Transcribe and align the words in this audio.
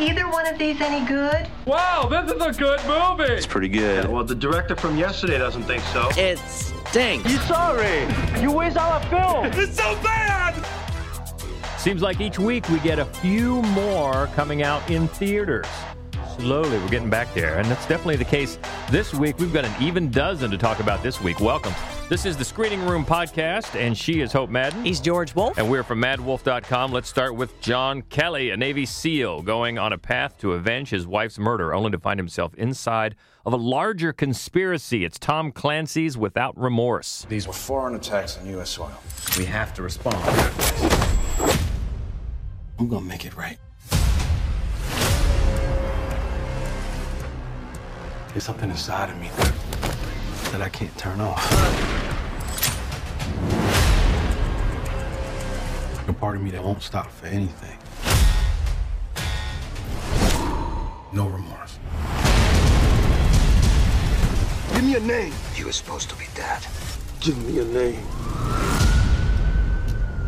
either 0.00 0.28
one 0.28 0.46
of 0.46 0.58
these 0.58 0.80
any 0.80 1.06
good? 1.06 1.48
Wow, 1.66 2.08
this 2.08 2.30
is 2.30 2.40
a 2.42 2.52
good 2.52 2.80
movie. 2.86 3.32
It's 3.32 3.46
pretty 3.46 3.68
good. 3.68 4.08
Well, 4.08 4.24
the 4.24 4.34
director 4.34 4.76
from 4.76 4.96
yesterday 4.96 5.38
doesn't 5.38 5.64
think 5.64 5.82
so. 5.84 6.08
It 6.16 6.38
stinks. 6.38 7.30
You 7.30 7.38
sorry? 7.38 8.06
You 8.40 8.52
waste 8.52 8.76
all 8.76 8.92
our 8.92 9.02
film. 9.04 9.46
It's 9.62 9.76
so 9.76 9.94
bad. 10.02 10.54
Seems 11.78 12.02
like 12.02 12.20
each 12.20 12.38
week 12.38 12.68
we 12.68 12.78
get 12.80 12.98
a 12.98 13.04
few 13.04 13.62
more 13.62 14.26
coming 14.34 14.62
out 14.62 14.88
in 14.90 15.08
theaters. 15.08 15.66
Slowly, 16.36 16.78
we're 16.78 16.88
getting 16.88 17.10
back 17.10 17.32
there, 17.34 17.58
and 17.58 17.68
that's 17.68 17.86
definitely 17.86 18.16
the 18.16 18.24
case 18.24 18.58
this 18.90 19.12
week. 19.12 19.38
We've 19.38 19.52
got 19.52 19.64
an 19.64 19.82
even 19.82 20.10
dozen 20.10 20.50
to 20.50 20.58
talk 20.58 20.80
about 20.80 21.02
this 21.02 21.20
week. 21.20 21.40
Welcome. 21.40 21.74
This 22.08 22.24
is 22.24 22.38
the 22.38 22.44
Screening 22.44 22.86
Room 22.86 23.04
Podcast, 23.04 23.78
and 23.78 23.94
she 23.96 24.20
is 24.22 24.32
Hope 24.32 24.48
Madden. 24.48 24.82
He's 24.82 24.98
George 24.98 25.34
Wolf. 25.34 25.58
And 25.58 25.70
we're 25.70 25.82
from 25.82 26.00
madwolf.com. 26.00 26.90
Let's 26.90 27.10
start 27.10 27.34
with 27.34 27.60
John 27.60 28.00
Kelly, 28.00 28.48
a 28.48 28.56
Navy 28.56 28.86
SEAL, 28.86 29.42
going 29.42 29.78
on 29.78 29.92
a 29.92 29.98
path 29.98 30.38
to 30.38 30.52
avenge 30.52 30.88
his 30.88 31.06
wife's 31.06 31.38
murder, 31.38 31.74
only 31.74 31.90
to 31.90 31.98
find 31.98 32.18
himself 32.18 32.54
inside 32.54 33.14
of 33.44 33.52
a 33.52 33.58
larger 33.58 34.14
conspiracy. 34.14 35.04
It's 35.04 35.18
Tom 35.18 35.52
Clancy's 35.52 36.16
Without 36.16 36.58
Remorse. 36.58 37.26
These 37.28 37.46
were 37.46 37.52
foreign 37.52 37.94
attacks 37.94 38.38
on 38.38 38.46
U.S. 38.46 38.70
soil. 38.70 38.98
We 39.36 39.44
have 39.44 39.74
to 39.74 39.82
respond. 39.82 40.16
I'm 42.78 42.88
gonna 42.88 43.04
make 43.04 43.26
it 43.26 43.36
right. 43.36 43.58
There's 48.30 48.44
something 48.44 48.70
inside 48.70 49.10
of 49.10 49.18
me 49.20 49.28
that 50.52 50.62
I 50.62 50.70
can't 50.70 50.96
turn 50.96 51.20
off. 51.20 52.07
A 56.06 56.12
part 56.12 56.36
of 56.36 56.42
me 56.42 56.50
that 56.50 56.64
won't 56.64 56.82
stop 56.82 57.10
for 57.10 57.26
anything. 57.26 57.76
No 61.12 61.26
remorse. 61.28 61.78
Give 64.74 64.84
me 64.84 64.94
a 64.94 65.00
name. 65.00 65.32
You 65.56 65.66
were 65.66 65.72
supposed 65.72 66.08
to 66.10 66.16
be 66.16 66.26
dead. 66.34 66.66
Give 67.20 67.36
me 67.46 67.60
a 67.60 67.64
name. 67.64 68.06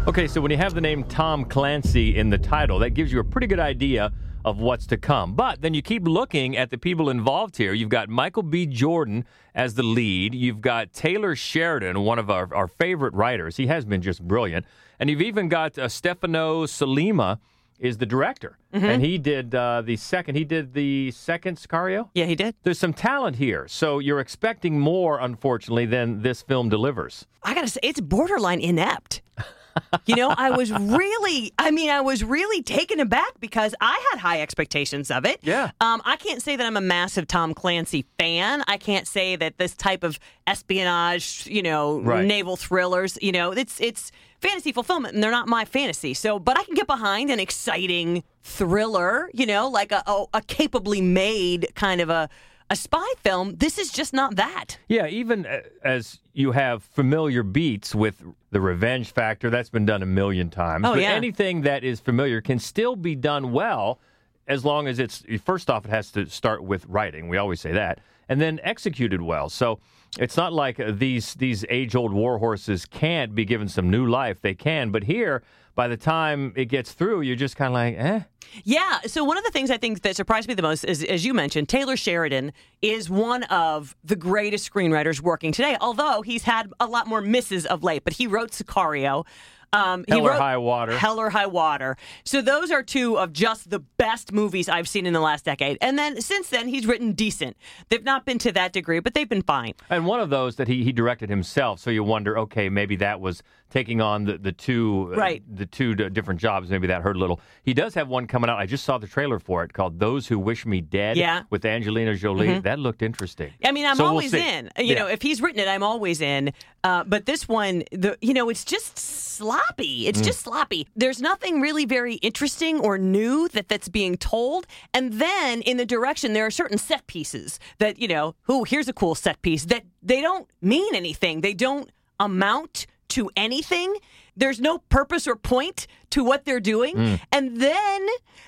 Okay, 0.07 0.27
so 0.27 0.41
when 0.41 0.51
you 0.51 0.57
have 0.57 0.75
the 0.75 0.81
name 0.81 1.05
Tom 1.05 1.45
Clancy 1.45 2.17
in 2.19 2.31
the 2.31 2.39
title, 2.39 2.79
that 2.81 2.91
gives 2.91 3.13
you 3.13 3.21
a 3.21 3.25
pretty 3.25 3.47
good 3.47 3.61
idea 3.61 4.13
of 4.45 4.59
what's 4.59 4.87
to 4.87 4.97
come. 4.97 5.35
But 5.35 5.61
then 5.61 5.75
you 5.75 5.83
keep 5.83 6.07
looking 6.07 6.57
at 6.57 6.71
the 6.71 6.79
people 6.79 7.11
involved 7.11 7.57
here. 7.57 7.73
You've 7.73 7.89
got 7.89 8.09
Michael 8.09 8.43
B. 8.43 8.67
Jordan 8.67 9.25
as 9.55 9.75
the 9.75 9.83
lead. 9.83 10.35
You've 10.35 10.61
got 10.61 10.93
Taylor 10.93 11.37
Sheridan, 11.37 12.01
one 12.01 12.19
of 12.19 12.31
our, 12.31 12.53
our 12.55 12.69
favorite 12.69 13.15
writers. 13.15 13.57
He 13.57 13.67
has 13.67 13.85
been 13.85 14.03
just 14.03 14.23
brilliant. 14.27 14.67
And 14.99 15.11
you've 15.11 15.23
even 15.23 15.49
got 15.49 15.79
uh, 15.79 15.89
Stefano 15.89 16.67
Sollima 16.67 17.39
is 17.79 17.97
the 17.97 18.07
director. 18.07 18.59
And 18.73 19.03
he 19.03 19.17
did 19.19 19.55
uh, 19.55 19.83
the 19.83 19.97
second, 19.97 20.37
he 20.37 20.45
did 20.45 20.75
the 20.75 21.11
second 21.13 21.57
Sicario. 21.57 22.11
Yeah, 22.15 22.27
he 22.27 22.35
did. 22.37 22.55
There's 22.63 22.79
some 22.79 22.93
talent 22.93 23.37
here. 23.37 23.67
So 23.69 23.99
you're 23.99 24.21
expecting 24.21 24.79
more, 24.79 25.19
unfortunately, 25.19 25.87
than 25.87 26.23
this 26.23 26.43
film 26.43 26.69
delivers. 26.69 27.27
I 27.43 27.55
gotta 27.55 27.69
say, 27.69 27.81
it's 27.83 28.01
borderline 28.01 28.61
inept. 28.61 29.23
you 30.07 30.17
know, 30.17 30.33
I 30.37 30.51
was 30.51 30.73
really, 30.73 31.53
I 31.59 31.71
mean, 31.71 31.91
I 31.91 32.01
was 32.01 32.23
really 32.25 32.63
taken 32.63 33.01
aback 33.01 33.39
because 33.41 33.75
I 33.81 34.03
had 34.11 34.21
high 34.21 34.41
expectations 34.41 35.11
of 35.11 35.25
it. 35.25 35.39
Yeah. 35.43 35.71
Um, 35.81 36.03
I 36.05 36.17
can't 36.17 36.43
say 36.43 36.57
that 36.57 36.67
I'm 36.67 36.77
a 36.77 36.81
massive 36.81 37.27
Tom 37.27 37.55
Clancy 37.55 38.05
fan. 38.19 38.63
I 38.69 38.77
can't 38.77 39.07
say 39.07 39.37
that 39.37 39.59
this 39.59 39.75
type 39.75 40.03
of 40.05 40.19
espionage, 40.47 41.47
you 41.47 41.63
know, 41.63 42.01
Right. 42.01 42.25
naval 42.25 42.57
thrillers, 42.57 43.19
you 43.21 43.33
know, 43.33 43.53
it's 43.53 43.81
it's 43.81 44.13
fantasy 44.41 44.73
fulfillment, 44.73 45.15
and 45.15 45.23
they're 45.23 45.31
not 45.31 45.49
my 45.49 45.65
fantasy. 45.65 46.15
So, 46.15 46.39
but 46.39 46.59
I 46.59 46.65
can 46.65 46.75
get 46.75 46.87
behind 46.87 47.31
an 47.31 47.41
exciting 47.41 48.23
thriller, 48.43 49.29
you 49.35 49.47
know, 49.47 49.69
like 49.69 49.93
a 49.93 50.03
a, 50.07 50.25
a 50.35 50.41
capably 50.43 51.01
made 51.01 51.69
kind 51.75 52.01
of 52.01 52.09
a 52.11 52.29
a 52.71 52.77
spy 52.77 53.07
film. 53.19 53.57
This 53.57 53.79
is 53.79 53.91
just 53.91 54.15
not 54.15 54.37
that. 54.37 54.79
Yeah, 54.89 55.09
even 55.09 55.45
uh, 55.45 55.63
as 55.83 56.21
you 56.33 56.53
have 56.53 56.85
familiar 56.85 57.43
beats 57.43 57.95
with 57.95 58.23
the 58.53 58.61
revenge 58.61 59.13
factor, 59.13 59.51
that's 59.51 59.69
been 59.69 59.85
done 59.85 60.03
a 60.03 60.07
million 60.07 60.49
times. 60.49 60.87
Oh, 60.87 60.93
but 60.93 61.03
yeah. 61.03 61.11
anything 61.11 61.63
that 61.63 61.83
is 61.83 61.99
familiar 61.99 62.41
can 62.41 62.61
still 62.61 62.95
be 62.95 63.17
done 63.17 63.53
well 63.53 63.99
as 64.47 64.65
long 64.65 64.87
as 64.87 64.99
it's 64.99 65.25
first 65.45 65.69
off 65.69 65.85
it 65.85 65.91
has 65.91 66.11
to 66.13 66.27
start 66.27 66.63
with 66.63 66.87
writing. 66.87 67.29
We 67.29 67.37
always 67.37 67.61
say 67.61 67.73
that. 67.73 68.01
And 68.29 68.41
then 68.41 68.61
executed 68.63 69.21
well. 69.21 69.49
So 69.49 69.81
it's 70.19 70.37
not 70.37 70.53
like 70.53 70.79
uh, 70.79 70.93
these 70.93 71.35
these 71.35 71.65
age-old 71.69 72.13
war 72.13 72.39
horses 72.39 72.87
can't 72.87 73.35
be 73.35 73.45
given 73.45 73.69
some 73.69 73.91
new 73.91 74.07
life. 74.07 74.41
They 74.41 74.55
can, 74.55 74.93
but 74.93 75.05
here 75.05 75.43
by 75.81 75.89
the 75.89 75.97
time 75.97 76.53
it 76.57 76.67
gets 76.67 76.93
through, 76.93 77.23
you're 77.23 77.35
just 77.35 77.57
kind 77.57 77.69
of 77.69 77.73
like, 77.73 77.95
eh. 77.97 78.21
Yeah. 78.65 79.01
So 79.07 79.25
one 79.25 79.39
of 79.39 79.45
the 79.45 79.51
things 79.51 79.71
I 79.71 79.79
think 79.79 80.03
that 80.03 80.15
surprised 80.15 80.47
me 80.47 80.53
the 80.53 80.61
most 80.61 80.85
is, 80.85 81.03
as 81.03 81.25
you 81.25 81.33
mentioned, 81.33 81.71
Taylor 81.71 81.97
Sheridan 81.97 82.53
is 82.83 83.09
one 83.09 83.45
of 83.45 83.97
the 84.05 84.15
greatest 84.15 84.71
screenwriters 84.71 85.23
working 85.23 85.53
today. 85.53 85.79
Although 85.81 86.21
he's 86.21 86.43
had 86.43 86.71
a 86.81 86.87
lot 86.87 87.07
more 87.07 87.23
misses 87.23 87.65
of 87.65 87.83
late, 87.83 88.05
but 88.05 88.13
he 88.13 88.27
wrote 88.27 88.51
Sicario. 88.51 89.25
Um, 89.73 90.05
he 90.07 90.13
Hell 90.13 90.27
or 90.27 90.31
wrote 90.31 90.39
High 90.39 90.57
Water. 90.59 90.99
Hell 90.99 91.19
or 91.19 91.31
High 91.31 91.47
Water. 91.47 91.97
So 92.25 92.43
those 92.43 92.71
are 92.71 92.83
two 92.83 93.17
of 93.17 93.33
just 93.33 93.71
the 93.71 93.79
best 93.79 94.33
movies 94.33 94.69
I've 94.69 94.89
seen 94.89 95.07
in 95.07 95.15
the 95.15 95.21
last 95.21 95.47
decade. 95.47 95.79
And 95.81 95.99
then 95.99 96.21
since 96.21 96.51
then, 96.51 96.69
he's 96.69 96.87
written 96.87 97.13
decent. 97.13 97.57
They've 97.89 98.05
not 98.05 98.27
been 98.27 98.39
to 98.41 98.53
that 98.53 98.75
degree, 98.75 99.01
but 99.01 99.15
they've 99.15 99.29
been 99.29 99.43
fine. 99.43 99.73
And 99.89 100.05
one 100.05 100.21
of 100.21 100.29
those 100.29 100.57
that 100.57 100.69
he, 100.69 100.85
he 100.85 100.93
directed 100.93 101.31
himself, 101.31 101.81
so 101.81 101.89
you 101.89 102.05
wonder, 102.05 102.37
okay, 102.37 102.69
maybe 102.69 102.97
that 102.97 103.21
was 103.21 103.43
taking 103.71 104.01
on 104.01 104.25
the 104.25 104.37
the 104.39 104.53
two 104.53 105.11
uh, 105.15 105.17
Right. 105.17 105.43
the 105.57 105.67
two 105.67 105.95
d- 105.95 106.09
different 106.11 106.41
jobs. 106.41 106.69
Maybe 106.71 106.87
that 106.89 107.03
hurt 107.03 107.17
a 107.17 107.19
little. 107.19 107.41
He 107.63 107.73
does 107.75 107.95
have 107.95 108.09
one 108.09 108.27
coming 108.27 108.51
out. 108.51 108.59
I 108.59 108.67
just 108.67 108.85
saw 108.85 108.99
the 108.99 109.07
trailer 109.07 109.39
for 109.39 109.63
it 109.65 109.73
called 109.73 109.99
"Those 109.99 110.27
Who 110.27 110.39
Wish 110.39 110.67
Me 110.67 110.81
Dead." 110.81 111.17
Yeah. 111.17 111.39
Mm-hmm. 111.41 111.47
with 111.51 111.65
Angelina 111.65 112.15
Jolie. 112.17 112.59
That 112.61 112.79
looked 112.79 113.03
interesting. 113.03 113.53
I 113.65 113.73
mean, 113.73 113.87
I'm 113.87 113.97
So 113.97 114.05
we'll 114.05 114.11
always 114.13 114.35
in. 114.35 114.71
You 114.77 114.85
Yeah. 114.85 114.99
know, 115.01 115.07
if 115.07 115.23
he's 115.23 115.41
written 115.41 115.61
it, 115.61 115.69
I'm 115.69 115.83
always 115.83 116.21
in. 116.21 116.53
Uh, 116.83 117.05
but 117.05 117.27
this 117.27 117.47
one, 117.49 117.85
the 117.93 118.17
you 118.21 118.35
know, 118.35 118.49
it's 118.49 118.65
just 118.65 118.99
sloppy. 118.99 120.05
Mm. 120.05 120.09
It's 120.09 120.21
just 120.21 120.41
sloppy. 120.41 120.87
There's 120.97 121.21
nothing 121.21 121.61
really 121.61 121.85
very 121.85 122.15
interesting 122.17 122.81
or 122.81 122.99
new 122.99 123.49
that 123.49 123.69
that's 123.69 123.89
being 123.89 124.17
told. 124.17 124.67
And 124.93 125.15
then 125.15 125.63
in 125.63 125.77
the 125.77 125.87
direction, 125.87 126.33
there 126.33 126.47
are 126.47 126.51
certain 126.51 126.79
set 126.79 127.07
pieces 127.07 127.59
that 127.79 127.99
you 127.99 128.09
know, 128.09 128.35
oh, 128.49 128.65
here's 128.65 128.89
a 128.89 128.93
cool 128.93 129.15
set 129.15 129.41
piece 129.43 129.65
that 129.67 129.85
they 130.03 130.21
don't 130.21 130.49
mean 130.61 130.95
anything. 130.95 131.41
They 131.43 131.55
don't 131.55 131.91
amount 132.19 132.87
to 133.11 133.31
anything. 133.37 133.95
There's 134.37 134.61
no 134.61 134.79
purpose 134.79 135.27
or 135.27 135.37
point 135.37 135.87
to 136.11 136.25
what 136.25 136.45
they're 136.45 136.61
doing. 136.61 136.97
Mm. 136.97 137.21
And 137.33 137.61
then 137.61 138.07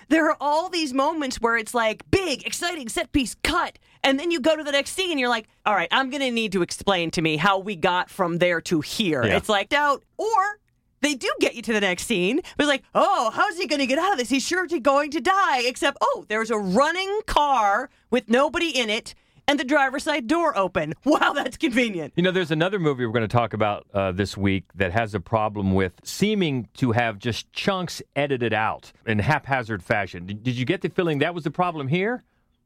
there 0.08 0.28
are 0.30 0.36
all 0.40 0.68
these 0.68 0.92
moments 0.92 1.40
where 1.40 1.56
it's 1.56 1.74
like 1.74 2.10
big, 2.10 2.46
exciting 2.46 2.88
set 2.88 3.12
piece 3.12 3.36
cut. 3.42 3.78
And 4.02 4.18
then 4.18 4.30
you 4.30 4.40
go 4.40 4.56
to 4.56 4.64
the 4.64 4.72
next 4.72 4.92
scene 4.92 5.10
and 5.10 5.20
you're 5.20 5.28
like, 5.28 5.48
all 5.64 5.74
right, 5.74 5.88
I'm 5.92 6.10
going 6.10 6.22
to 6.22 6.30
need 6.30 6.52
to 6.52 6.62
explain 6.62 7.10
to 7.12 7.22
me 7.22 7.36
how 7.36 7.58
we 7.58 7.76
got 7.76 8.10
from 8.10 8.38
there 8.38 8.60
to 8.62 8.80
here. 8.80 9.24
Yeah. 9.24 9.36
It's 9.36 9.48
like 9.48 9.68
doubt. 9.68 10.02
Or 10.16 10.58
they 11.02 11.14
do 11.14 11.30
get 11.40 11.54
you 11.54 11.62
to 11.62 11.72
the 11.72 11.80
next 11.80 12.06
scene, 12.06 12.36
but 12.56 12.64
it's 12.64 12.68
like, 12.68 12.84
oh, 12.94 13.30
how's 13.30 13.58
he 13.58 13.66
going 13.66 13.80
to 13.80 13.86
get 13.86 13.98
out 13.98 14.12
of 14.12 14.18
this? 14.18 14.28
He's 14.28 14.46
sure 14.46 14.66
to 14.66 14.80
going 14.80 15.10
to 15.10 15.20
die. 15.20 15.62
Except, 15.62 15.98
oh, 16.00 16.24
there's 16.28 16.50
a 16.50 16.58
running 16.58 17.20
car 17.26 17.90
with 18.10 18.28
nobody 18.28 18.70
in 18.70 18.88
it 18.88 19.14
and 19.48 19.58
the 19.58 19.64
driver's 19.64 20.04
side 20.04 20.26
door 20.26 20.56
open. 20.56 20.94
Wow, 21.04 21.32
that's 21.34 21.56
convenient. 21.58 22.14
You 22.16 22.22
know, 22.22 22.30
there's 22.30 22.50
another 22.50 22.78
movie 22.78 23.04
we're 23.04 23.12
going 23.12 23.28
to 23.28 23.28
talk 23.28 23.52
about 23.52 23.86
uh, 23.92 24.12
this 24.12 24.34
week 24.36 24.64
that 24.76 24.92
has 24.92 25.14
a 25.14 25.20
problem 25.20 25.74
with 25.74 25.92
seeming 26.04 26.68
to 26.74 26.92
have 26.92 27.18
just 27.18 27.52
chunks 27.52 28.00
edited 28.16 28.54
out 28.54 28.92
in 29.06 29.18
haphazard 29.18 29.82
fashion. 29.82 30.24
Did, 30.24 30.42
did 30.42 30.54
you 30.54 30.64
get 30.64 30.80
the 30.80 30.88
feeling 30.88 31.18
that 31.18 31.34
was 31.34 31.44
the 31.44 31.50
problem 31.50 31.88
here? 31.88 32.24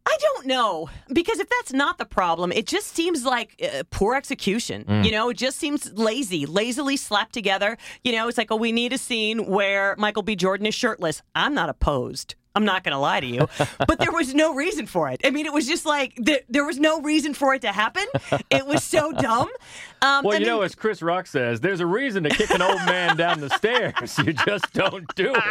I 0.08 0.16
don't 0.20 0.46
know 0.46 0.88
because 1.12 1.40
if 1.40 1.48
that's 1.48 1.72
not 1.72 1.98
the 1.98 2.04
problem, 2.04 2.52
it 2.52 2.66
just 2.66 2.94
seems 2.94 3.24
like 3.24 3.60
uh, 3.60 3.82
poor 3.90 4.14
execution. 4.14 4.84
You 5.04 5.10
know, 5.10 5.30
it 5.30 5.36
just 5.36 5.58
seems 5.58 5.92
lazy, 5.94 6.46
lazily 6.46 6.96
slapped 6.96 7.32
together. 7.32 7.76
You 8.04 8.12
know, 8.12 8.28
it's 8.28 8.38
like, 8.38 8.52
oh, 8.52 8.56
we 8.56 8.70
need 8.70 8.92
a 8.92 8.98
scene 8.98 9.46
where 9.46 9.96
Michael 9.98 10.22
B. 10.22 10.36
Jordan 10.36 10.66
is 10.66 10.74
shirtless. 10.76 11.22
I'm 11.34 11.54
not 11.54 11.68
opposed. 11.68 12.36
I'm 12.56 12.64
not 12.64 12.82
going 12.82 12.92
to 12.92 12.98
lie 12.98 13.20
to 13.20 13.26
you, 13.26 13.46
but 13.86 13.98
there 14.00 14.10
was 14.12 14.34
no 14.34 14.54
reason 14.54 14.86
for 14.86 15.10
it. 15.10 15.20
I 15.24 15.30
mean, 15.30 15.44
it 15.46 15.52
was 15.52 15.66
just 15.68 15.84
like 15.86 16.14
th- 16.16 16.44
there 16.48 16.64
was 16.64 16.78
no 16.80 17.00
reason 17.02 17.34
for 17.34 17.54
it 17.54 17.60
to 17.62 17.70
happen. 17.72 18.04
It 18.50 18.66
was 18.66 18.82
so 18.82 19.12
dumb. 19.12 19.48
Um, 20.02 20.24
Well, 20.24 20.36
and 20.36 20.40
you 20.44 20.46
know, 20.50 20.62
as 20.62 20.74
Chris 20.74 21.02
Rock 21.02 21.26
says, 21.26 21.60
there's 21.60 21.80
a 21.80 21.86
reason 21.86 22.22
to 22.24 22.30
kick 22.30 22.50
an 22.50 22.62
old 22.62 22.80
man 22.86 23.16
down 23.16 23.40
the 23.40 23.50
stairs. 23.50 24.18
You 24.26 24.32
just 24.32 24.72
don't 24.72 25.14
do 25.14 25.34
it. 25.34 25.42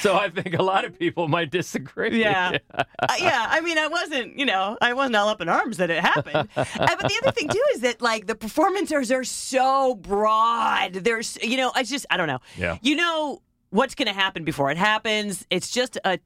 So 0.00 0.16
I 0.16 0.30
think 0.30 0.54
a 0.54 0.62
lot 0.62 0.84
of 0.84 0.98
people 0.98 1.28
might 1.28 1.50
disagree. 1.50 2.20
Yeah. 2.20 2.58
Uh, 3.02 3.14
yeah. 3.18 3.46
I 3.50 3.60
mean, 3.60 3.78
I 3.78 3.88
wasn't, 3.88 4.38
you 4.38 4.46
know, 4.46 4.78
I 4.80 4.92
wasn't 4.92 5.16
all 5.16 5.28
up 5.28 5.40
in 5.40 5.48
arms 5.48 5.78
that 5.78 5.90
it 5.90 6.00
happened. 6.00 6.48
uh, 6.56 6.64
but 6.76 7.00
the 7.00 7.20
other 7.22 7.32
thing, 7.32 7.48
too, 7.48 7.62
is 7.74 7.80
that, 7.80 8.00
like, 8.00 8.28
the 8.28 8.36
performances 8.36 9.10
are 9.10 9.24
so 9.24 9.96
broad. 9.96 10.92
There's, 10.94 11.36
you 11.42 11.56
know, 11.56 11.72
I 11.74 11.82
just, 11.82 12.06
I 12.10 12.16
don't 12.16 12.28
know. 12.28 12.38
Yeah. 12.56 12.78
You 12.80 12.94
know 12.96 13.42
what's 13.70 13.94
going 13.96 14.06
to 14.06 14.14
happen 14.14 14.44
before 14.44 14.70
it 14.70 14.76
happens. 14.76 15.44
It's 15.50 15.70
just 15.70 15.98
a 16.04 16.20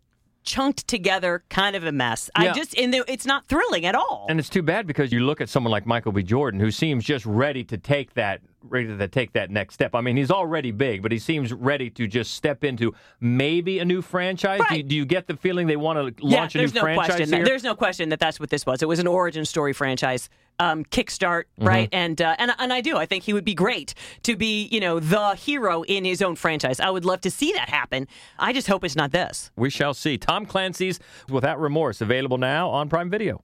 chunked 0.47 0.89
together 0.89 1.45
kind 1.51 1.77
of 1.77 1.85
a 1.85 1.93
mess. 1.93 2.31
I 2.35 2.53
just, 2.53 2.79
and 2.79 2.95
it's 2.95 3.27
not 3.27 3.47
thrilling 3.47 3.85
at 3.85 3.95
all. 3.95 4.27
And 4.31 4.39
it's 4.39 4.49
too 4.49 4.63
bad 4.63 4.87
because 4.87 5.13
you 5.13 5.21
look 5.21 5.41
at 5.41 5.49
someone 5.49 5.71
like 5.71 5.85
Michael 5.85 6.13
B. 6.13 6.23
Jordan, 6.23 6.61
who 6.61 6.71
seems 6.71 7.05
just 7.05 7.27
ready 7.27 7.65
to 7.65 7.77
take 7.77 8.15
that 8.15 8.41
ready 8.71 8.97
to 8.97 9.09
take 9.09 9.33
that 9.33 9.51
next 9.51 9.75
step. 9.75 9.95
I 9.95 10.01
mean, 10.01 10.17
he's 10.17 10.31
already 10.31 10.71
big, 10.71 11.03
but 11.03 11.13
he 11.13 11.19
seems 11.19 11.53
ready 11.53 11.91
to 11.91 12.07
just 12.07 12.35
step 12.35 12.65
into 12.65 12.95
maybe 13.21 13.79
a 13.79 13.85
new 13.85 14.03
franchise. 14.03 14.61
Do, 14.69 14.77
you, 14.77 14.83
do 14.83 14.95
you 14.95 15.05
get 15.05 15.27
the 15.27 15.37
feeling 15.37 15.67
they 15.67 15.77
want 15.77 16.17
to 16.17 16.27
yeah, 16.27 16.41
launch 16.41 16.55
a 16.55 16.59
new 16.59 16.69
no 16.69 16.81
franchise 16.81 17.17
question. 17.17 17.33
here? 17.33 17.45
There's 17.45 17.65
no 17.65 17.75
question 17.75 18.09
that 18.11 18.21
that's 18.21 18.41
what 18.41 18.51
this 18.51 18.67
was. 18.67 18.83
It 18.83 18.89
was 18.89 18.99
an 18.99 19.07
origin 19.07 19.45
story 19.45 19.73
franchise, 19.73 20.29
um, 20.59 20.85
kickstart, 20.85 21.45
right? 21.59 21.89
And 21.93 22.21
uh, 22.21 22.37
and 22.39 22.53
and 22.59 22.73
I 22.73 22.81
do. 22.81 22.97
I 22.97 23.07
think 23.07 23.25
he 23.25 23.33
would 23.33 23.45
be 23.45 23.55
great 23.55 23.95
to 24.23 24.37
be, 24.37 24.69
you 24.73 24.81
know, 24.81 25.01
the 25.01 25.35
hero 25.35 25.83
in 25.83 26.05
his 26.05 26.23
own 26.23 26.37
franchise. 26.37 26.81
I 26.81 26.91
would 26.91 27.05
love 27.05 27.21
to 27.23 27.31
see 27.31 27.53
that 27.53 27.69
happen. 27.69 28.09
I 28.39 28.53
just 28.53 28.67
hope 28.67 28.85
it's 28.85 28.97
not 28.97 29.13
this. 29.13 29.51
We 29.57 29.71
shall 29.71 29.95
see. 29.95 30.19
Tom 30.19 30.47
Clancy's 30.47 31.01
Without 31.29 31.61
Remorse, 31.61 32.01
available 32.01 32.39
now 32.39 32.71
on 32.71 32.89
Prime 32.89 33.11
Video. 33.11 33.43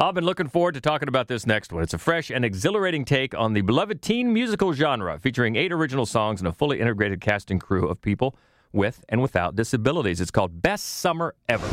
I've 0.00 0.14
been 0.14 0.24
looking 0.24 0.46
forward 0.46 0.74
to 0.74 0.80
talking 0.80 1.08
about 1.08 1.26
this 1.26 1.44
next 1.44 1.72
one. 1.72 1.82
It's 1.82 1.92
a 1.92 1.98
fresh 1.98 2.30
and 2.30 2.44
exhilarating 2.44 3.04
take 3.04 3.34
on 3.34 3.52
the 3.52 3.62
beloved 3.62 4.00
teen 4.00 4.32
musical 4.32 4.72
genre, 4.72 5.18
featuring 5.18 5.56
eight 5.56 5.72
original 5.72 6.06
songs 6.06 6.40
and 6.40 6.46
a 6.46 6.52
fully 6.52 6.78
integrated 6.78 7.20
cast 7.20 7.50
and 7.50 7.60
crew 7.60 7.88
of 7.88 8.00
people 8.00 8.36
with 8.72 9.04
and 9.08 9.20
without 9.20 9.56
disabilities. 9.56 10.20
It's 10.20 10.30
called 10.30 10.62
Best 10.62 10.84
Summer 10.84 11.34
Ever. 11.48 11.68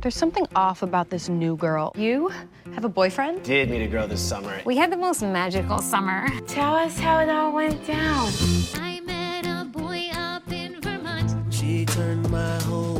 There's 0.00 0.16
something 0.16 0.44
off 0.56 0.82
about 0.82 1.08
this 1.08 1.28
new 1.28 1.56
girl. 1.56 1.92
You 1.94 2.32
have 2.74 2.84
a 2.84 2.88
boyfriend? 2.88 3.44
Did 3.44 3.70
meet 3.70 3.84
a 3.84 3.86
girl 3.86 4.08
this 4.08 4.20
summer. 4.20 4.60
We 4.64 4.76
had 4.76 4.90
the 4.90 4.96
most 4.96 5.22
magical 5.22 5.78
summer. 5.78 6.28
Tell 6.48 6.74
us 6.74 6.98
how 6.98 7.20
it 7.20 7.28
all 7.28 7.52
went 7.52 7.86
down. 7.86 8.28
I 8.74 9.00
met 9.04 9.46
a 9.46 9.66
boy 9.66 10.10
up 10.12 10.50
in 10.50 10.80
Vermont. 10.80 11.32
She 11.54 11.86
turned 11.86 12.28
my 12.28 12.60
whole 12.62 12.95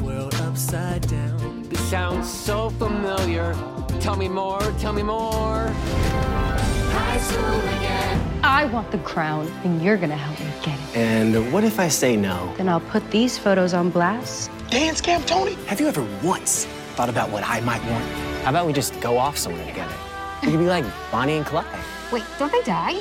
sounds 1.87 2.29
so 2.29 2.69
familiar. 2.71 3.55
Tell 4.01 4.17
me 4.17 4.29
more, 4.29 4.61
tell 4.81 4.93
me 4.93 5.05
more. 5.05 5.69
High 5.69 7.19
school 7.19 7.61
again. 7.77 8.41
I 8.43 8.65
want 8.65 8.91
the 8.91 8.99
crown, 8.99 9.47
and 9.63 9.81
you're 9.81 9.97
gonna 9.97 10.17
help 10.17 10.37
me 10.41 10.47
get 10.65 10.77
it. 10.81 10.97
And 10.97 11.53
what 11.53 11.63
if 11.63 11.79
I 11.79 11.87
say 11.87 12.17
no? 12.17 12.53
Then 12.57 12.69
I'll 12.69 12.81
put 12.81 13.09
these 13.13 13.39
photos 13.39 13.73
on 13.73 13.91
blast. 13.91 14.51
Dance 14.69 15.01
Camp 15.01 15.27
Tony? 15.27 15.55
Have 15.67 15.79
you 15.81 15.87
ever 15.87 16.05
once 16.25 16.65
thought 16.97 17.09
about 17.09 17.31
what 17.31 17.45
I 17.45 17.61
might 17.61 17.85
want? 17.85 18.05
How 18.43 18.51
about 18.51 18.67
we 18.67 18.73
just 18.73 19.01
go 19.01 19.17
off 19.17 19.39
somewhere 19.39 19.65
together? 19.65 19.95
We 20.43 20.51
could 20.51 20.59
be 20.59 20.67
like 20.67 20.85
Bonnie 21.13 21.37
and 21.37 21.47
Clyde. 21.47 21.67
Wait, 22.11 22.25
don't 22.37 22.51
they 22.51 22.63
die? 22.63 22.97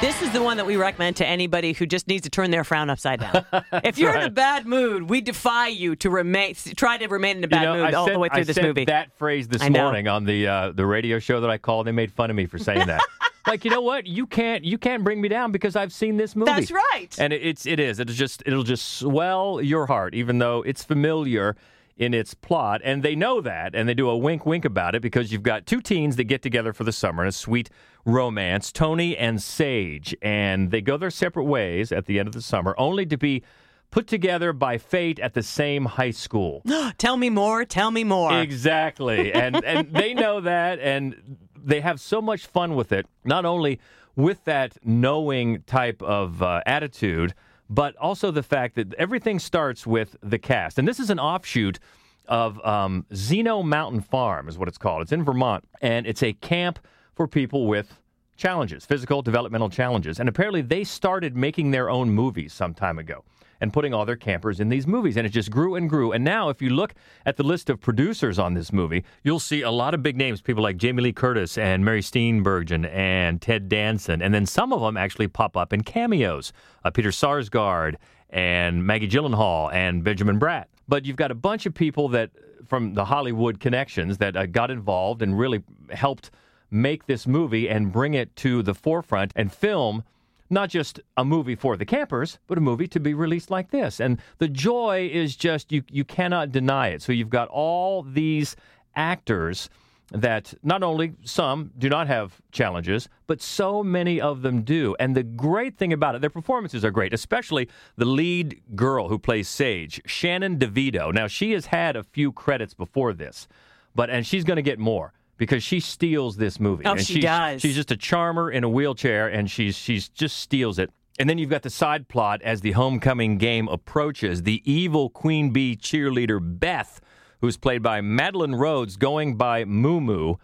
This 0.00 0.22
is 0.22 0.32
the 0.32 0.42
one 0.42 0.56
that 0.56 0.64
we 0.64 0.76
recommend 0.76 1.16
to 1.16 1.26
anybody 1.26 1.74
who 1.74 1.84
just 1.84 2.08
needs 2.08 2.22
to 2.22 2.30
turn 2.30 2.50
their 2.50 2.64
frown 2.64 2.88
upside 2.88 3.20
down. 3.20 3.44
if 3.84 3.98
you're 3.98 4.14
in 4.14 4.22
a 4.22 4.30
bad 4.30 4.64
mood, 4.64 5.10
we 5.10 5.20
defy 5.20 5.68
you 5.68 5.94
to 5.96 6.08
remain 6.08 6.54
try 6.74 6.96
to 6.96 7.06
remain 7.06 7.36
in 7.36 7.44
a 7.44 7.48
bad 7.48 7.60
you 7.60 7.66
know, 7.66 7.74
mood 7.74 7.94
I 7.94 7.98
all 7.98 8.06
said, 8.06 8.14
the 8.14 8.18
way 8.18 8.28
through 8.30 8.40
I 8.40 8.44
this 8.44 8.56
said 8.56 8.64
movie. 8.64 8.86
that 8.86 9.12
phrase 9.18 9.46
this 9.48 9.68
morning 9.68 10.08
on 10.08 10.24
the 10.24 10.46
uh, 10.46 10.72
the 10.72 10.86
radio 10.86 11.18
show 11.18 11.42
that 11.42 11.50
I 11.50 11.58
called. 11.58 11.86
They 11.86 11.92
made 11.92 12.12
fun 12.12 12.30
of 12.30 12.36
me 12.36 12.46
for 12.46 12.56
saying 12.56 12.86
that. 12.86 13.02
like, 13.46 13.66
you 13.66 13.70
know 13.70 13.82
what? 13.82 14.06
You 14.06 14.26
can't 14.26 14.64
you 14.64 14.78
can't 14.78 15.04
bring 15.04 15.20
me 15.20 15.28
down 15.28 15.52
because 15.52 15.76
I've 15.76 15.92
seen 15.92 16.16
this 16.16 16.34
movie. 16.34 16.50
That's 16.50 16.70
right. 16.70 17.14
And 17.18 17.34
it, 17.34 17.42
it's 17.42 17.66
it 17.66 17.78
is. 17.78 18.00
It'll 18.00 18.14
just 18.14 18.42
it'll 18.46 18.62
just 18.62 18.98
swell 18.98 19.60
your 19.60 19.84
heart, 19.84 20.14
even 20.14 20.38
though 20.38 20.62
it's 20.62 20.82
familiar 20.82 21.56
in 22.00 22.14
its 22.14 22.32
plot, 22.32 22.80
and 22.82 23.02
they 23.02 23.14
know 23.14 23.42
that, 23.42 23.74
and 23.74 23.86
they 23.86 23.92
do 23.92 24.08
a 24.08 24.16
wink 24.16 24.46
wink 24.46 24.64
about 24.64 24.94
it 24.94 25.02
because 25.02 25.30
you've 25.30 25.42
got 25.42 25.66
two 25.66 25.82
teens 25.82 26.16
that 26.16 26.24
get 26.24 26.40
together 26.40 26.72
for 26.72 26.82
the 26.82 26.92
summer 26.92 27.22
in 27.22 27.28
a 27.28 27.32
sweet 27.32 27.68
romance, 28.06 28.72
Tony 28.72 29.14
and 29.18 29.42
Sage, 29.42 30.16
and 30.22 30.70
they 30.70 30.80
go 30.80 30.96
their 30.96 31.10
separate 31.10 31.44
ways 31.44 31.92
at 31.92 32.06
the 32.06 32.18
end 32.18 32.26
of 32.26 32.32
the 32.32 32.40
summer, 32.40 32.74
only 32.78 33.04
to 33.04 33.18
be 33.18 33.42
put 33.90 34.06
together 34.06 34.54
by 34.54 34.78
fate 34.78 35.18
at 35.18 35.34
the 35.34 35.42
same 35.42 35.84
high 35.84 36.10
school. 36.10 36.62
tell 36.98 37.18
me 37.18 37.28
more, 37.28 37.66
tell 37.66 37.90
me 37.90 38.02
more. 38.02 38.40
Exactly. 38.40 39.30
And 39.34 39.62
and 39.64 39.92
they 39.92 40.14
know 40.14 40.40
that 40.40 40.78
and 40.78 41.36
they 41.54 41.82
have 41.82 42.00
so 42.00 42.22
much 42.22 42.46
fun 42.46 42.76
with 42.76 42.92
it. 42.92 43.04
Not 43.24 43.44
only 43.44 43.78
with 44.16 44.42
that 44.44 44.78
knowing 44.82 45.62
type 45.64 46.00
of 46.00 46.42
uh, 46.42 46.62
attitude, 46.64 47.34
but 47.70 47.96
also 47.96 48.32
the 48.32 48.42
fact 48.42 48.74
that 48.74 48.92
everything 48.94 49.38
starts 49.38 49.86
with 49.86 50.16
the 50.22 50.38
cast. 50.38 50.78
And 50.78 50.86
this 50.86 50.98
is 50.98 51.08
an 51.08 51.20
offshoot 51.20 51.78
of 52.26 52.64
um, 52.66 53.06
Zeno 53.14 53.62
Mountain 53.62 54.02
Farm, 54.02 54.48
is 54.48 54.58
what 54.58 54.68
it's 54.68 54.76
called. 54.76 55.02
It's 55.02 55.12
in 55.12 55.24
Vermont, 55.24 55.64
and 55.80 56.06
it's 56.06 56.22
a 56.22 56.32
camp 56.34 56.80
for 57.14 57.26
people 57.28 57.66
with 57.66 58.00
challenges, 58.36 58.84
physical 58.84 59.22
developmental 59.22 59.70
challenges. 59.70 60.18
And 60.18 60.28
apparently, 60.28 60.62
they 60.62 60.84
started 60.84 61.36
making 61.36 61.70
their 61.70 61.88
own 61.88 62.10
movies 62.10 62.52
some 62.52 62.74
time 62.74 62.98
ago 62.98 63.24
and 63.60 63.72
putting 63.72 63.92
all 63.92 64.04
their 64.04 64.16
campers 64.16 64.60
in 64.60 64.68
these 64.68 64.86
movies. 64.86 65.16
And 65.16 65.26
it 65.26 65.30
just 65.30 65.50
grew 65.50 65.74
and 65.74 65.88
grew. 65.88 66.12
And 66.12 66.24
now, 66.24 66.48
if 66.48 66.62
you 66.62 66.70
look 66.70 66.94
at 67.26 67.36
the 67.36 67.42
list 67.42 67.70
of 67.70 67.80
producers 67.80 68.38
on 68.38 68.54
this 68.54 68.72
movie, 68.72 69.04
you'll 69.22 69.40
see 69.40 69.62
a 69.62 69.70
lot 69.70 69.94
of 69.94 70.02
big 70.02 70.16
names, 70.16 70.40
people 70.40 70.62
like 70.62 70.76
Jamie 70.76 71.02
Lee 71.02 71.12
Curtis 71.12 71.58
and 71.58 71.84
Mary 71.84 72.02
Steenburgen 72.02 72.88
and 72.92 73.40
Ted 73.40 73.68
Danson. 73.68 74.22
And 74.22 74.32
then 74.32 74.46
some 74.46 74.72
of 74.72 74.80
them 74.80 74.96
actually 74.96 75.28
pop 75.28 75.56
up 75.56 75.72
in 75.72 75.82
cameos 75.82 76.52
uh, 76.84 76.90
Peter 76.90 77.10
Sarsgaard 77.10 77.96
and 78.30 78.86
Maggie 78.86 79.08
Gyllenhaal 79.08 79.72
and 79.72 80.04
Benjamin 80.04 80.38
Bratt. 80.38 80.66
But 80.88 81.04
you've 81.04 81.16
got 81.16 81.30
a 81.30 81.34
bunch 81.34 81.66
of 81.66 81.74
people 81.74 82.08
that 82.08 82.30
from 82.66 82.94
the 82.94 83.04
Hollywood 83.04 83.60
connections 83.60 84.18
that 84.18 84.36
uh, 84.36 84.46
got 84.46 84.70
involved 84.70 85.22
and 85.22 85.38
really 85.38 85.62
helped 85.90 86.30
make 86.70 87.06
this 87.06 87.26
movie 87.26 87.68
and 87.68 87.92
bring 87.92 88.14
it 88.14 88.34
to 88.36 88.62
the 88.62 88.74
forefront 88.74 89.32
and 89.34 89.52
film 89.52 90.04
not 90.50 90.68
just 90.68 91.00
a 91.16 91.24
movie 91.24 91.54
for 91.54 91.76
the 91.76 91.84
campers, 91.84 92.38
but 92.46 92.58
a 92.58 92.60
movie 92.60 92.88
to 92.88 93.00
be 93.00 93.14
released 93.14 93.50
like 93.50 93.70
this. 93.70 94.00
And 94.00 94.20
the 94.38 94.48
joy 94.48 95.08
is 95.12 95.36
just 95.36 95.72
you 95.72 95.82
you 95.90 96.04
cannot 96.04 96.52
deny 96.52 96.88
it. 96.88 97.02
So 97.02 97.12
you've 97.12 97.30
got 97.30 97.48
all 97.48 98.02
these 98.02 98.56
actors 98.96 99.70
that 100.12 100.52
not 100.62 100.82
only 100.82 101.12
some 101.22 101.70
do 101.78 101.88
not 101.88 102.08
have 102.08 102.40
challenges, 102.50 103.08
but 103.26 103.40
so 103.40 103.82
many 103.82 104.20
of 104.20 104.42
them 104.42 104.62
do. 104.62 104.96
And 104.98 105.16
the 105.16 105.22
great 105.22 105.78
thing 105.78 105.92
about 105.92 106.16
it, 106.16 106.20
their 106.20 106.30
performances 106.30 106.84
are 106.84 106.90
great, 106.90 107.14
especially 107.14 107.68
the 107.96 108.04
lead 108.04 108.60
girl 108.74 109.08
who 109.08 109.18
plays 109.18 109.48
Sage, 109.48 110.00
Shannon 110.06 110.58
DeVito. 110.58 111.14
Now, 111.14 111.28
she 111.28 111.52
has 111.52 111.66
had 111.66 111.94
a 111.94 112.02
few 112.02 112.32
credits 112.32 112.74
before 112.74 113.12
this, 113.12 113.46
but 113.94 114.10
and 114.10 114.26
she's 114.26 114.44
going 114.44 114.56
to 114.56 114.62
get 114.62 114.78
more 114.78 115.12
because 115.40 115.62
she 115.62 115.80
steals 115.80 116.36
this 116.36 116.60
movie. 116.60 116.84
Oh, 116.84 116.92
and 116.92 117.00
she 117.00 117.14
she's, 117.14 117.24
does. 117.24 117.62
She's 117.62 117.74
just 117.74 117.90
a 117.90 117.96
charmer 117.96 118.50
in 118.50 118.62
a 118.62 118.68
wheelchair, 118.68 119.26
and 119.26 119.50
she's 119.50 119.74
she's 119.74 120.06
just 120.10 120.36
steals 120.36 120.78
it. 120.78 120.90
And 121.18 121.30
then 121.30 121.38
you've 121.38 121.48
got 121.48 121.62
the 121.62 121.70
side 121.70 122.08
plot 122.08 122.42
as 122.42 122.60
the 122.60 122.72
homecoming 122.72 123.38
game 123.38 123.66
approaches. 123.66 124.42
The 124.42 124.62
evil 124.70 125.08
Queen 125.08 125.50
Bee 125.50 125.76
cheerleader 125.76 126.40
Beth, 126.42 127.00
who's 127.40 127.56
played 127.56 127.82
by 127.82 128.02
Madeline 128.02 128.54
Rhodes, 128.54 128.98
going 128.98 129.36
by 129.36 129.64
Moo 129.64 129.98
Moo. 129.98 130.34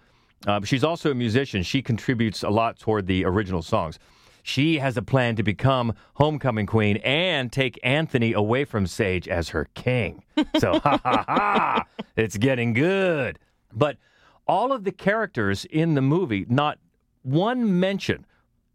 Uh, 0.46 0.62
she's 0.64 0.82
also 0.82 1.10
a 1.10 1.14
musician. 1.14 1.62
She 1.62 1.82
contributes 1.82 2.43
a 2.43 2.50
lot 2.50 2.78
toward 2.78 3.06
the 3.06 3.26
original 3.26 3.60
songs. 3.60 3.98
She 4.43 4.78
has 4.78 4.96
a 4.96 5.02
plan 5.02 5.37
to 5.37 5.43
become 5.43 5.93
homecoming 6.14 6.64
queen 6.64 6.96
and 6.98 7.52
take 7.52 7.78
Anthony 7.82 8.32
away 8.32 8.64
from 8.64 8.87
Sage 8.87 9.29
as 9.29 9.50
her 9.50 9.69
king. 9.74 10.24
So, 10.58 10.79
ha 10.84 10.98
ha 11.03 11.24
ha, 11.29 11.84
it's 12.17 12.38
getting 12.38 12.72
good. 12.72 13.38
But 13.74 13.98
all 14.46 14.72
of 14.72 14.84
the 14.84 14.93
characters 14.93 15.65
in 15.67 15.94
the 15.94 16.03
movie, 16.03 16.46
not 16.48 16.79
one 17.22 17.81
mention 17.81 18.26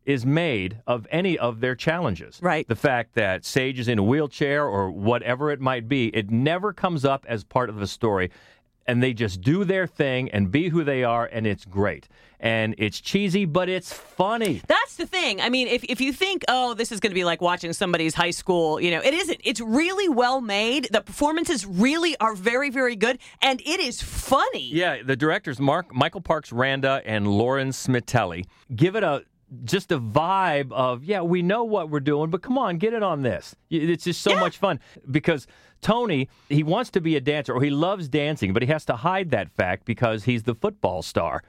is 0.05 0.25
made 0.25 0.81
of 0.87 1.07
any 1.11 1.37
of 1.37 1.61
their 1.61 1.75
challenges. 1.75 2.39
Right. 2.41 2.67
The 2.67 2.75
fact 2.75 3.13
that 3.15 3.45
Sage 3.45 3.79
is 3.79 3.87
in 3.87 3.99
a 3.99 4.03
wheelchair 4.03 4.65
or 4.65 4.89
whatever 4.89 5.51
it 5.51 5.61
might 5.61 5.87
be, 5.87 6.07
it 6.07 6.29
never 6.31 6.73
comes 6.73 7.05
up 7.05 7.25
as 7.29 7.43
part 7.43 7.69
of 7.69 7.77
the 7.77 7.87
story. 7.87 8.31
And 8.87 9.01
they 9.01 9.13
just 9.13 9.41
do 9.41 9.63
their 9.63 9.87
thing 9.87 10.29
and 10.31 10.51
be 10.51 10.69
who 10.69 10.83
they 10.83 11.03
are, 11.03 11.25
and 11.25 11.45
it's 11.45 11.65
great. 11.65 12.07
And 12.39 12.73
it's 12.79 12.99
cheesy, 12.99 13.45
but 13.45 13.69
it's 13.69 13.93
funny. 13.93 14.63
That's 14.65 14.95
the 14.95 15.05
thing. 15.05 15.39
I 15.39 15.49
mean, 15.49 15.67
if, 15.67 15.83
if 15.83 16.01
you 16.01 16.11
think, 16.11 16.43
oh, 16.47 16.73
this 16.73 16.91
is 16.91 16.99
going 16.99 17.11
to 17.11 17.15
be 17.15 17.23
like 17.23 17.39
watching 17.41 17.71
somebody's 17.73 18.15
high 18.15 18.31
school, 18.31 18.81
you 18.81 18.89
know, 18.89 18.99
it 18.99 19.13
isn't. 19.13 19.39
It's 19.43 19.61
really 19.61 20.09
well 20.09 20.41
made. 20.41 20.89
The 20.91 21.01
performances 21.01 21.65
really 21.65 22.17
are 22.17 22.33
very, 22.33 22.71
very 22.71 22.95
good, 22.95 23.19
and 23.41 23.61
it 23.61 23.79
is 23.79 24.01
funny. 24.01 24.67
Yeah, 24.73 25.03
the 25.03 25.15
directors 25.15 25.59
Mark 25.59 25.93
Michael 25.93 26.21
Parks 26.21 26.51
Randa 26.51 27.03
and 27.05 27.27
Lauren 27.27 27.69
Smitelli 27.69 28.45
give 28.75 28.95
it 28.95 29.03
a 29.03 29.23
just 29.63 29.91
a 29.91 29.99
vibe 29.99 30.71
of 30.71 31.03
yeah, 31.03 31.21
we 31.21 31.41
know 31.41 31.63
what 31.63 31.89
we're 31.89 31.99
doing, 31.99 32.29
but 32.29 32.41
come 32.41 32.57
on, 32.57 32.77
get 32.77 32.93
it 32.93 33.03
on 33.03 33.21
this. 33.21 33.55
It's 33.69 34.05
just 34.05 34.21
so 34.21 34.35
much 34.35 34.57
fun 34.57 34.79
because 35.09 35.47
Tony 35.81 36.29
he 36.49 36.63
wants 36.63 36.89
to 36.91 37.01
be 37.01 37.15
a 37.15 37.21
dancer 37.21 37.53
or 37.53 37.61
he 37.61 37.69
loves 37.69 38.07
dancing, 38.07 38.53
but 38.53 38.61
he 38.61 38.67
has 38.69 38.85
to 38.85 38.95
hide 38.95 39.31
that 39.31 39.51
fact 39.51 39.85
because 39.85 40.23
he's 40.23 40.43
the 40.43 40.55
football 40.55 41.01
star. 41.01 41.43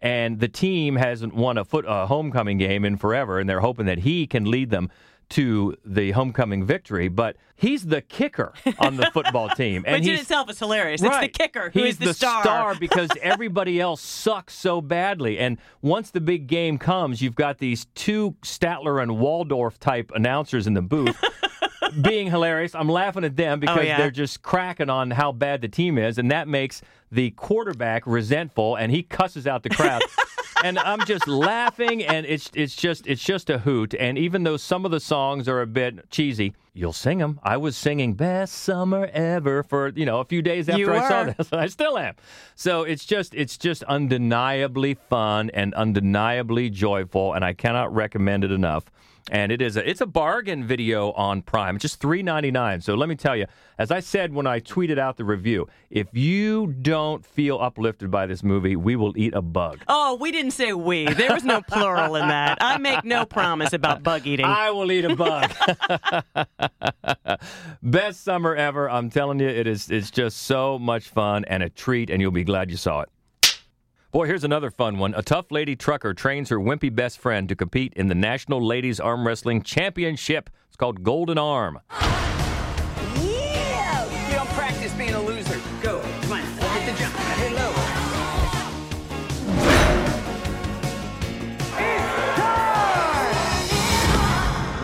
And 0.00 0.40
the 0.40 0.48
team 0.48 0.96
hasn't 0.96 1.34
won 1.34 1.58
a 1.58 1.64
foot 1.64 1.84
a 1.86 2.06
homecoming 2.06 2.58
game 2.58 2.84
in 2.84 2.96
forever, 2.96 3.38
and 3.38 3.48
they're 3.48 3.60
hoping 3.60 3.86
that 3.86 3.98
he 3.98 4.26
can 4.26 4.50
lead 4.50 4.70
them 4.70 4.90
to 5.32 5.76
the 5.84 6.12
homecoming 6.12 6.64
victory. 6.64 7.08
But 7.08 7.36
he's 7.54 7.86
the 7.86 8.00
kicker 8.00 8.52
on 8.78 8.96
the 8.96 9.10
football 9.12 9.48
team, 9.56 9.84
and 9.86 10.02
Which 10.02 10.08
in 10.08 10.18
itself 10.18 10.50
is 10.50 10.58
hilarious. 10.58 11.02
It's 11.02 11.18
the 11.18 11.28
kicker 11.28 11.70
who 11.70 11.84
He's 11.84 11.94
is 11.94 11.98
the, 11.98 12.14
star. 12.14 12.74
because 12.80 13.10
everybody 13.20 13.80
else 13.80 14.00
sucks 14.00 14.54
so 14.54 14.80
badly. 14.80 15.38
And 15.38 15.58
once 15.80 16.10
the 16.10 16.20
big 16.20 16.46
game 16.46 16.78
comes, 16.78 17.20
you've 17.22 17.34
got 17.34 17.58
these 17.58 17.86
two 17.94 18.36
Statler 18.42 19.02
and 19.02 19.18
Waldorf 19.18 19.78
type 19.78 20.12
announcers 20.14 20.66
in 20.66 20.74
the 20.74 20.82
booth 20.82 21.22
being 22.02 22.28
hilarious. 22.30 22.74
I'm 22.74 22.88
laughing 22.88 23.24
at 23.24 23.36
them 23.36 23.58
oh, 23.58 23.60
because 23.60 23.78
Oh, 23.78 23.82
yeah. 23.82 23.98
they're 23.98 24.10
just 24.10 24.42
cracking 24.42 24.90
on 24.90 25.10
how 25.10 25.32
bad 25.32 25.60
the 25.62 25.68
team 25.68 25.98
is, 25.98 26.18
and 26.18 26.30
that 26.30 26.48
makes 26.48 26.82
the 27.10 27.30
quarterback 27.32 28.06
resentful, 28.06 28.76
and 28.76 28.90
he 28.90 29.02
cusses 29.02 29.46
out 29.46 29.62
the 29.62 29.68
crowd. 29.70 30.02
And 30.62 30.78
I'm 30.78 31.04
just 31.06 31.26
laughing, 31.28 32.04
and 32.04 32.26
it's 32.26 32.50
it's 32.54 32.74
just 32.74 33.06
it's 33.06 33.22
just 33.22 33.50
a 33.50 33.58
hoot. 33.58 33.94
And 33.94 34.18
even 34.18 34.44
though 34.44 34.56
some 34.56 34.84
of 34.84 34.90
the 34.90 35.00
songs 35.00 35.48
are 35.48 35.60
a 35.60 35.66
bit 35.66 36.10
cheesy, 36.10 36.54
you'll 36.74 36.92
sing 36.92 37.18
them. 37.18 37.40
I 37.42 37.56
was 37.56 37.76
singing 37.76 38.14
"Best 38.14 38.54
Summer 38.54 39.08
Ever" 39.12 39.62
for 39.62 39.88
you 39.88 40.06
know 40.06 40.20
a 40.20 40.24
few 40.24 40.42
days 40.42 40.68
after 40.68 40.80
You 40.80 40.92
I 40.92 41.08
saw 41.08 41.24
this, 41.24 41.48
I 41.52 41.66
still 41.66 41.98
am. 41.98 42.14
So 42.54 42.82
it's 42.82 43.04
just 43.04 43.34
it's 43.34 43.56
just 43.56 43.82
undeniably 43.84 44.94
fun 44.94 45.50
and 45.50 45.74
undeniably 45.74 46.70
joyful, 46.70 47.34
and 47.34 47.44
I 47.44 47.52
cannot 47.52 47.94
recommend 47.94 48.44
it 48.44 48.52
enough. 48.52 48.84
And 49.30 49.52
it 49.52 49.62
is 49.62 49.76
a 49.76 49.88
it's 49.88 50.00
a 50.00 50.06
bargain 50.06 50.64
video 50.64 51.12
on 51.12 51.42
Prime. 51.42 51.78
Just 51.78 52.00
three 52.00 52.22
ninety 52.22 52.50
nine. 52.50 52.80
So 52.80 52.94
let 52.94 53.08
me 53.08 53.14
tell 53.14 53.36
you, 53.36 53.46
as 53.78 53.90
I 53.90 54.00
said 54.00 54.34
when 54.34 54.46
I 54.46 54.58
tweeted 54.60 54.98
out 54.98 55.16
the 55.16 55.24
review, 55.24 55.68
if 55.90 56.08
you 56.12 56.68
don't 56.68 57.24
feel 57.24 57.58
uplifted 57.58 58.10
by 58.10 58.26
this 58.26 58.42
movie, 58.42 58.74
we 58.74 58.96
will 58.96 59.16
eat 59.16 59.34
a 59.34 59.42
bug. 59.42 59.80
Oh, 59.86 60.16
we 60.20 60.32
didn't 60.32 60.50
say 60.50 60.72
we. 60.72 61.04
There 61.04 61.32
was 61.32 61.44
no 61.44 61.62
plural 61.62 62.16
in 62.16 62.28
that. 62.28 62.58
I 62.60 62.78
make 62.78 63.04
no 63.04 63.24
promise 63.24 63.72
about 63.72 64.02
bug 64.02 64.26
eating. 64.26 64.46
I 64.46 64.70
will 64.70 64.90
eat 64.90 65.04
a 65.04 65.14
bug. 65.14 65.52
Best 67.82 68.24
summer 68.24 68.56
ever. 68.56 68.90
I'm 68.90 69.08
telling 69.08 69.38
you, 69.38 69.48
it 69.48 69.66
is 69.66 69.90
it's 69.90 70.10
just 70.10 70.38
so 70.38 70.78
much 70.78 71.08
fun 71.08 71.44
and 71.44 71.62
a 71.62 71.70
treat, 71.70 72.10
and 72.10 72.20
you'll 72.20 72.32
be 72.32 72.44
glad 72.44 72.70
you 72.70 72.76
saw 72.76 73.02
it. 73.02 73.08
Boy, 74.12 74.26
here's 74.26 74.44
another 74.44 74.70
fun 74.70 74.98
one. 74.98 75.14
A 75.14 75.22
tough 75.22 75.50
lady 75.50 75.74
trucker 75.74 76.12
trains 76.12 76.50
her 76.50 76.58
wimpy 76.58 76.94
best 76.94 77.18
friend 77.18 77.48
to 77.48 77.56
compete 77.56 77.94
in 77.94 78.08
the 78.08 78.14
National 78.14 78.62
Ladies 78.62 79.00
Arm 79.00 79.26
Wrestling 79.26 79.62
Championship. 79.62 80.50
It's 80.66 80.76
called 80.76 81.02
Golden 81.02 81.38
Arm. 81.38 81.80
Yeah! 83.22 84.28
You 84.28 84.34
don't 84.34 84.50
practice 84.50 84.92
being 84.92 85.14
a 85.14 85.22
loser. 85.22 85.58
Go. 85.82 86.02
Come 86.20 86.32
on. 86.32 86.40
Hit 86.42 86.92
the 86.92 86.98
jump. 87.00 87.14
Hit 87.16 87.52
low. 87.54 87.72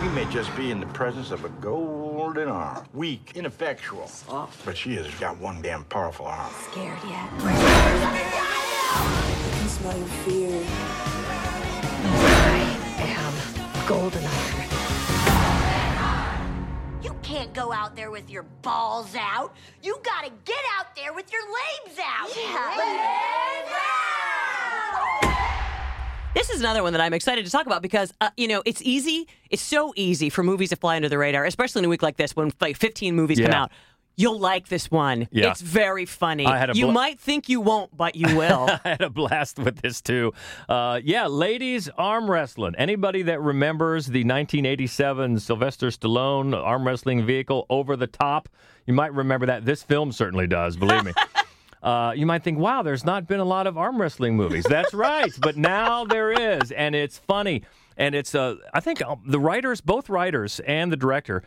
We 0.01 0.09
may 0.15 0.25
just 0.33 0.55
be 0.57 0.71
in 0.71 0.79
the 0.79 0.87
presence 0.87 1.29
of 1.29 1.45
a 1.45 1.49
golden 1.61 2.49
arm. 2.49 2.83
Weak, 2.95 3.33
ineffectual. 3.35 4.07
Soft. 4.07 4.65
But 4.65 4.75
she 4.75 4.95
has 4.95 5.07
got 5.19 5.37
one 5.37 5.61
damn 5.61 5.83
powerful 5.83 6.25
arm. 6.25 6.51
Scared 6.71 6.97
yet? 7.07 8.58
I 9.79 9.81
can 9.81 9.91
smell 9.91 9.97
your 9.97 10.07
fear. 10.25 10.63
I 12.11 12.77
am 12.97 13.33
golden 13.87 14.23
You 17.01 17.15
can't 17.21 17.53
go 17.53 17.71
out 17.71 17.95
there 17.95 18.11
with 18.11 18.29
your 18.29 18.43
balls 18.61 19.15
out. 19.15 19.55
You 19.81 19.97
gotta 20.03 20.31
get 20.43 20.59
out 20.77 20.95
there 20.95 21.13
with 21.13 21.31
your 21.31 21.43
legs 21.43 21.99
out. 21.99 22.29
Yeah. 22.35 23.19
This 26.35 26.49
is 26.49 26.59
another 26.59 26.83
one 26.83 26.93
that 26.93 27.01
I'm 27.01 27.13
excited 27.13 27.43
to 27.45 27.51
talk 27.51 27.65
about 27.65 27.81
because, 27.81 28.13
uh, 28.21 28.29
you 28.37 28.47
know, 28.47 28.61
it's 28.65 28.81
easy. 28.81 29.27
It's 29.49 29.61
so 29.61 29.93
easy 29.95 30.29
for 30.29 30.43
movies 30.43 30.69
to 30.69 30.75
fly 30.75 30.95
under 30.95 31.09
the 31.09 31.17
radar, 31.17 31.45
especially 31.45 31.79
in 31.79 31.85
a 31.85 31.89
week 31.89 32.03
like 32.03 32.17
this 32.17 32.35
when 32.35 32.51
like 32.61 32.77
15 32.77 33.15
movies 33.15 33.39
come 33.39 33.51
out. 33.51 33.71
You'll 34.19 34.37
like 34.37 34.67
this 34.67 34.91
one. 34.91 35.29
Yeah. 35.31 35.51
It's 35.51 35.61
very 35.61 36.05
funny. 36.05 36.45
I 36.45 36.57
had 36.57 36.71
a 36.71 36.73
you 36.75 36.91
might 36.91 37.21
think 37.21 37.47
you 37.47 37.61
won't, 37.61 37.95
but 37.95 38.17
you 38.17 38.35
will. 38.35 38.69
I 38.83 38.89
had 38.89 39.01
a 39.01 39.09
blast 39.09 39.57
with 39.57 39.81
this 39.81 40.01
too. 40.01 40.33
Uh, 40.67 40.99
yeah, 41.01 41.27
ladies 41.27 41.87
arm 41.97 42.29
wrestling. 42.29 42.75
Anybody 42.77 43.21
that 43.21 43.39
remembers 43.39 44.07
the 44.07 44.25
1987 44.25 45.39
Sylvester 45.39 45.87
Stallone 45.87 46.53
arm 46.53 46.85
wrestling 46.85 47.25
vehicle 47.25 47.65
over 47.69 47.95
the 47.95 48.07
top, 48.07 48.49
you 48.85 48.93
might 48.93 49.13
remember 49.13 49.45
that. 49.45 49.63
This 49.63 49.83
film 49.83 50.11
certainly 50.11 50.47
does, 50.47 50.75
believe 50.75 51.05
me. 51.05 51.13
Uh, 51.81 52.11
you 52.13 52.25
might 52.25 52.43
think, 52.43 52.59
wow, 52.59 52.81
there's 52.81 53.05
not 53.05 53.25
been 53.25 53.39
a 53.39 53.45
lot 53.45 53.65
of 53.65 53.77
arm 53.77 54.01
wrestling 54.01 54.35
movies. 54.35 54.65
That's 54.67 54.93
right, 54.93 55.31
but 55.39 55.55
now 55.55 56.03
there 56.03 56.29
is, 56.29 56.73
and 56.73 56.93
it's 56.93 57.17
funny. 57.19 57.63
And 57.95 58.15
it's, 58.15 58.35
uh, 58.35 58.55
I 58.73 58.81
think 58.81 59.01
uh, 59.01 59.15
the 59.25 59.39
writers, 59.39 59.79
both 59.79 60.09
writers 60.09 60.59
and 60.59 60.91
the 60.91 60.97
director, 60.97 61.41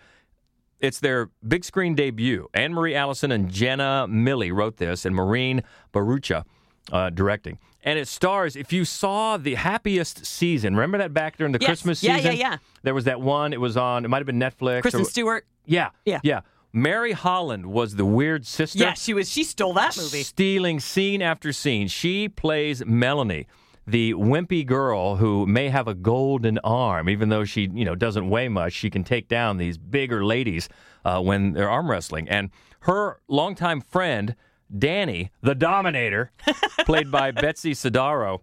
it's 0.82 1.00
their 1.00 1.30
big 1.46 1.64
screen 1.64 1.94
debut. 1.94 2.48
Anne 2.52 2.74
Marie 2.74 2.94
Allison 2.94 3.32
and 3.32 3.50
Jenna 3.50 4.06
Milly 4.08 4.52
wrote 4.52 4.76
this, 4.76 5.06
and 5.06 5.14
Maureen 5.16 5.62
Bharoocha 5.94 6.44
uh, 6.92 7.08
directing. 7.10 7.58
And 7.84 7.98
it 7.98 8.06
stars, 8.06 8.54
if 8.54 8.72
you 8.72 8.84
saw 8.84 9.36
the 9.36 9.54
happiest 9.56 10.24
season, 10.26 10.74
remember 10.76 10.98
that 10.98 11.12
back 11.14 11.36
during 11.36 11.52
the 11.52 11.58
Yes. 11.60 11.68
Christmas 11.68 12.02
Yeah, 12.02 12.16
season? 12.16 12.32
yeah, 12.36 12.50
yeah. 12.50 12.56
There 12.82 12.94
was 12.94 13.04
that 13.04 13.20
one, 13.20 13.52
it 13.52 13.60
was 13.60 13.76
on, 13.76 14.04
it 14.04 14.08
might 14.08 14.18
have 14.18 14.26
been 14.26 14.38
Netflix. 14.38 14.82
Kristen 14.82 15.00
or- 15.02 15.04
Stewart. 15.04 15.46
Yeah. 15.66 15.90
Yeah. 16.04 16.20
Yeah. 16.22 16.40
Mary 16.72 17.12
Holland 17.12 17.66
was 17.66 17.96
the 17.96 18.04
weird 18.04 18.46
sister 18.46 18.78
Yeah, 18.78 18.94
she 18.94 19.12
was. 19.14 19.30
She 19.30 19.44
stole 19.44 19.74
that 19.74 19.96
movie. 19.96 20.22
stealing 20.22 20.80
scene 20.80 21.20
after 21.22 21.52
scene. 21.52 21.86
She 21.88 22.28
plays 22.28 22.82
Melanie, 22.86 23.46
the 23.86 24.14
wimpy 24.14 24.64
girl 24.64 25.16
who 25.16 25.46
may 25.46 25.68
have 25.68 25.88
a 25.88 25.94
golden 25.94 26.58
arm, 26.58 27.08
even 27.08 27.28
though 27.28 27.44
she, 27.44 27.68
you 27.72 27.84
know, 27.84 27.94
doesn't 27.94 28.28
weigh 28.28 28.48
much. 28.48 28.72
She 28.72 28.90
can 28.90 29.02
take 29.02 29.28
down 29.28 29.56
these 29.56 29.76
bigger 29.76 30.24
ladies 30.24 30.68
uh, 31.04 31.20
when 31.20 31.52
they're 31.52 31.70
arm 31.70 31.90
wrestling. 31.90 32.28
And 32.28 32.50
her 32.80 33.20
longtime 33.28 33.80
friend, 33.80 34.36
Danny, 34.76 35.30
the 35.42 35.54
Dominator, 35.54 36.30
played 36.84 37.10
by 37.10 37.32
Betsy 37.32 37.72
Sodaro, 37.72 38.40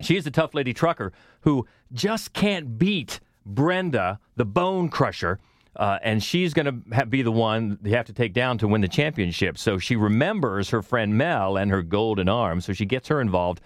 she's 0.00 0.26
a 0.26 0.30
tough 0.30 0.54
lady 0.54 0.72
trucker 0.72 1.12
who 1.40 1.66
just 1.92 2.32
can't 2.32 2.78
beat 2.78 3.20
Brenda, 3.44 4.20
the 4.36 4.44
bone 4.44 4.88
crusher. 4.88 5.40
Uh, 5.74 5.98
and 6.02 6.22
she's 6.22 6.52
going 6.52 6.66
to 6.66 6.94
ha- 6.94 7.06
be 7.06 7.22
the 7.22 7.32
one 7.32 7.78
they 7.80 7.90
have 7.90 8.04
to 8.04 8.12
take 8.12 8.34
down 8.34 8.58
to 8.58 8.68
win 8.68 8.82
the 8.82 8.88
championship. 8.88 9.56
So 9.56 9.78
she 9.78 9.96
remembers 9.96 10.68
her 10.68 10.82
friend 10.82 11.16
Mel 11.16 11.56
and 11.56 11.70
her 11.70 11.82
golden 11.82 12.28
arm. 12.28 12.60
So 12.60 12.74
she 12.74 12.84
gets 12.84 13.08
her 13.08 13.22
involved 13.22 13.62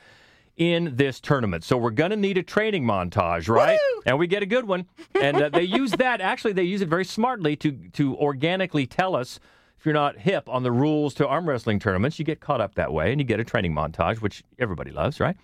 in 0.56 0.96
this 0.96 1.20
tournament. 1.20 1.64
So 1.64 1.76
we're 1.76 1.90
going 1.90 2.10
to 2.10 2.16
need 2.16 2.38
a 2.38 2.42
training 2.42 2.84
montage, 2.84 3.48
right? 3.48 3.78
And 4.06 4.18
we 4.18 4.26
get 4.26 4.42
a 4.42 4.46
good 4.46 4.66
one. 4.66 4.86
And 5.20 5.36
uh, 5.36 5.48
they 5.50 5.62
use 5.62 5.90
that. 5.98 6.20
Actually, 6.20 6.54
they 6.54 6.62
use 6.62 6.80
it 6.80 6.88
very 6.88 7.04
smartly 7.04 7.56
to 7.56 7.72
to 7.94 8.16
organically 8.16 8.86
tell 8.86 9.14
us 9.14 9.38
if 9.78 9.84
you're 9.84 9.94
not 9.94 10.18
hip 10.18 10.48
on 10.48 10.62
the 10.62 10.72
rules 10.72 11.14
to 11.14 11.26
arm 11.26 11.48
wrestling 11.48 11.78
tournaments. 11.78 12.18
You 12.18 12.24
get 12.24 12.40
caught 12.40 12.60
up 12.60 12.74
that 12.76 12.92
way, 12.92 13.12
and 13.12 13.20
you 13.20 13.26
get 13.26 13.40
a 13.40 13.44
training 13.44 13.74
montage, 13.74 14.20
which 14.20 14.42
everybody 14.58 14.90
loves, 14.90 15.20
right? 15.20 15.36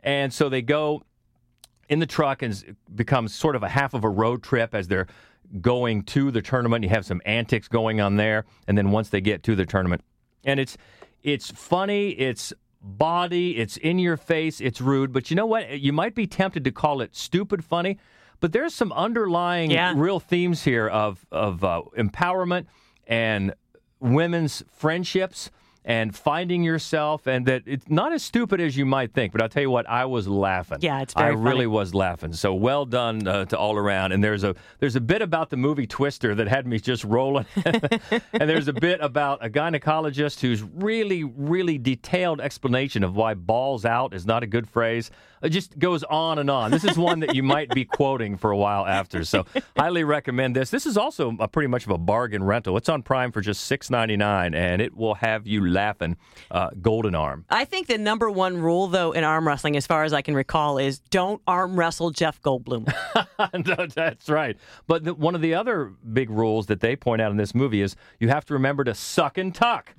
And 0.00 0.32
so 0.32 0.48
they 0.48 0.62
go 0.62 1.02
in 1.88 1.98
the 1.98 2.06
truck 2.06 2.42
and 2.42 2.76
becomes 2.94 3.34
sort 3.34 3.56
of 3.56 3.62
a 3.62 3.68
half 3.68 3.94
of 3.94 4.04
a 4.04 4.08
road 4.08 4.42
trip 4.42 4.74
as 4.74 4.88
they're 4.88 5.06
going 5.60 6.02
to 6.02 6.30
the 6.30 6.42
tournament. 6.42 6.84
You 6.84 6.90
have 6.90 7.06
some 7.06 7.22
antics 7.24 7.68
going 7.68 8.00
on 8.00 8.16
there, 8.16 8.44
and 8.66 8.76
then 8.76 8.90
once 8.90 9.08
they 9.08 9.20
get 9.20 9.42
to 9.44 9.56
the 9.56 9.64
tournament, 9.64 10.02
and 10.44 10.60
it's 10.60 10.76
it's 11.22 11.50
funny, 11.50 12.10
it's 12.10 12.52
body, 12.82 13.56
it's 13.56 13.76
in 13.76 13.98
your 13.98 14.16
face, 14.16 14.60
it's 14.60 14.80
rude. 14.80 15.12
But 15.12 15.30
you 15.30 15.36
know 15.36 15.46
what? 15.46 15.78
You 15.80 15.92
might 15.92 16.14
be 16.14 16.26
tempted 16.26 16.64
to 16.64 16.72
call 16.72 17.00
it 17.00 17.14
stupid 17.14 17.64
funny, 17.64 17.98
but 18.40 18.52
there's 18.52 18.74
some 18.74 18.92
underlying 18.92 19.70
Yeah. 19.70 19.94
real 19.96 20.20
themes 20.20 20.64
here 20.64 20.88
of 20.88 21.24
of 21.30 21.62
uh, 21.64 21.82
empowerment 21.96 22.66
and 23.06 23.54
women's 24.00 24.64
friendships 24.72 25.50
and 25.84 26.14
finding 26.14 26.62
yourself 26.62 27.26
and 27.26 27.46
that 27.46 27.62
it's 27.66 27.88
not 27.88 28.12
as 28.12 28.22
stupid 28.22 28.60
as 28.60 28.76
you 28.76 28.86
might 28.86 29.12
think 29.12 29.32
but 29.32 29.42
i'll 29.42 29.48
tell 29.48 29.62
you 29.62 29.70
what 29.70 29.88
i 29.88 30.04
was 30.04 30.28
laughing. 30.28 30.78
Yeah, 30.80 31.02
it's 31.02 31.14
very 31.14 31.28
i 31.28 31.30
very 31.30 31.42
really 31.42 31.66
was 31.66 31.94
laughing. 31.94 32.32
So 32.32 32.54
well 32.54 32.84
done 32.84 33.26
uh, 33.26 33.44
to 33.46 33.58
all 33.58 33.76
around. 33.76 34.12
And 34.12 34.22
there's 34.22 34.44
a 34.44 34.54
there's 34.78 34.96
a 34.96 35.00
bit 35.00 35.22
about 35.22 35.50
the 35.50 35.56
movie 35.56 35.86
twister 35.86 36.34
that 36.34 36.48
had 36.48 36.66
me 36.66 36.78
just 36.78 37.04
rolling. 37.04 37.46
And 38.32 38.48
there's 38.48 38.68
a 38.68 38.72
bit 38.72 39.00
about 39.00 39.44
a 39.44 39.50
gynecologist 39.50 40.40
who's 40.40 40.62
really 40.62 41.24
really 41.24 41.78
detailed 41.78 42.40
explanation 42.40 43.04
of 43.04 43.16
why 43.16 43.34
balls 43.34 43.84
out 43.84 44.14
is 44.14 44.26
not 44.26 44.42
a 44.42 44.46
good 44.46 44.68
phrase 44.68 45.10
it 45.42 45.50
just 45.50 45.78
goes 45.78 46.02
on 46.04 46.38
and 46.38 46.50
on 46.50 46.70
this 46.70 46.84
is 46.84 46.96
one 46.96 47.20
that 47.20 47.34
you 47.34 47.42
might 47.42 47.70
be 47.70 47.84
quoting 47.84 48.36
for 48.36 48.50
a 48.50 48.56
while 48.56 48.86
after 48.86 49.24
so 49.24 49.44
highly 49.76 50.04
recommend 50.04 50.56
this 50.56 50.70
this 50.70 50.86
is 50.86 50.96
also 50.96 51.36
a 51.40 51.48
pretty 51.48 51.68
much 51.68 51.84
of 51.84 51.90
a 51.90 51.98
bargain 51.98 52.42
rental 52.42 52.76
it's 52.76 52.88
on 52.88 53.02
prime 53.02 53.30
for 53.32 53.40
just 53.40 53.70
$6.99 53.70 54.54
and 54.54 54.82
it 54.82 54.96
will 54.96 55.14
have 55.14 55.46
you 55.46 55.66
laughing 55.68 56.16
uh, 56.50 56.70
golden 56.80 57.14
arm 57.14 57.44
I 57.50 57.64
think 57.64 57.86
the 57.86 57.98
number 57.98 58.30
one 58.30 58.56
rule, 58.56 58.88
though, 58.88 59.12
in 59.12 59.24
arm 59.24 59.46
wrestling, 59.46 59.76
as 59.76 59.86
far 59.86 60.04
as 60.04 60.12
I 60.12 60.22
can 60.22 60.34
recall, 60.34 60.78
is 60.78 61.00
don't 61.10 61.42
arm 61.46 61.78
wrestle 61.78 62.10
Jeff 62.10 62.40
Goldblum. 62.42 62.92
no, 63.66 63.86
that's 63.86 64.28
right. 64.28 64.56
But 64.86 65.04
the, 65.04 65.14
one 65.14 65.34
of 65.34 65.42
the 65.42 65.54
other 65.54 65.92
big 66.12 66.30
rules 66.30 66.66
that 66.66 66.80
they 66.80 66.96
point 66.96 67.20
out 67.20 67.30
in 67.30 67.36
this 67.36 67.54
movie 67.54 67.82
is 67.82 67.94
you 68.20 68.28
have 68.28 68.44
to 68.46 68.54
remember 68.54 68.84
to 68.84 68.94
suck 68.94 69.38
and 69.38 69.54
tuck. 69.54 69.92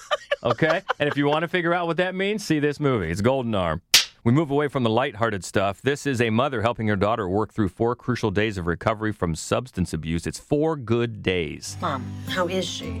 okay? 0.42 0.82
And 0.98 1.08
if 1.08 1.16
you 1.16 1.26
want 1.26 1.42
to 1.42 1.48
figure 1.48 1.72
out 1.72 1.86
what 1.86 1.96
that 1.98 2.14
means, 2.14 2.44
see 2.44 2.58
this 2.58 2.80
movie. 2.80 3.10
It's 3.10 3.20
Golden 3.20 3.54
Arm. 3.54 3.82
We 4.26 4.32
move 4.32 4.50
away 4.50 4.66
from 4.66 4.82
the 4.82 4.90
lighthearted 4.90 5.44
stuff. 5.44 5.80
This 5.80 6.04
is 6.04 6.20
a 6.20 6.30
mother 6.30 6.60
helping 6.60 6.88
her 6.88 6.96
daughter 6.96 7.28
work 7.28 7.52
through 7.52 7.68
four 7.68 7.94
crucial 7.94 8.32
days 8.32 8.58
of 8.58 8.66
recovery 8.66 9.12
from 9.12 9.36
substance 9.36 9.92
abuse. 9.92 10.26
It's 10.26 10.40
four 10.40 10.74
good 10.74 11.22
days. 11.22 11.76
Mom, 11.80 12.04
how 12.28 12.48
is 12.48 12.64
she? 12.64 13.00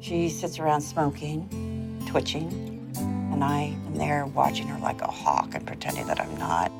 She 0.00 0.28
sits 0.28 0.58
around 0.58 0.82
smoking, 0.82 2.04
twitching, 2.06 2.92
and 3.32 3.42
I 3.42 3.74
am 3.86 3.96
there 3.96 4.26
watching 4.26 4.66
her 4.66 4.78
like 4.80 5.00
a 5.00 5.10
hawk 5.10 5.54
and 5.54 5.66
pretending 5.66 6.06
that 6.08 6.20
I'm 6.20 6.36
not. 6.36 6.70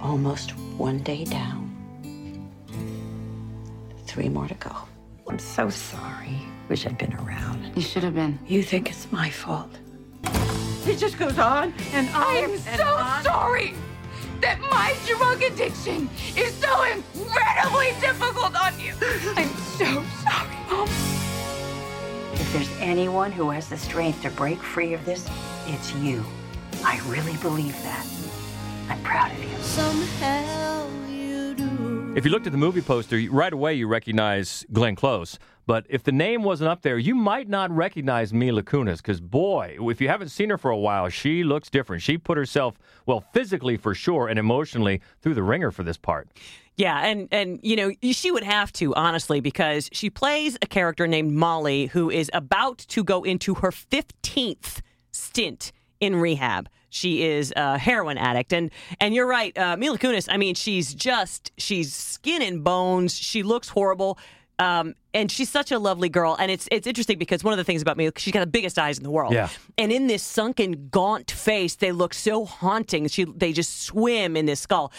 Almost 0.00 0.52
one 0.78 1.00
day 1.00 1.26
down. 1.26 1.68
Three 4.06 4.30
more 4.30 4.48
to 4.48 4.54
go. 4.54 4.74
I'm 5.28 5.38
so 5.38 5.68
sorry. 5.68 6.38
Wish 6.70 6.86
I'd 6.86 6.96
been 6.96 7.12
around. 7.12 7.76
You 7.76 7.82
should 7.82 8.04
have 8.04 8.14
been. 8.14 8.38
You 8.46 8.62
think 8.62 8.88
it's 8.88 9.12
my 9.12 9.28
fault? 9.28 9.68
It 10.88 10.96
just 10.96 11.18
goes 11.18 11.38
on 11.38 11.74
and 11.92 12.08
on. 12.08 12.14
I 12.14 12.32
am 12.36 12.50
and 12.50 12.60
so 12.60 12.86
on. 12.86 13.22
sorry 13.22 13.74
that 14.40 14.58
my 14.70 14.96
drug 15.06 15.42
addiction 15.42 16.08
is 16.34 16.54
so 16.54 16.82
incredibly 16.84 17.88
difficult 18.00 18.56
on 18.58 18.80
you. 18.80 18.94
I'm 19.36 19.48
so 19.76 20.02
sorry, 20.24 20.56
Mom. 20.70 20.88
If 22.32 22.50
there's 22.54 22.70
anyone 22.80 23.32
who 23.32 23.50
has 23.50 23.68
the 23.68 23.76
strength 23.76 24.22
to 24.22 24.30
break 24.30 24.62
free 24.62 24.94
of 24.94 25.04
this, 25.04 25.28
it's 25.66 25.94
you. 25.96 26.24
I 26.82 27.00
really 27.06 27.36
believe 27.36 27.74
that. 27.82 28.06
I'm 28.88 29.02
proud 29.02 29.30
of 29.32 29.44
you. 29.44 29.58
Somehow 29.58 30.88
you 31.06 31.54
do. 31.54 32.14
If 32.16 32.24
you 32.24 32.30
looked 32.30 32.46
at 32.46 32.52
the 32.52 32.58
movie 32.58 32.80
poster, 32.80 33.20
right 33.30 33.52
away 33.52 33.74
you 33.74 33.86
recognize 33.88 34.64
Glenn 34.72 34.96
Close. 34.96 35.38
But 35.68 35.84
if 35.90 36.02
the 36.02 36.12
name 36.12 36.44
wasn't 36.44 36.70
up 36.70 36.80
there, 36.80 36.96
you 36.96 37.14
might 37.14 37.46
not 37.46 37.70
recognize 37.70 38.32
Mila 38.32 38.62
Kunis 38.62 38.96
because, 38.96 39.20
boy, 39.20 39.76
if 39.78 40.00
you 40.00 40.08
haven't 40.08 40.30
seen 40.30 40.48
her 40.48 40.56
for 40.56 40.70
a 40.70 40.78
while, 40.78 41.10
she 41.10 41.44
looks 41.44 41.68
different. 41.68 42.00
She 42.02 42.16
put 42.16 42.38
herself, 42.38 42.78
well, 43.04 43.20
physically 43.34 43.76
for 43.76 43.94
sure, 43.94 44.28
and 44.28 44.38
emotionally 44.38 45.02
through 45.20 45.34
the 45.34 45.42
ringer 45.42 45.70
for 45.70 45.82
this 45.82 45.98
part. 45.98 46.26
Yeah, 46.76 46.98
and 47.04 47.28
and 47.30 47.60
you 47.62 47.76
know 47.76 47.92
she 48.00 48.30
would 48.30 48.44
have 48.44 48.72
to 48.74 48.94
honestly 48.94 49.40
because 49.40 49.90
she 49.92 50.08
plays 50.08 50.56
a 50.62 50.66
character 50.66 51.06
named 51.06 51.32
Molly 51.32 51.88
who 51.88 52.08
is 52.08 52.30
about 52.32 52.78
to 52.78 53.04
go 53.04 53.22
into 53.24 53.56
her 53.56 53.70
fifteenth 53.70 54.80
stint 55.10 55.72
in 56.00 56.16
rehab. 56.16 56.70
She 56.88 57.24
is 57.24 57.52
a 57.56 57.76
heroin 57.76 58.16
addict, 58.16 58.54
and 58.54 58.70
and 59.00 59.14
you're 59.14 59.26
right, 59.26 59.56
uh, 59.58 59.76
Mila 59.76 59.98
Kunis. 59.98 60.28
I 60.30 60.38
mean, 60.38 60.54
she's 60.54 60.94
just 60.94 61.52
she's 61.58 61.94
skin 61.94 62.40
and 62.40 62.64
bones. 62.64 63.14
She 63.14 63.42
looks 63.42 63.68
horrible. 63.68 64.18
Um, 64.58 64.94
and 65.14 65.30
she's 65.30 65.48
such 65.48 65.70
a 65.70 65.78
lovely 65.78 66.08
girl, 66.08 66.36
and 66.38 66.50
it's 66.50 66.68
it's 66.72 66.86
interesting 66.86 67.18
because 67.18 67.44
one 67.44 67.52
of 67.52 67.58
the 67.58 67.64
things 67.64 67.80
about 67.80 67.96
me, 67.96 68.10
she's 68.16 68.32
got 68.32 68.40
the 68.40 68.46
biggest 68.46 68.78
eyes 68.78 68.98
in 68.98 69.04
the 69.04 69.10
world. 69.10 69.32
Yeah. 69.32 69.48
And 69.76 69.92
in 69.92 70.08
this 70.08 70.22
sunken, 70.22 70.88
gaunt 70.90 71.30
face, 71.30 71.76
they 71.76 71.92
look 71.92 72.12
so 72.12 72.44
haunting. 72.44 73.06
She 73.08 73.24
they 73.24 73.52
just 73.52 73.82
swim 73.82 74.36
in 74.36 74.46
this 74.46 74.60
skull. 74.60 74.92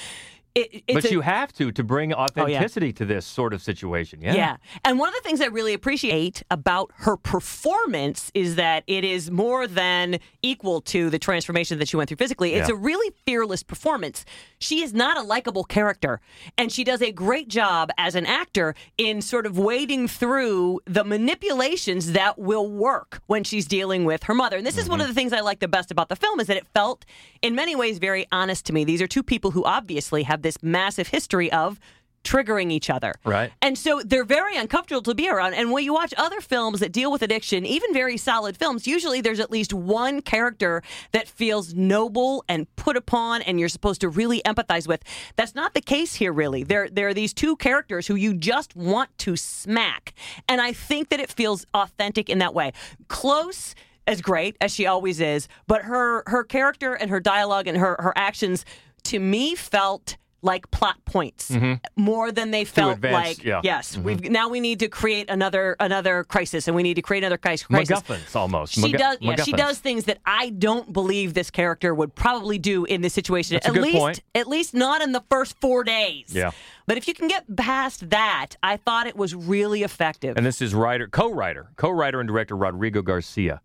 It, 0.55 0.83
it's 0.87 0.93
but 0.93 1.05
a- 1.05 1.11
you 1.11 1.21
have 1.21 1.53
to 1.53 1.71
to 1.71 1.83
bring 1.83 2.13
oh, 2.13 2.17
authenticity 2.17 2.91
to 2.93 3.05
this 3.05 3.25
sort 3.25 3.53
of 3.53 3.61
situation. 3.61 4.21
Yeah. 4.21 4.33
yeah. 4.33 4.57
And 4.83 4.99
one 4.99 5.09
of 5.09 5.15
the 5.15 5.21
things 5.21 5.41
I 5.41 5.45
really 5.45 5.73
appreciate 5.73 6.43
about 6.49 6.91
her 6.97 7.17
performance 7.17 8.31
is 8.33 8.55
that 8.55 8.83
it 8.87 9.03
is 9.03 9.29
more 9.29 9.67
than 9.67 10.19
equal 10.41 10.81
to 10.81 11.09
the 11.09 11.19
transformation 11.19 11.79
that 11.79 11.87
she 11.87 11.97
went 11.97 12.09
through 12.09 12.17
physically. 12.17 12.53
It's 12.53 12.69
Yeah. 12.69 12.75
a 12.75 12.77
really 12.77 13.13
fearless 13.25 13.63
performance. 13.63 14.25
She 14.59 14.81
is 14.81 14.93
not 14.93 15.17
a 15.17 15.21
likable 15.21 15.63
character, 15.63 16.19
and 16.57 16.71
she 16.71 16.83
does 16.83 17.01
a 17.01 17.11
great 17.11 17.47
job 17.47 17.91
as 17.97 18.15
an 18.15 18.25
actor 18.25 18.75
in 18.97 19.21
sort 19.21 19.45
of 19.45 19.57
wading 19.57 20.07
through 20.07 20.81
the 20.85 21.03
manipulations 21.03 22.13
that 22.13 22.37
will 22.39 22.69
work 22.69 23.21
when 23.27 23.43
she's 23.43 23.67
dealing 23.67 24.03
with 24.05 24.23
her 24.23 24.33
mother. 24.33 24.57
And 24.57 24.65
this 24.65 24.77
is 24.77 24.89
one 24.89 24.99
mm-hmm. 24.99 25.03
of 25.03 25.07
the 25.07 25.13
things 25.13 25.31
I 25.33 25.41
like 25.41 25.59
the 25.59 25.67
best 25.67 25.91
about 25.91 26.09
the 26.09 26.15
film 26.15 26.39
is 26.39 26.47
that 26.47 26.57
it 26.57 26.67
felt 26.73 27.05
in 27.41 27.55
many 27.55 27.75
ways 27.75 27.99
very 27.99 28.25
honest 28.31 28.65
to 28.65 28.73
me. 28.73 28.83
These 28.83 29.01
are 29.01 29.07
two 29.07 29.23
people 29.23 29.51
who 29.51 29.63
obviously 29.63 30.23
have 30.23 30.38
this 30.43 30.57
massive 30.61 31.07
history 31.07 31.51
of 31.51 31.79
triggering 32.23 32.71
each 32.71 32.89
other. 32.89 33.13
Right. 33.23 33.51
And 33.61 33.77
so 33.77 34.01
they're 34.03 34.25
very 34.25 34.57
uncomfortable 34.57 35.01
to 35.03 35.15
be 35.15 35.29
around. 35.29 35.53
And 35.53 35.71
when 35.71 35.83
you 35.83 35.93
watch 35.93 36.13
other 36.17 36.41
films 36.41 36.79
that 36.81 36.91
deal 36.91 37.11
with 37.11 37.21
addiction, 37.21 37.65
even 37.65 37.93
very 37.93 38.17
solid 38.17 38.57
films, 38.57 38.87
usually 38.87 39.21
there's 39.21 39.39
at 39.39 39.51
least 39.51 39.73
one 39.73 40.21
character 40.21 40.83
that 41.11 41.27
feels 41.27 41.73
noble 41.73 42.43
and 42.47 42.73
put 42.75 42.97
upon 42.97 43.41
and 43.43 43.59
you're 43.59 43.69
supposed 43.69 44.01
to 44.01 44.09
really 44.09 44.41
empathize 44.45 44.87
with. 44.87 45.03
That's 45.35 45.55
not 45.55 45.73
the 45.73 45.81
case 45.81 46.15
here, 46.15 46.33
really. 46.33 46.63
There, 46.63 46.89
there 46.89 47.07
are 47.07 47.13
these 47.13 47.33
two 47.33 47.55
characters 47.55 48.07
who 48.07 48.15
you 48.15 48.33
just 48.33 48.75
want 48.75 49.17
to 49.19 49.35
smack. 49.35 50.13
And 50.47 50.61
I 50.61 50.73
think 50.73 51.09
that 51.09 51.19
it 51.19 51.31
feels 51.31 51.65
authentic 51.73 52.29
in 52.29 52.39
that 52.39 52.53
way. 52.53 52.73
Close 53.07 53.75
as 54.07 54.21
great 54.21 54.57
as 54.59 54.73
she 54.73 54.87
always 54.87 55.19
is, 55.19 55.47
but 55.67 55.83
her 55.83 56.23
her 56.25 56.43
character 56.43 56.95
and 56.95 57.11
her 57.11 57.19
dialogue 57.19 57.67
and 57.67 57.77
her 57.77 57.95
her 57.99 58.11
actions 58.15 58.65
to 59.03 59.19
me 59.19 59.53
felt 59.53 60.17
like 60.41 60.69
plot 60.71 60.95
points 61.05 61.49
Mhm. 61.51 61.79
more 61.95 62.31
than 62.31 62.51
they 62.51 62.63
felt 62.63 62.95
advanced, 62.95 63.39
like 63.39 63.43
yeah. 63.43 63.59
yes 63.63 63.95
Mhm. 63.97 64.03
we've 64.03 64.29
now 64.29 64.47
we 64.49 64.59
need 64.59 64.79
to 64.79 64.87
create 64.87 65.29
another 65.29 65.75
another 65.79 66.23
crisis 66.23 66.67
and 66.67 66.75
we 66.75 66.83
need 66.83 66.93
to 66.95 67.01
create 67.01 67.23
another 67.23 67.37
crisis. 67.37 67.67
MacGuffins 67.69 68.35
almost. 68.35 68.73
She 68.73 68.81
MacGu- 68.81 68.97
does. 68.97 69.17
Yeah, 69.21 69.35
she 69.43 69.51
does 69.51 69.79
things 69.79 70.05
that 70.05 70.19
I 70.25 70.49
don't 70.51 70.93
believe 70.93 71.33
this 71.33 71.49
character 71.51 71.93
would 71.93 72.15
probably 72.15 72.57
do 72.57 72.85
in 72.85 73.01
this 73.01 73.13
situation. 73.13 73.55
That's 73.55 73.67
at 73.67 73.73
least, 73.73 73.97
point. 73.97 74.19
at 74.35 74.47
least 74.47 74.73
not 74.73 75.01
in 75.01 75.11
the 75.11 75.23
first 75.29 75.59
four 75.59 75.83
days. 75.83 76.25
Yeah. 76.29 76.51
But 76.87 76.97
if 76.97 77.07
you 77.07 77.13
can 77.13 77.27
get 77.27 77.55
past 77.55 78.09
that, 78.09 78.55
I 78.63 78.77
thought 78.77 79.05
it 79.07 79.15
was 79.15 79.35
really 79.35 79.83
effective. 79.83 80.37
And 80.37 80.45
this 80.45 80.61
is 80.61 80.73
writer, 80.73 81.07
co-writer, 81.07 81.67
co-writer 81.75 82.19
and 82.19 82.27
director 82.27 82.55
Rodrigo 82.55 83.01
Garcia. 83.01 83.61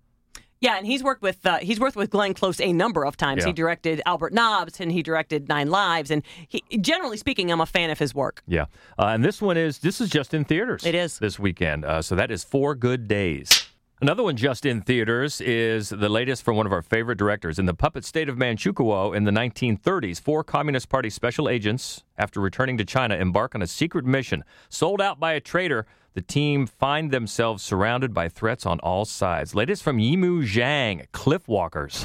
Yeah, 0.65 0.79
and 0.79 0.87
he's 0.87 1.03
worked 1.03 1.21
with 1.21 1.45
uh, 1.45 1.59
he's 1.59 1.79
worked 1.79 1.95
with 1.95 2.09
Glenn 2.09 2.33
Close 2.33 2.59
a 2.59 2.73
number 2.73 3.05
of 3.05 3.19
times. 3.19 3.43
Yeah. 3.43 3.49
He 3.49 3.53
directed 3.53 4.01
Albert 4.07 4.33
Nobbs 4.33 4.81
and 4.81 4.91
he 4.91 5.03
directed 5.03 5.47
Nine 5.47 5.69
Lives, 5.69 6.11
and 6.11 6.23
he, 6.49 6.65
generally 6.79 7.19
speaking, 7.19 7.53
I'm 7.53 7.61
a 7.61 7.67
fan 7.67 7.91
of 7.91 7.99
his 7.99 8.15
work. 8.15 8.43
Yeah, 8.47 8.63
uh, 8.99 9.09
and 9.09 9.23
this 9.23 9.43
one 9.43 9.59
is 9.59 9.81
this 9.81 10.01
is 10.01 10.09
just 10.09 10.33
in 10.33 10.47
theaters. 10.47 10.87
It 10.87 10.95
is 10.95 11.19
this 11.19 11.39
weekend. 11.39 11.85
Uh, 11.85 12.01
so 12.01 12.15
that 12.15 12.31
is 12.31 12.45
four 12.45 12.75
good 12.75 13.07
days. 13.07 13.67
Another 14.01 14.23
one 14.23 14.37
just 14.37 14.65
in 14.65 14.81
theaters 14.81 15.43
is 15.43 15.91
the 15.91 16.09
latest 16.09 16.43
from 16.43 16.57
one 16.57 16.65
of 16.65 16.73
our 16.73 16.83
favorite 16.83 17.19
directors. 17.19 17.59
In 17.59 17.67
the 17.67 17.75
puppet 17.75 18.05
state 18.05 18.31
of 18.31 18.37
Manchukuo 18.37 19.15
in 19.15 19.25
the 19.25 19.31
1930s, 19.31 20.21
four 20.21 20.43
Communist 20.43 20.89
Party 20.89 21.11
special 21.11 21.49
agents, 21.49 22.03
after 22.17 22.41
returning 22.41 22.79
to 22.79 22.85
China, 22.85 23.17
embark 23.17 23.55
on 23.55 23.61
a 23.61 23.67
secret 23.67 24.05
mission. 24.05 24.45
Sold 24.69 25.01
out 25.01 25.21
by 25.21 25.35
a 25.35 25.41
traitor, 25.41 25.87
the 26.15 26.23
team 26.23 26.67
find 26.67 27.11
themselves 27.11 27.63
surrounded 27.63 28.15
by 28.15 28.29
threats 28.29 28.65
on 28.65 28.79
all 28.81 29.05
sides. 29.05 29.55
Latest 29.55 29.83
from 29.83 29.99
Yimou 29.99 30.43
Zhang, 30.45 31.07
Cliff 31.13 31.47
Walkers. 31.49 32.05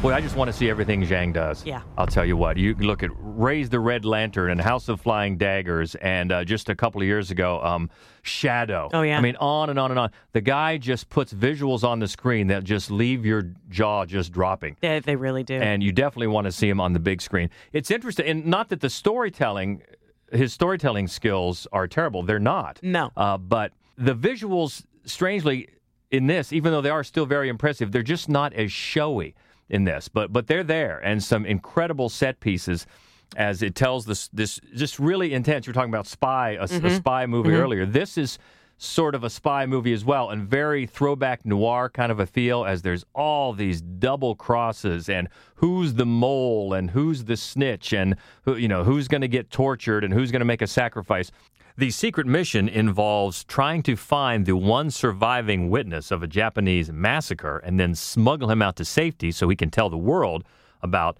Boy, 0.00 0.14
I 0.14 0.20
just 0.20 0.36
want 0.36 0.46
to 0.46 0.56
see 0.56 0.70
everything 0.70 1.02
Zhang 1.02 1.34
does. 1.34 1.66
Yeah. 1.66 1.82
I'll 1.96 2.06
tell 2.06 2.24
you 2.24 2.36
what. 2.36 2.56
You 2.56 2.76
look 2.76 3.02
at 3.02 3.10
Raise 3.18 3.68
the 3.68 3.80
Red 3.80 4.04
Lantern 4.04 4.52
and 4.52 4.60
House 4.60 4.88
of 4.88 5.00
Flying 5.00 5.36
Daggers, 5.36 5.96
and 5.96 6.30
uh, 6.30 6.44
just 6.44 6.68
a 6.68 6.76
couple 6.76 7.00
of 7.00 7.06
years 7.08 7.32
ago, 7.32 7.60
um, 7.64 7.90
Shadow. 8.22 8.88
Oh, 8.92 9.02
yeah. 9.02 9.18
I 9.18 9.20
mean, 9.20 9.34
on 9.40 9.70
and 9.70 9.78
on 9.78 9.90
and 9.90 9.98
on. 9.98 10.12
The 10.34 10.40
guy 10.40 10.78
just 10.78 11.10
puts 11.10 11.32
visuals 11.32 11.82
on 11.82 11.98
the 11.98 12.06
screen 12.06 12.46
that 12.46 12.62
just 12.62 12.92
leave 12.92 13.26
your 13.26 13.50
jaw 13.70 14.04
just 14.04 14.30
dropping. 14.30 14.76
They, 14.80 15.00
they 15.00 15.16
really 15.16 15.42
do. 15.42 15.54
And 15.54 15.82
you 15.82 15.90
definitely 15.90 16.28
want 16.28 16.44
to 16.44 16.52
see 16.52 16.68
him 16.68 16.80
on 16.80 16.92
the 16.92 17.00
big 17.00 17.20
screen. 17.20 17.50
It's 17.72 17.90
interesting, 17.90 18.26
and 18.26 18.46
not 18.46 18.68
that 18.68 18.80
the 18.80 18.90
storytelling, 18.90 19.82
his 20.30 20.52
storytelling 20.52 21.08
skills 21.08 21.66
are 21.72 21.88
terrible. 21.88 22.22
They're 22.22 22.38
not. 22.38 22.78
No. 22.84 23.10
Uh, 23.16 23.36
but 23.36 23.72
the 23.96 24.14
visuals, 24.14 24.84
strangely, 25.06 25.70
in 26.12 26.28
this, 26.28 26.52
even 26.52 26.70
though 26.70 26.82
they 26.82 26.90
are 26.90 27.02
still 27.02 27.26
very 27.26 27.48
impressive, 27.48 27.90
they're 27.90 28.04
just 28.04 28.28
not 28.28 28.52
as 28.52 28.70
showy 28.70 29.34
in 29.68 29.84
this. 29.84 30.08
But 30.08 30.32
but 30.32 30.46
they're 30.46 30.64
there, 30.64 30.98
and 30.98 31.22
some 31.22 31.44
incredible 31.46 32.08
set 32.08 32.40
pieces. 32.40 32.86
As 33.36 33.62
it 33.62 33.74
tells 33.74 34.06
this 34.06 34.28
this 34.28 34.58
just 34.74 34.98
really 34.98 35.34
intense. 35.34 35.66
You're 35.66 35.74
talking 35.74 35.90
about 35.92 36.06
spy 36.06 36.52
a, 36.52 36.62
a 36.62 36.66
Mhm. 36.66 36.96
spy 36.96 37.26
movie 37.26 37.50
Mhm. 37.50 37.60
earlier. 37.60 37.84
This 37.84 38.16
is 38.16 38.38
sort 38.78 39.14
of 39.14 39.22
a 39.24 39.28
spy 39.28 39.66
movie 39.66 39.92
as 39.92 40.02
well, 40.04 40.30
and 40.30 40.48
very 40.48 40.86
throwback 40.86 41.44
noir 41.44 41.90
kind 41.90 42.10
of 42.10 42.20
a 42.20 42.26
feel. 42.26 42.64
As 42.64 42.80
there's 42.80 43.04
all 43.14 43.52
these 43.52 43.82
double 43.82 44.34
crosses, 44.34 45.10
and 45.10 45.28
who's 45.56 45.94
the 45.94 46.06
mole, 46.06 46.72
and 46.72 46.90
who's 46.92 47.24
the 47.24 47.36
snitch, 47.36 47.92
and 47.92 48.16
who 48.44 48.56
you 48.56 48.66
know 48.68 48.82
who's 48.84 49.08
going 49.08 49.20
to 49.20 49.28
get 49.28 49.50
tortured, 49.50 50.04
and 50.04 50.14
who's 50.14 50.30
going 50.32 50.40
to 50.40 50.46
make 50.46 50.62
a 50.62 50.66
sacrifice. 50.66 51.30
The 51.78 51.92
secret 51.92 52.26
mission 52.26 52.68
involves 52.68 53.44
trying 53.44 53.84
to 53.84 53.94
find 53.94 54.44
the 54.44 54.56
one 54.56 54.90
surviving 54.90 55.70
witness 55.70 56.10
of 56.10 56.24
a 56.24 56.26
Japanese 56.26 56.90
massacre 56.90 57.58
and 57.58 57.78
then 57.78 57.94
smuggle 57.94 58.50
him 58.50 58.60
out 58.60 58.74
to 58.78 58.84
safety 58.84 59.30
so 59.30 59.48
he 59.48 59.54
can 59.54 59.70
tell 59.70 59.88
the 59.88 59.96
world 59.96 60.42
about 60.82 61.18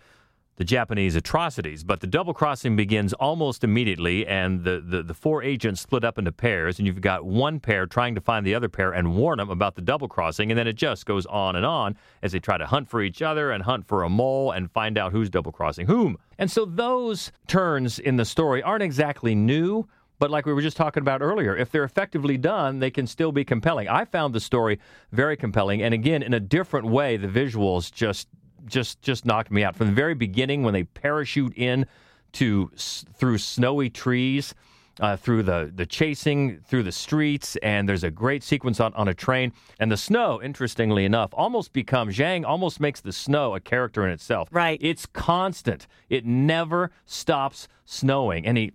the 0.56 0.64
Japanese 0.64 1.14
atrocities. 1.14 1.84
But 1.84 2.00
the 2.00 2.08
double 2.08 2.34
crossing 2.34 2.74
begins 2.74 3.12
almost 3.12 3.62
immediately, 3.62 4.26
and 4.26 4.64
the, 4.64 4.82
the, 4.84 5.04
the 5.04 5.14
four 5.14 5.44
agents 5.44 5.80
split 5.80 6.02
up 6.02 6.18
into 6.18 6.32
pairs, 6.32 6.80
and 6.80 6.88
you've 6.88 7.00
got 7.00 7.24
one 7.24 7.60
pair 7.60 7.86
trying 7.86 8.16
to 8.16 8.20
find 8.20 8.44
the 8.44 8.56
other 8.56 8.68
pair 8.68 8.90
and 8.90 9.14
warn 9.14 9.38
them 9.38 9.50
about 9.50 9.76
the 9.76 9.82
double 9.82 10.08
crossing, 10.08 10.50
and 10.50 10.58
then 10.58 10.66
it 10.66 10.72
just 10.72 11.06
goes 11.06 11.24
on 11.26 11.54
and 11.54 11.64
on 11.64 11.96
as 12.20 12.32
they 12.32 12.40
try 12.40 12.58
to 12.58 12.66
hunt 12.66 12.90
for 12.90 13.00
each 13.00 13.22
other 13.22 13.52
and 13.52 13.62
hunt 13.62 13.86
for 13.86 14.02
a 14.02 14.08
mole 14.08 14.50
and 14.50 14.72
find 14.72 14.98
out 14.98 15.12
who's 15.12 15.30
double 15.30 15.52
crossing 15.52 15.86
whom. 15.86 16.18
And 16.36 16.50
so 16.50 16.64
those 16.64 17.30
turns 17.46 18.00
in 18.00 18.16
the 18.16 18.24
story 18.24 18.60
aren't 18.60 18.82
exactly 18.82 19.36
new. 19.36 19.86
But 20.18 20.30
like 20.30 20.46
we 20.46 20.52
were 20.52 20.62
just 20.62 20.76
talking 20.76 21.00
about 21.00 21.22
earlier, 21.22 21.56
if 21.56 21.70
they're 21.70 21.84
effectively 21.84 22.36
done, 22.36 22.78
they 22.78 22.90
can 22.90 23.06
still 23.06 23.32
be 23.32 23.44
compelling. 23.44 23.88
I 23.88 24.04
found 24.04 24.34
the 24.34 24.40
story 24.40 24.78
very 25.12 25.36
compelling, 25.36 25.82
and 25.82 25.94
again, 25.94 26.22
in 26.22 26.34
a 26.34 26.40
different 26.40 26.86
way, 26.86 27.16
the 27.16 27.28
visuals 27.28 27.92
just 27.92 28.28
just 28.66 29.00
just 29.02 29.24
knocked 29.24 29.50
me 29.50 29.62
out 29.64 29.76
from 29.76 29.86
the 29.86 29.92
very 29.92 30.14
beginning 30.14 30.62
when 30.62 30.74
they 30.74 30.84
parachute 30.84 31.54
in 31.56 31.86
to 32.32 32.70
through 32.76 33.38
snowy 33.38 33.88
trees 33.88 34.54
uh, 35.00 35.16
through 35.16 35.42
the, 35.42 35.70
the 35.74 35.86
chasing 35.86 36.58
through 36.66 36.82
the 36.82 36.92
streets, 36.92 37.56
and 37.56 37.88
there's 37.88 38.04
a 38.04 38.10
great 38.10 38.42
sequence 38.42 38.80
on, 38.80 38.92
on 38.94 39.08
a 39.08 39.14
train. 39.14 39.52
And 39.78 39.90
the 39.90 39.96
snow, 39.96 40.42
interestingly 40.42 41.04
enough, 41.04 41.30
almost 41.32 41.72
becomes 41.72 42.16
Zhang 42.16 42.44
almost 42.44 42.80
makes 42.80 43.00
the 43.00 43.12
snow 43.12 43.54
a 43.54 43.60
character 43.60 44.04
in 44.04 44.12
itself. 44.12 44.48
Right. 44.50 44.78
It's 44.82 45.06
constant. 45.06 45.86
It 46.08 46.26
never 46.26 46.90
stops 47.06 47.68
snowing. 47.84 48.46
And 48.46 48.58
he 48.58 48.72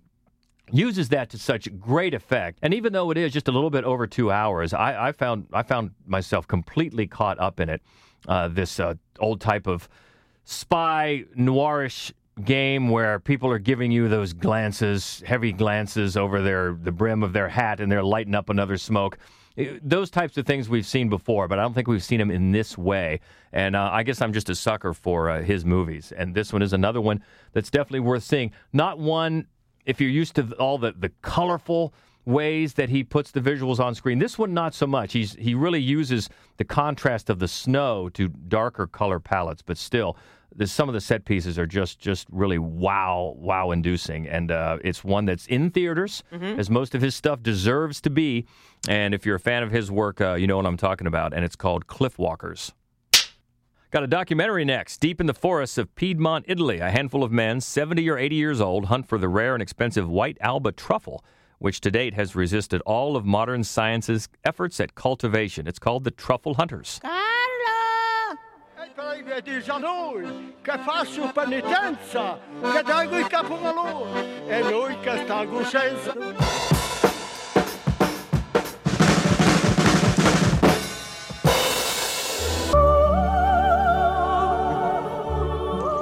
uses 0.74 1.08
that 1.10 1.30
to 1.30 1.38
such 1.38 1.68
great 1.78 2.14
effect. 2.14 2.58
And 2.60 2.74
even 2.74 2.92
though 2.92 3.10
it 3.10 3.16
is 3.16 3.32
just 3.32 3.46
a 3.46 3.52
little 3.52 3.70
bit 3.70 3.84
over 3.84 4.06
two 4.06 4.32
hours, 4.32 4.74
I, 4.74 5.08
I 5.08 5.12
found 5.12 5.46
I 5.52 5.62
found 5.62 5.92
myself 6.06 6.48
completely 6.48 7.06
caught 7.06 7.38
up 7.38 7.60
in 7.60 7.68
it. 7.68 7.80
Uh, 8.26 8.48
this 8.48 8.80
uh, 8.80 8.94
old 9.20 9.40
type 9.40 9.66
of 9.66 9.88
spy 10.44 11.24
noirish 11.38 12.12
game 12.44 12.88
where 12.88 13.20
people 13.20 13.50
are 13.50 13.58
giving 13.58 13.92
you 13.92 14.08
those 14.08 14.32
glances, 14.32 15.22
heavy 15.24 15.52
glances 15.52 16.16
over 16.16 16.42
their 16.42 16.72
the 16.72 16.90
brim 16.90 17.22
of 17.22 17.32
their 17.32 17.48
hat, 17.48 17.80
and 17.80 17.90
they're 17.90 18.02
lighting 18.02 18.34
up 18.34 18.50
another 18.50 18.76
smoke. 18.76 19.18
Those 19.82 20.10
types 20.10 20.36
of 20.36 20.46
things 20.46 20.68
we've 20.68 20.86
seen 20.86 21.08
before, 21.08 21.46
but 21.46 21.60
I 21.60 21.62
don't 21.62 21.74
think 21.74 21.86
we've 21.86 22.02
seen 22.02 22.20
him 22.20 22.32
in 22.32 22.50
this 22.50 22.76
way. 22.76 23.20
And 23.52 23.76
uh, 23.76 23.88
I 23.92 24.02
guess 24.02 24.20
I'm 24.20 24.32
just 24.32 24.50
a 24.50 24.54
sucker 24.56 24.92
for 24.92 25.30
uh, 25.30 25.42
his 25.42 25.64
movies. 25.64 26.10
And 26.10 26.34
this 26.34 26.52
one 26.52 26.60
is 26.60 26.72
another 26.72 27.00
one 27.00 27.22
that's 27.52 27.70
definitely 27.70 28.00
worth 28.00 28.24
seeing. 28.24 28.50
Not 28.72 28.98
one 28.98 29.46
if 29.86 30.00
you're 30.00 30.10
used 30.10 30.34
to 30.36 30.52
all 30.58 30.78
the, 30.78 30.92
the 30.98 31.10
colorful 31.22 31.92
ways 32.26 32.74
that 32.74 32.88
he 32.88 33.04
puts 33.04 33.30
the 33.32 33.40
visuals 33.40 33.78
on 33.78 33.94
screen. 33.94 34.18
This 34.18 34.38
one, 34.38 34.54
not 34.54 34.74
so 34.74 34.86
much. 34.86 35.12
He's 35.12 35.34
he 35.34 35.54
really 35.54 35.80
uses 35.80 36.30
the 36.56 36.64
contrast 36.64 37.28
of 37.28 37.38
the 37.38 37.48
snow 37.48 38.08
to 38.10 38.28
darker 38.28 38.86
color 38.86 39.20
palettes, 39.20 39.60
but 39.60 39.76
still, 39.76 40.16
the, 40.56 40.66
some 40.66 40.88
of 40.88 40.94
the 40.94 41.00
set 41.02 41.24
pieces 41.26 41.58
are 41.58 41.66
just 41.66 41.98
just 41.98 42.26
really 42.30 42.58
wow 42.58 43.34
wow 43.38 43.72
inducing, 43.72 44.26
and 44.26 44.50
uh, 44.50 44.78
it's 44.82 45.04
one 45.04 45.26
that's 45.26 45.46
in 45.48 45.70
theaters 45.70 46.22
Mhm. 46.32 46.58
as 46.58 46.70
most 46.70 46.94
of 46.94 47.02
his 47.02 47.14
stuff 47.14 47.42
deserves 47.42 48.00
to 48.02 48.10
be. 48.10 48.46
And 48.88 49.12
if 49.14 49.26
you're 49.26 49.36
a 49.36 49.40
fan 49.40 49.62
of 49.62 49.70
his 49.70 49.90
work, 49.90 50.20
uh, 50.22 50.34
you 50.34 50.46
know 50.46 50.56
what 50.56 50.64
I'm 50.66 50.76
talking 50.78 51.06
about, 51.06 51.34
and 51.34 51.44
it's 51.44 51.56
called 51.56 51.86
Cliff 51.88 52.18
Walkers. 52.18 52.72
Got 53.94 54.02
a 54.02 54.08
documentary 54.08 54.64
next. 54.64 54.98
Deep 54.98 55.20
in 55.20 55.28
the 55.28 55.32
forests 55.32 55.78
of 55.78 55.94
Piedmont, 55.94 56.46
Italy, 56.48 56.80
a 56.80 56.90
handful 56.90 57.22
of 57.22 57.30
men, 57.30 57.60
70 57.60 58.10
or 58.10 58.18
80 58.18 58.34
years 58.34 58.60
old, 58.60 58.86
hunt 58.86 59.06
for 59.06 59.18
the 59.18 59.28
rare 59.28 59.54
and 59.54 59.62
expensive 59.62 60.08
white 60.08 60.36
alba 60.40 60.72
truffle, 60.72 61.22
which 61.60 61.80
to 61.82 61.92
date 61.92 62.12
has 62.14 62.34
resisted 62.34 62.80
all 62.86 63.16
of 63.16 63.24
modern 63.24 63.62
science's 63.62 64.28
efforts 64.44 64.80
at 64.80 64.96
cultivation. 64.96 65.68
It's 65.68 65.78
called 65.78 66.02
the 66.02 66.10
Truffle 66.10 66.54
Hunters. 66.54 67.00
Poi 68.96 69.22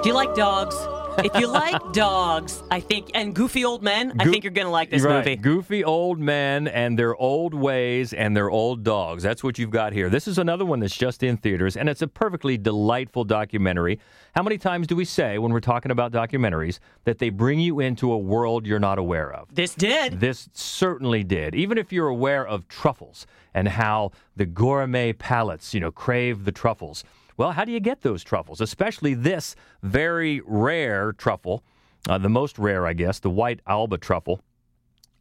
Do 0.02 0.08
you 0.08 0.14
like 0.16 0.34
dogs? 0.34 0.74
if 1.18 1.34
you 1.40 1.46
like 1.46 1.80
dogs, 1.92 2.60
I 2.72 2.80
think, 2.80 3.12
and 3.14 3.32
goofy 3.32 3.64
old 3.64 3.84
men, 3.84 4.16
I 4.18 4.24
think 4.24 4.42
you're 4.42 4.52
going 4.52 4.66
to 4.66 4.72
like 4.72 4.90
this 4.90 5.02
right. 5.02 5.18
movie. 5.18 5.36
Goofy 5.36 5.84
old 5.84 6.18
men 6.18 6.66
and 6.66 6.98
their 6.98 7.14
old 7.14 7.54
ways 7.54 8.12
and 8.12 8.36
their 8.36 8.50
old 8.50 8.82
dogs. 8.82 9.22
That's 9.22 9.44
what 9.44 9.60
you've 9.60 9.70
got 9.70 9.92
here. 9.92 10.10
This 10.10 10.26
is 10.26 10.38
another 10.38 10.64
one 10.64 10.80
that's 10.80 10.96
just 10.96 11.22
in 11.22 11.36
theaters, 11.36 11.76
and 11.76 11.88
it's 11.88 12.02
a 12.02 12.08
perfectly 12.08 12.58
delightful 12.58 13.22
documentary. 13.22 14.00
How 14.34 14.42
many 14.42 14.58
times 14.58 14.88
do 14.88 14.96
we 14.96 15.04
say 15.04 15.38
when 15.38 15.52
we're 15.52 15.60
talking 15.60 15.92
about 15.92 16.10
documentaries 16.10 16.80
that 17.04 17.18
they 17.18 17.30
bring 17.30 17.60
you 17.60 17.78
into 17.78 18.12
a 18.12 18.18
world 18.18 18.66
you're 18.66 18.80
not 18.80 18.98
aware 18.98 19.32
of? 19.32 19.54
This 19.54 19.74
did. 19.74 20.18
This 20.18 20.48
certainly 20.52 21.22
did. 21.22 21.54
Even 21.54 21.78
if 21.78 21.92
you're 21.92 22.08
aware 22.08 22.44
of 22.44 22.66
truffles 22.66 23.26
and 23.54 23.68
how 23.68 24.10
the 24.34 24.46
gourmet 24.46 25.12
palates, 25.12 25.74
you 25.74 25.80
know, 25.80 25.92
crave 25.92 26.44
the 26.44 26.52
truffles. 26.52 27.04
Well, 27.42 27.50
how 27.50 27.64
do 27.64 27.72
you 27.72 27.80
get 27.80 28.02
those 28.02 28.22
truffles? 28.22 28.60
Especially 28.60 29.14
this 29.14 29.56
very 29.82 30.40
rare 30.46 31.12
truffle, 31.12 31.64
uh, 32.08 32.16
the 32.18 32.28
most 32.28 32.56
rare, 32.56 32.86
I 32.86 32.92
guess, 32.92 33.18
the 33.18 33.30
white 33.30 33.58
alba 33.66 33.98
truffle. 33.98 34.40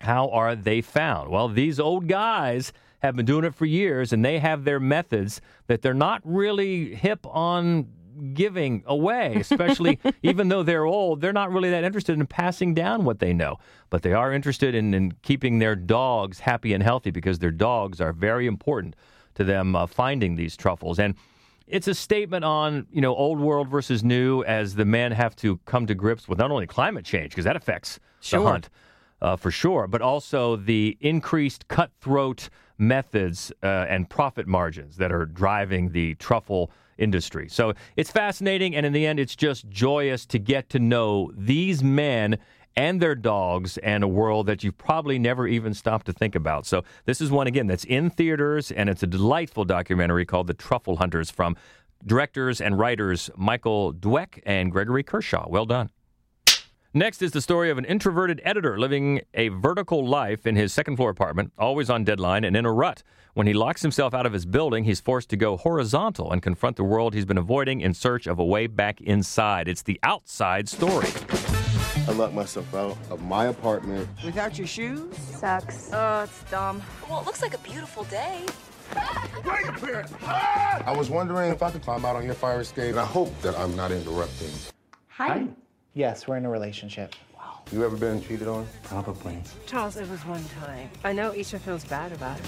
How 0.01 0.29
are 0.29 0.55
they 0.55 0.81
found? 0.81 1.31
Well, 1.31 1.47
these 1.47 1.79
old 1.79 2.07
guys 2.07 2.73
have 2.99 3.15
been 3.15 3.25
doing 3.25 3.43
it 3.43 3.55
for 3.55 3.65
years, 3.65 4.13
and 4.13 4.23
they 4.23 4.37
have 4.37 4.65
their 4.65 4.79
methods 4.79 5.41
that 5.65 5.81
they're 5.81 5.95
not 5.95 6.21
really 6.23 6.93
hip 6.93 7.25
on 7.25 7.87
giving 8.35 8.83
away, 8.85 9.33
especially 9.39 9.99
even 10.21 10.47
though 10.47 10.61
they're 10.61 10.85
old, 10.85 11.21
they're 11.21 11.33
not 11.33 11.51
really 11.51 11.71
that 11.71 11.83
interested 11.83 12.19
in 12.19 12.27
passing 12.27 12.75
down 12.75 13.03
what 13.03 13.17
they 13.17 13.33
know. 13.33 13.57
But 13.89 14.03
they 14.03 14.13
are 14.13 14.31
interested 14.31 14.75
in, 14.75 14.93
in 14.93 15.13
keeping 15.23 15.57
their 15.57 15.75
dogs 15.75 16.41
happy 16.41 16.73
and 16.73 16.83
healthy 16.83 17.09
because 17.09 17.39
their 17.39 17.49
dogs 17.49 17.99
are 17.99 18.13
very 18.13 18.45
important 18.45 18.95
to 19.33 19.43
them 19.43 19.75
uh, 19.75 19.87
finding 19.87 20.35
these 20.35 20.55
truffles. 20.55 20.99
And 20.99 21.15
it's 21.71 21.87
a 21.87 21.95
statement 21.95 22.45
on 22.45 22.85
you 22.91 23.01
know 23.01 23.15
old 23.15 23.39
world 23.39 23.67
versus 23.69 24.03
new 24.03 24.43
as 24.43 24.75
the 24.75 24.85
men 24.85 25.11
have 25.11 25.35
to 25.37 25.57
come 25.65 25.87
to 25.87 25.95
grips 25.95 26.27
with 26.27 26.37
not 26.37 26.51
only 26.51 26.67
climate 26.67 27.05
change 27.05 27.31
because 27.31 27.45
that 27.45 27.55
affects 27.55 27.99
Sure. 28.19 28.39
the 28.39 28.45
hunt 28.45 28.69
uh, 29.21 29.35
for 29.35 29.51
sure, 29.51 29.87
but 29.87 30.01
also 30.01 30.55
the 30.55 30.97
increased 30.99 31.67
cutthroat 31.67 32.49
methods 32.77 33.51
uh, 33.63 33.85
and 33.89 34.09
profit 34.09 34.47
margins 34.47 34.97
that 34.97 35.11
are 35.11 35.25
driving 35.25 35.91
the 35.91 36.15
truffle 36.15 36.71
industry. 36.97 37.47
So 37.49 37.73
it's 37.95 38.11
fascinating, 38.11 38.75
and 38.75 38.85
in 38.85 38.93
the 38.93 39.05
end, 39.05 39.19
it's 39.19 39.35
just 39.35 39.69
joyous 39.69 40.25
to 40.27 40.39
get 40.39 40.69
to 40.69 40.79
know 40.79 41.31
these 41.35 41.83
men 41.83 42.37
and 42.75 43.01
their 43.01 43.15
dogs 43.15 43.77
and 43.79 44.03
a 44.03 44.07
world 44.07 44.45
that 44.47 44.63
you've 44.63 44.77
probably 44.77 45.19
never 45.19 45.47
even 45.47 45.73
stopped 45.73 46.05
to 46.05 46.13
think 46.13 46.35
about. 46.35 46.65
So 46.65 46.83
this 47.05 47.21
is 47.21 47.31
one 47.31 47.47
again 47.47 47.67
that's 47.67 47.83
in 47.83 48.09
theaters, 48.09 48.71
and 48.71 48.89
it's 48.89 49.03
a 49.03 49.07
delightful 49.07 49.65
documentary 49.65 50.25
called 50.25 50.47
The 50.47 50.53
Truffle 50.53 50.97
Hunters 50.97 51.29
from 51.29 51.55
directors 52.05 52.61
and 52.61 52.77
writers 52.79 53.29
Michael 53.35 53.93
Dweck 53.93 54.41
and 54.45 54.71
Gregory 54.71 55.03
Kershaw. 55.03 55.47
Well 55.49 55.65
done. 55.65 55.89
Next 56.93 57.21
is 57.21 57.31
the 57.31 57.41
story 57.41 57.69
of 57.69 57.77
an 57.77 57.85
introverted 57.85 58.41
editor 58.43 58.77
living 58.77 59.21
a 59.33 59.47
vertical 59.47 60.05
life 60.05 60.45
in 60.45 60.57
his 60.57 60.73
second 60.73 60.97
floor 60.97 61.09
apartment, 61.09 61.53
always 61.57 61.89
on 61.89 62.03
deadline 62.03 62.43
and 62.43 62.53
in 62.53 62.65
a 62.65 62.73
rut. 62.73 63.01
When 63.33 63.47
he 63.47 63.53
locks 63.53 63.81
himself 63.81 64.13
out 64.13 64.25
of 64.25 64.33
his 64.33 64.45
building, 64.45 64.83
he's 64.83 64.99
forced 64.99 65.29
to 65.29 65.37
go 65.37 65.55
horizontal 65.55 66.33
and 66.33 66.41
confront 66.41 66.75
the 66.75 66.83
world 66.83 67.13
he's 67.13 67.23
been 67.23 67.37
avoiding 67.37 67.79
in 67.79 67.93
search 67.93 68.27
of 68.27 68.39
a 68.39 68.45
way 68.45 68.67
back 68.67 68.99
inside. 68.99 69.69
It's 69.69 69.83
the 69.83 70.01
outside 70.03 70.67
story. 70.67 71.07
I 72.07 72.13
locked 72.13 72.33
myself 72.33 72.73
out 72.73 72.97
of 73.09 73.21
my 73.21 73.45
apartment. 73.45 74.09
Without 74.25 74.57
your 74.57 74.67
shoes? 74.67 75.15
Sucks. 75.17 75.91
Oh, 75.93 76.23
it's 76.23 76.43
dumb. 76.49 76.81
Well, 77.09 77.21
it 77.21 77.25
looks 77.25 77.41
like 77.41 77.53
a 77.53 77.59
beautiful 77.59 78.03
day. 78.05 78.45
Wait 79.45 79.67
a 79.67 79.85
minute! 79.85 80.11
I 80.23 80.93
was 80.97 81.09
wondering 81.09 81.51
if 81.51 81.63
I 81.63 81.71
could 81.71 81.83
climb 81.83 82.03
out 82.03 82.15
on 82.15 82.25
your 82.25 82.33
fire 82.33 82.59
escape. 82.59 82.91
And 82.91 82.99
I 82.99 83.05
hope 83.05 83.39
that 83.41 83.57
I'm 83.57 83.75
not 83.75 83.91
interrupting. 83.91 84.51
Hi. 85.09 85.47
Yes, 85.93 86.27
we're 86.27 86.37
in 86.37 86.45
a 86.45 86.49
relationship. 86.49 87.15
Wow. 87.35 87.61
You 87.71 87.85
ever 87.85 87.95
been 87.95 88.21
cheated 88.21 88.47
on? 88.47 88.67
Probably. 88.83 89.41
Charles, 89.65 89.95
it 89.95 90.09
was 90.09 90.25
one 90.25 90.43
time. 90.59 90.89
I 91.03 91.13
know 91.13 91.33
Isha 91.33 91.59
feels 91.59 91.85
bad 91.85 92.11
about 92.11 92.39
it. 92.39 92.45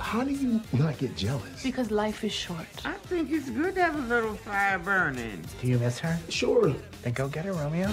How 0.00 0.24
do 0.24 0.32
you 0.32 0.60
not 0.72 0.98
get 0.98 1.16
jealous? 1.16 1.62
Because 1.62 1.90
life 1.90 2.24
is 2.24 2.32
short. 2.32 2.66
I 2.84 2.92
think 2.92 3.30
it's 3.30 3.48
good 3.50 3.74
to 3.76 3.82
have 3.82 3.96
a 3.96 4.14
little 4.14 4.34
fire 4.34 4.78
burning. 4.78 5.42
Do 5.60 5.66
you 5.66 5.78
miss 5.78 5.98
her? 6.00 6.18
Sure. 6.28 6.74
Then 7.02 7.12
go 7.12 7.28
get 7.28 7.44
her, 7.44 7.52
Romeo. 7.52 7.90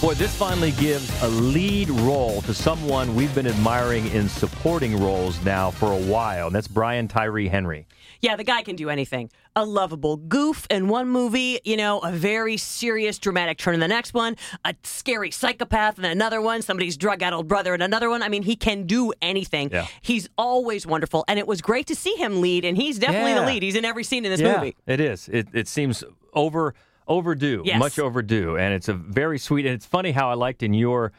Boy, 0.00 0.14
this 0.14 0.36
finally 0.36 0.72
gives 0.72 1.10
a 1.22 1.28
lead 1.28 1.88
role 1.90 2.42
to 2.42 2.52
someone 2.52 3.14
we've 3.14 3.34
been 3.34 3.46
admiring 3.46 4.06
in 4.08 4.28
supporting 4.28 5.00
roles 5.00 5.42
now 5.42 5.70
for 5.70 5.92
a 5.92 5.96
while, 5.96 6.48
and 6.48 6.54
that's 6.54 6.68
Brian 6.68 7.08
Tyree 7.08 7.48
Henry. 7.48 7.86
Yeah, 8.20 8.36
the 8.36 8.44
guy 8.44 8.62
can 8.62 8.76
do 8.76 8.90
anything. 8.90 9.30
A 9.56 9.64
lovable 9.64 10.16
goof 10.16 10.66
in 10.70 10.88
one 10.88 11.08
movie, 11.08 11.58
you 11.64 11.76
know, 11.76 12.00
a 12.00 12.12
very 12.12 12.56
serious, 12.56 13.18
dramatic 13.18 13.58
turn 13.58 13.74
in 13.74 13.80
the 13.80 13.88
next 13.88 14.12
one, 14.14 14.36
a 14.64 14.74
scary 14.84 15.30
psychopath 15.30 15.98
in 15.98 16.04
another 16.04 16.40
one, 16.42 16.62
somebody's 16.62 16.96
drug 16.96 17.22
addled 17.22 17.48
brother 17.48 17.74
in 17.74 17.82
another 17.82 18.10
one. 18.10 18.22
I 18.22 18.28
mean, 18.28 18.42
he 18.42 18.56
can 18.56 18.86
do 18.86 19.12
anything. 19.22 19.70
Yeah. 19.72 19.86
He's 20.02 20.28
always 20.36 20.86
wonderful. 20.86 21.24
And 21.28 21.38
it 21.38 21.46
was 21.46 21.60
great 21.62 21.86
to 21.88 21.94
see 21.94 22.14
him 22.16 22.40
lead, 22.40 22.64
and 22.64 22.76
he's 22.76 22.98
definitely 22.98 23.32
Yeah. 23.32 23.40
the 23.40 23.46
lead. 23.46 23.62
He's 23.62 23.76
in 23.76 23.84
every 23.84 24.04
scene 24.04 24.24
in 24.24 24.30
this 24.30 24.40
yeah, 24.40 24.56
movie. 24.56 24.76
It 24.86 25.00
is. 25.00 25.28
It, 25.32 25.48
it 25.52 25.66
seems 25.68 26.04
over 26.32 26.74
overdue, 27.08 27.62
Yes. 27.64 27.78
much 27.78 27.98
overdue, 27.98 28.56
and 28.56 28.72
it's 28.72 28.88
a 28.88 28.94
very 28.94 29.38
sweet. 29.38 29.66
And 29.66 29.74
it's 29.74 29.86
funny 29.86 30.12
how 30.12 30.30
I 30.30 30.34
liked 30.34 30.62
in 30.62 30.74
your 30.74 31.10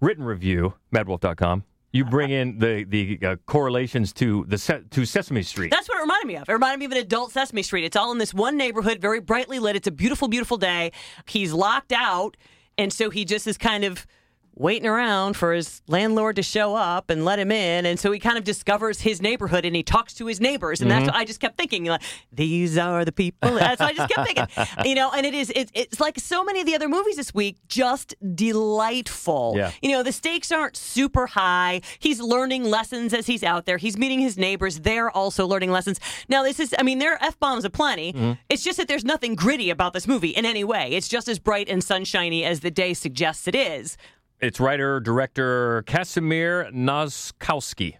written 0.00 0.24
review, 0.24 0.74
madwolf.com, 0.94 1.64
you 1.94 2.04
bring 2.04 2.30
in 2.30 2.58
the 2.58 2.84
the 2.84 3.18
uh, 3.24 3.36
correlations 3.46 4.12
to 4.14 4.44
the 4.48 4.58
Se- 4.58 4.82
to 4.90 5.06
Sesame 5.06 5.44
Street. 5.44 5.70
That's 5.70 5.88
what 5.88 5.98
it 5.98 6.00
reminded 6.00 6.26
me 6.26 6.36
of. 6.36 6.48
It 6.48 6.52
reminded 6.52 6.80
me 6.80 6.86
of 6.86 6.92
an 6.92 6.98
adult 6.98 7.30
Sesame 7.30 7.62
Street. 7.62 7.84
It's 7.84 7.96
all 7.96 8.10
in 8.10 8.18
this 8.18 8.34
one 8.34 8.56
neighborhood, 8.56 9.00
very 9.00 9.20
brightly 9.20 9.60
lit. 9.60 9.76
It's 9.76 9.86
a 9.86 9.92
beautiful, 9.92 10.26
beautiful 10.26 10.56
day. 10.56 10.90
He's 11.26 11.52
locked 11.52 11.92
out, 11.92 12.36
and 12.76 12.92
so 12.92 13.10
he 13.10 13.24
just 13.24 13.46
is 13.46 13.56
kind 13.56 13.84
of 13.84 14.08
waiting 14.56 14.86
around 14.88 15.34
for 15.36 15.52
his 15.52 15.82
landlord 15.88 16.36
to 16.36 16.42
show 16.42 16.74
up 16.76 17.10
and 17.10 17.24
let 17.24 17.38
him 17.38 17.50
in. 17.50 17.86
And 17.86 17.98
so 17.98 18.12
he 18.12 18.18
kind 18.20 18.38
of 18.38 18.44
discovers 18.44 19.00
his 19.00 19.20
neighborhood 19.20 19.64
and 19.64 19.74
he 19.74 19.82
talks 19.82 20.14
to 20.14 20.26
his 20.26 20.40
neighbors. 20.40 20.80
And 20.80 20.90
Mm-hmm. 20.90 21.00
that's 21.06 21.12
what 21.12 21.20
I 21.20 21.24
just 21.24 21.40
kept 21.40 21.56
thinking, 21.56 21.86
like, 21.86 22.02
these 22.32 22.78
are 22.78 23.04
the 23.04 23.12
people. 23.12 23.54
That's 23.54 23.80
what 23.80 23.90
I 23.90 23.94
just 23.94 24.12
kept 24.14 24.26
thinking. 24.28 24.46
You 24.84 24.94
know, 24.94 25.10
and 25.12 25.24
it 25.26 25.34
is, 25.34 25.50
it, 25.50 25.70
it's 25.74 25.98
like 26.00 26.18
so 26.20 26.44
many 26.44 26.60
of 26.60 26.66
the 26.66 26.74
other 26.74 26.88
movies 26.88 27.16
this 27.16 27.32
week, 27.34 27.56
just 27.68 28.14
delightful. 28.34 29.54
Yeah. 29.56 29.70
You 29.82 29.90
know, 29.92 30.02
the 30.02 30.12
stakes 30.12 30.52
aren't 30.52 30.76
super 30.76 31.26
high. 31.26 31.80
He's 31.98 32.20
learning 32.20 32.64
lessons 32.64 33.12
as 33.14 33.26
he's 33.26 33.42
out 33.42 33.66
there. 33.66 33.76
He's 33.78 33.96
meeting 33.96 34.20
his 34.20 34.36
neighbors. 34.38 34.80
They're 34.80 35.10
also 35.10 35.46
learning 35.46 35.70
lessons. 35.70 36.00
Now, 36.28 36.42
this 36.42 36.60
is, 36.60 36.74
I 36.78 36.82
mean, 36.82 36.98
there 36.98 37.12
are 37.14 37.18
F 37.22 37.38
bombs 37.38 37.64
aplenty. 37.64 38.12
Mhm. 38.12 38.38
It's 38.48 38.62
just 38.62 38.78
that 38.78 38.88
there's 38.88 39.04
nothing 39.04 39.34
gritty 39.34 39.70
about 39.70 39.92
this 39.92 40.06
movie 40.06 40.28
in 40.30 40.44
any 40.44 40.64
way. 40.64 40.90
It's 40.92 41.08
just 41.08 41.28
as 41.28 41.38
bright 41.38 41.68
and 41.68 41.82
sunshiny 41.82 42.44
as 42.44 42.60
the 42.60 42.70
day 42.70 42.94
suggests 42.94 43.48
it 43.48 43.54
is. 43.54 43.96
It's 44.44 44.60
writer 44.60 45.00
director 45.00 45.82
Casimir 45.86 46.70
Nozkowski. 46.70 47.96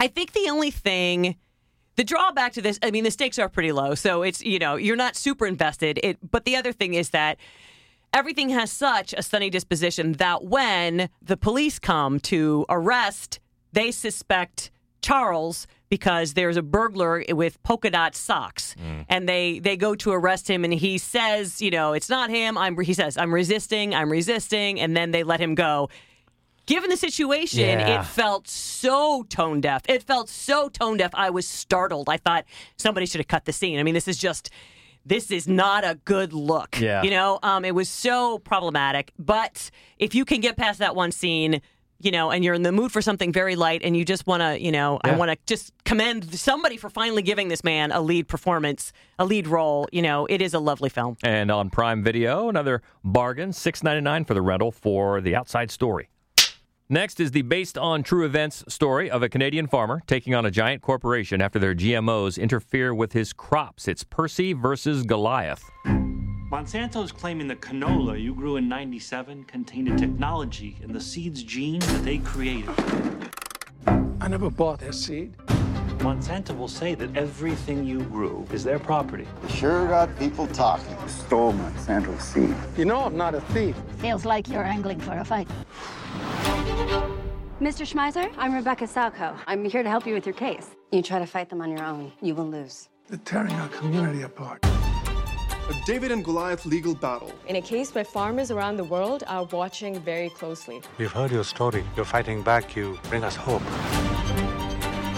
I 0.00 0.08
think 0.08 0.32
the 0.32 0.48
only 0.50 0.72
thing, 0.72 1.36
the 1.94 2.02
drawback 2.02 2.54
to 2.54 2.62
this, 2.62 2.80
I 2.82 2.90
mean, 2.90 3.04
the 3.04 3.10
stakes 3.12 3.38
are 3.38 3.48
pretty 3.48 3.70
low, 3.70 3.94
so 3.94 4.22
it's 4.22 4.42
you 4.42 4.58
know 4.58 4.74
you're 4.74 4.96
not 4.96 5.14
super 5.14 5.46
invested. 5.46 6.00
It, 6.02 6.18
but 6.28 6.44
the 6.44 6.56
other 6.56 6.72
thing 6.72 6.94
is 6.94 7.10
that 7.10 7.38
everything 8.12 8.48
has 8.48 8.72
such 8.72 9.14
a 9.16 9.22
sunny 9.22 9.48
disposition 9.48 10.14
that 10.14 10.42
when 10.42 11.08
the 11.22 11.36
police 11.36 11.78
come 11.78 12.18
to 12.20 12.66
arrest, 12.68 13.38
they 13.72 13.92
suspect 13.92 14.72
Charles 15.02 15.66
because 15.88 16.34
there's 16.34 16.56
a 16.56 16.62
burglar 16.62 17.24
with 17.30 17.60
polka 17.64 17.90
dot 17.90 18.14
socks, 18.14 18.76
and 19.08 19.28
they 19.28 19.58
they 19.58 19.76
go 19.76 19.94
to 19.96 20.12
arrest 20.12 20.48
him, 20.48 20.64
and 20.64 20.72
he 20.72 20.98
says, 20.98 21.60
you 21.60 21.70
know, 21.70 21.92
it's 21.92 22.08
not 22.08 22.30
him. 22.30 22.56
I'm 22.56 22.78
he 22.80 22.94
says 22.94 23.16
I'm 23.16 23.32
resisting, 23.34 23.94
I'm 23.94 24.10
resisting, 24.10 24.78
and 24.80 24.96
then 24.96 25.10
they 25.10 25.22
let 25.24 25.40
him 25.40 25.54
go. 25.54 25.88
Given 26.66 26.90
the 26.90 26.96
situation, 26.96 27.60
Yeah. 27.80 28.00
it 28.02 28.04
felt 28.06 28.46
so 28.46 29.24
tone 29.24 29.60
deaf. 29.60 29.82
It 29.88 30.04
felt 30.04 30.28
so 30.28 30.68
tone 30.68 30.98
deaf. 30.98 31.10
I 31.14 31.30
was 31.30 31.48
startled. 31.48 32.08
I 32.08 32.16
thought 32.16 32.44
somebody 32.76 33.06
should 33.06 33.18
have 33.20 33.26
cut 33.26 33.44
the 33.44 33.52
scene. 33.52 33.80
I 33.80 33.82
mean, 33.82 33.94
this 33.94 34.06
is 34.06 34.16
just, 34.18 34.50
this 35.04 35.32
is 35.32 35.48
not 35.48 35.82
a 35.82 35.98
good 36.04 36.32
look. 36.32 36.78
Yeah. 36.78 37.02
You 37.02 37.10
know, 37.10 37.40
um, 37.42 37.64
it 37.64 37.74
was 37.74 37.88
so 37.88 38.38
problematic. 38.38 39.12
But 39.18 39.72
if 39.98 40.14
you 40.14 40.24
can 40.24 40.40
get 40.40 40.56
past 40.56 40.78
that 40.78 40.94
one 40.94 41.10
scene, 41.10 41.60
you 42.00 42.10
know, 42.10 42.30
and 42.30 42.44
you're 42.44 42.54
in 42.54 42.62
the 42.62 42.72
mood 42.72 42.92
for 42.92 43.02
something 43.02 43.32
very 43.32 43.56
light 43.56 43.82
and 43.84 43.96
you 43.96 44.04
just 44.04 44.26
want 44.26 44.42
to, 44.42 44.60
you 44.60 44.72
know, 44.72 44.98
I 45.04 45.14
want 45.16 45.30
to 45.30 45.38
just 45.46 45.72
commend 45.84 46.34
somebody 46.34 46.76
for 46.76 46.90
finally 46.90 47.22
giving 47.22 47.48
this 47.48 47.62
man 47.62 47.92
a 47.92 48.00
lead 48.00 48.28
performance, 48.28 48.92
a 49.18 49.24
lead 49.24 49.46
role. 49.46 49.88
You 49.92 50.02
know, 50.02 50.26
it 50.26 50.40
is 50.40 50.54
a 50.54 50.58
lovely 50.58 50.88
film. 50.88 51.16
And 51.22 51.50
on 51.50 51.70
Prime 51.70 52.02
Video, 52.02 52.48
another 52.48 52.82
bargain, 53.04 53.52
six 53.52 53.82
ninety 53.82 54.00
nine 54.00 54.24
for 54.24 54.34
the 54.34 54.42
rental 54.42 54.72
for 54.72 55.20
The 55.20 55.36
Outside 55.36 55.70
Story. 55.70 56.08
Next 56.92 57.20
is 57.20 57.30
the 57.30 57.42
based 57.42 57.78
on 57.78 58.02
true 58.02 58.24
events 58.24 58.64
story 58.66 59.08
of 59.08 59.22
a 59.22 59.28
Canadian 59.28 59.68
farmer 59.68 60.02
taking 60.08 60.34
on 60.34 60.44
a 60.44 60.50
giant 60.50 60.82
corporation 60.82 61.40
after 61.40 61.60
their 61.60 61.72
GMOs 61.74 62.36
interfere 62.40 62.92
with 62.92 63.12
his 63.12 63.32
crops. 63.32 63.86
It's 63.86 64.02
Percy 64.02 64.54
versus 64.54 65.04
Goliath. 65.04 65.62
Monsanto 66.50 67.04
is 67.04 67.12
claiming 67.12 67.46
the 67.46 67.54
canola 67.54 68.20
you 68.20 68.34
grew 68.34 68.56
in 68.56 68.68
97 68.68 69.44
contained 69.44 69.88
a 69.88 69.96
technology 69.96 70.76
in 70.82 70.92
the 70.92 71.00
seed's 71.00 71.44
gene 71.44 71.78
that 71.78 72.04
they 72.04 72.18
created. 72.18 72.68
I 74.20 74.26
never 74.26 74.50
bought 74.50 74.80
that 74.80 74.96
seed. 74.96 75.36
Monsanto 75.98 76.58
will 76.58 76.66
say 76.66 76.96
that 76.96 77.16
everything 77.16 77.86
you 77.86 78.00
grew 78.02 78.44
is 78.52 78.64
their 78.64 78.80
property. 78.80 79.28
Sure 79.48 79.86
got 79.86 80.18
people 80.18 80.48
talking. 80.48 80.90
You 81.00 81.08
stole 81.08 81.52
Monsanto's 81.52 82.24
seed. 82.24 82.52
You 82.76 82.84
know 82.84 82.98
I'm 83.02 83.16
not 83.16 83.36
a 83.36 83.42
thief. 83.52 83.76
Feels 83.98 84.24
like 84.24 84.48
you're 84.48 84.64
angling 84.64 84.98
for 84.98 85.16
a 85.16 85.24
fight. 85.24 85.46
Mr. 87.60 87.86
Schmeiser, 87.86 88.28
I'm 88.36 88.54
Rebecca 88.56 88.88
Salcau. 88.88 89.36
I'm 89.46 89.64
here 89.64 89.84
to 89.84 89.88
help 89.88 90.04
you 90.04 90.14
with 90.14 90.26
your 90.26 90.34
case. 90.34 90.70
You 90.90 91.00
try 91.00 91.20
to 91.20 91.26
fight 91.26 91.48
them 91.48 91.60
on 91.60 91.70
your 91.70 91.84
own, 91.84 92.10
you 92.20 92.34
will 92.34 92.48
lose. 92.48 92.88
They're 93.08 93.18
tearing 93.18 93.52
our 93.52 93.68
community 93.68 94.22
apart. 94.22 94.66
A 95.70 95.72
David 95.86 96.10
and 96.10 96.24
Goliath 96.24 96.66
legal 96.66 96.96
battle. 96.96 97.32
In 97.46 97.54
a 97.54 97.62
case 97.62 97.94
where 97.94 98.02
farmers 98.04 98.50
around 98.50 98.76
the 98.76 98.82
world 98.82 99.22
are 99.28 99.44
watching 99.44 100.00
very 100.00 100.28
closely. 100.28 100.82
We've 100.98 101.12
heard 101.12 101.30
your 101.30 101.44
story. 101.44 101.84
You're 101.94 102.04
fighting 102.04 102.42
back. 102.42 102.74
You 102.74 102.98
bring 103.08 103.22
us 103.22 103.36
hope. 103.36 103.62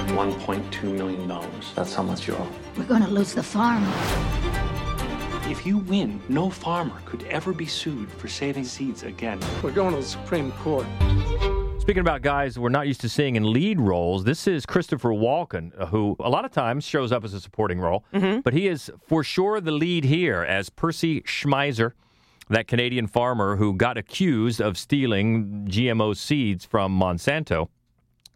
$1.2 0.08 0.82
million. 0.82 1.26
That's 1.74 1.94
how 1.94 2.02
much 2.02 2.28
you 2.28 2.34
owe. 2.34 2.48
We're 2.76 2.84
gonna 2.84 3.08
lose 3.08 3.32
the 3.32 3.42
farm. 3.42 3.82
If 5.50 5.64
you 5.64 5.78
win, 5.78 6.20
no 6.28 6.50
farmer 6.50 7.00
could 7.06 7.22
ever 7.30 7.54
be 7.54 7.64
sued 7.64 8.12
for 8.12 8.28
saving 8.28 8.64
seeds 8.64 9.04
again. 9.04 9.40
We're 9.62 9.72
going 9.72 9.92
to 9.94 10.02
the 10.02 10.06
Supreme 10.06 10.52
Court. 10.52 10.84
Speaking 11.82 12.00
about 12.00 12.22
guys 12.22 12.60
we're 12.60 12.68
not 12.68 12.86
used 12.86 13.00
to 13.00 13.08
seeing 13.08 13.34
in 13.34 13.52
lead 13.52 13.80
roles, 13.80 14.22
this 14.22 14.46
is 14.46 14.64
Christopher 14.64 15.08
Walken, 15.08 15.72
uh, 15.76 15.86
who 15.86 16.14
a 16.20 16.30
lot 16.30 16.44
of 16.44 16.52
times 16.52 16.84
shows 16.84 17.10
up 17.10 17.24
as 17.24 17.34
a 17.34 17.40
supporting 17.40 17.80
role, 17.80 18.04
but 18.44 18.52
he 18.54 18.68
is 18.68 18.88
for 19.04 19.24
sure 19.24 19.60
the 19.60 19.72
lead 19.72 20.04
here 20.04 20.42
as 20.42 20.70
Percy 20.70 21.22
Schmeiser, 21.22 21.92
that 22.48 22.68
Canadian 22.68 23.08
farmer 23.08 23.56
who 23.56 23.74
got 23.74 23.98
accused 23.98 24.60
of 24.60 24.78
stealing 24.78 25.66
GMO 25.68 26.16
seeds 26.16 26.64
from 26.64 26.96
Monsanto, 26.96 27.66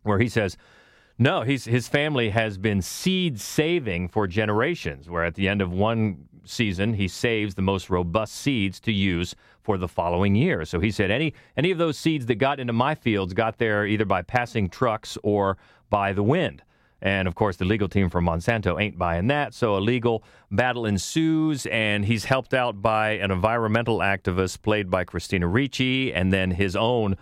where 0.02 0.18
he 0.18 0.28
says, 0.28 0.56
no, 1.18 1.42
he's, 1.42 1.64
his 1.64 1.88
family 1.88 2.30
has 2.30 2.58
been 2.58 2.82
seed 2.82 3.40
saving 3.40 4.08
for 4.08 4.26
generations, 4.26 5.08
where 5.08 5.24
at 5.24 5.34
the 5.34 5.48
end 5.48 5.62
of 5.62 5.72
one 5.72 6.28
season, 6.48 6.94
he 6.94 7.08
saves 7.08 7.54
the 7.54 7.62
most 7.62 7.90
robust 7.90 8.34
seeds 8.34 8.80
to 8.80 8.92
use 8.92 9.34
for 9.62 9.78
the 9.78 9.88
following 9.88 10.34
year. 10.34 10.64
So 10.64 10.80
he 10.80 10.90
said 10.90 11.10
any 11.10 11.34
any 11.56 11.70
of 11.70 11.78
those 11.78 11.98
seeds 11.98 12.26
that 12.26 12.36
got 12.36 12.60
into 12.60 12.72
my 12.72 12.94
fields 12.94 13.34
got 13.34 13.58
there 13.58 13.86
either 13.86 14.04
by 14.04 14.22
passing 14.22 14.68
trucks 14.68 15.18
or 15.22 15.58
by 15.90 16.12
the 16.12 16.22
wind. 16.22 16.62
And 17.02 17.28
of 17.28 17.34
course, 17.34 17.56
the 17.56 17.64
legal 17.64 17.88
team 17.88 18.08
from 18.08 18.24
Monsanto 18.24 18.80
ain't 18.80 18.96
buying 18.96 19.26
that. 19.26 19.52
So 19.54 19.76
a 19.76 19.78
legal 19.78 20.24
battle 20.50 20.86
ensues, 20.86 21.66
and 21.66 22.04
he's 22.04 22.24
helped 22.24 22.54
out 22.54 22.80
by 22.80 23.10
an 23.10 23.30
environmental 23.30 23.98
activist 23.98 24.62
played 24.62 24.90
by 24.90 25.04
Christina 25.04 25.46
Ricci, 25.46 26.12
and 26.12 26.32
then 26.32 26.52
his 26.52 26.74
own 26.74 27.16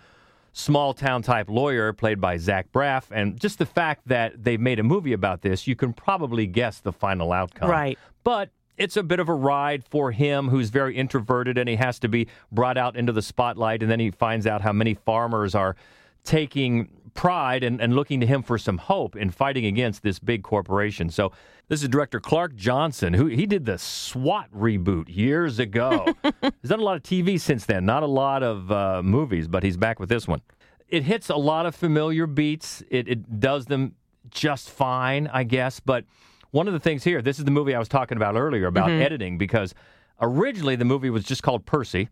small 0.57 0.93
town 0.93 1.21
type 1.21 1.49
lawyer 1.49 1.91
played 1.91 2.21
by 2.21 2.37
Zach 2.37 2.71
Braff. 2.71 3.11
And 3.11 3.37
just 3.37 3.59
the 3.59 3.65
fact 3.65 4.07
that 4.07 4.41
they've 4.41 4.59
made 4.59 4.79
a 4.79 4.83
movie 4.83 5.11
about 5.11 5.41
this, 5.41 5.67
you 5.67 5.75
can 5.75 5.91
probably 5.91 6.47
guess 6.47 6.79
the 6.79 6.93
final 6.93 7.33
outcome. 7.33 7.69
Right. 7.69 7.99
But 8.23 8.51
it's 8.77 8.95
a 8.95 9.03
bit 9.03 9.19
of 9.19 9.27
a 9.27 9.33
ride 9.33 9.83
for 9.83 10.11
him 10.11 10.47
who's 10.47 10.69
very 10.69 10.95
introverted 10.95 11.57
and 11.57 11.67
he 11.67 11.75
has 11.75 11.99
to 11.99 12.07
be 12.07 12.27
brought 12.53 12.77
out 12.77 12.95
into 12.95 13.11
the 13.11 13.21
spotlight. 13.21 13.81
And 13.81 13.91
then 13.91 13.99
he 13.99 14.11
finds 14.11 14.47
out 14.47 14.61
how 14.61 14.71
many 14.71 14.93
farmers 14.93 15.55
are 15.55 15.75
taking 16.23 16.87
pride 17.15 17.63
and, 17.63 17.81
and 17.81 17.95
looking 17.95 18.19
to 18.19 18.27
him 18.27 18.43
for 18.43 18.57
some 18.59 18.77
hope 18.77 19.15
in 19.15 19.31
fighting 19.31 19.65
against 19.65 20.03
this 20.03 20.19
big 20.19 20.43
corporation. 20.43 21.09
So 21.09 21.31
this 21.69 21.81
is 21.81 21.89
director 21.89 22.19
Clark 22.19 22.55
Johnson, 22.55 23.13
who 23.13 23.25
he 23.25 23.47
did 23.47 23.65
the 23.65 23.79
SWAT 23.79 24.51
reboot 24.55 25.05
years 25.07 25.57
ago. 25.57 26.13
he's 26.61 26.69
done 26.69 26.79
a 26.79 26.83
lot 26.83 26.97
of 26.97 27.01
TV 27.03 27.39
since 27.39 27.65
then, 27.65 27.85
not 27.85 28.03
a 28.03 28.07
lot 28.07 28.43
of 28.43 28.71
uh, 28.71 29.01
movies, 29.01 29.47
but 29.47 29.63
he's 29.63 29.77
back 29.77 29.99
with 29.99 30.09
this 30.09 30.27
one. 30.27 30.41
It 30.87 31.03
hits 31.03 31.29
a 31.29 31.35
lot 31.35 31.65
of 31.65 31.73
familiar 31.73 32.27
beats. 32.27 32.83
It, 32.91 33.07
it 33.07 33.39
does 33.39 33.65
them 33.65 33.95
just 34.29 34.69
fine, 34.69 35.27
I 35.33 35.43
guess. 35.43 35.79
But 35.79 36.05
one 36.51 36.67
of 36.67 36.73
the 36.73 36.79
things 36.79 37.03
here, 37.03 37.21
this 37.21 37.39
is 37.39 37.45
the 37.45 37.51
movie 37.51 37.73
I 37.73 37.79
was 37.79 37.87
talking 37.87 38.17
about 38.17 38.35
earlier 38.35 38.67
about 38.67 38.89
Mhm. 38.89 39.01
editing, 39.01 39.37
because 39.39 39.73
originally 40.21 40.75
the 40.75 40.85
movie 40.85 41.09
was 41.09 41.23
just 41.23 41.41
called 41.43 41.65
Percy. 41.65 42.09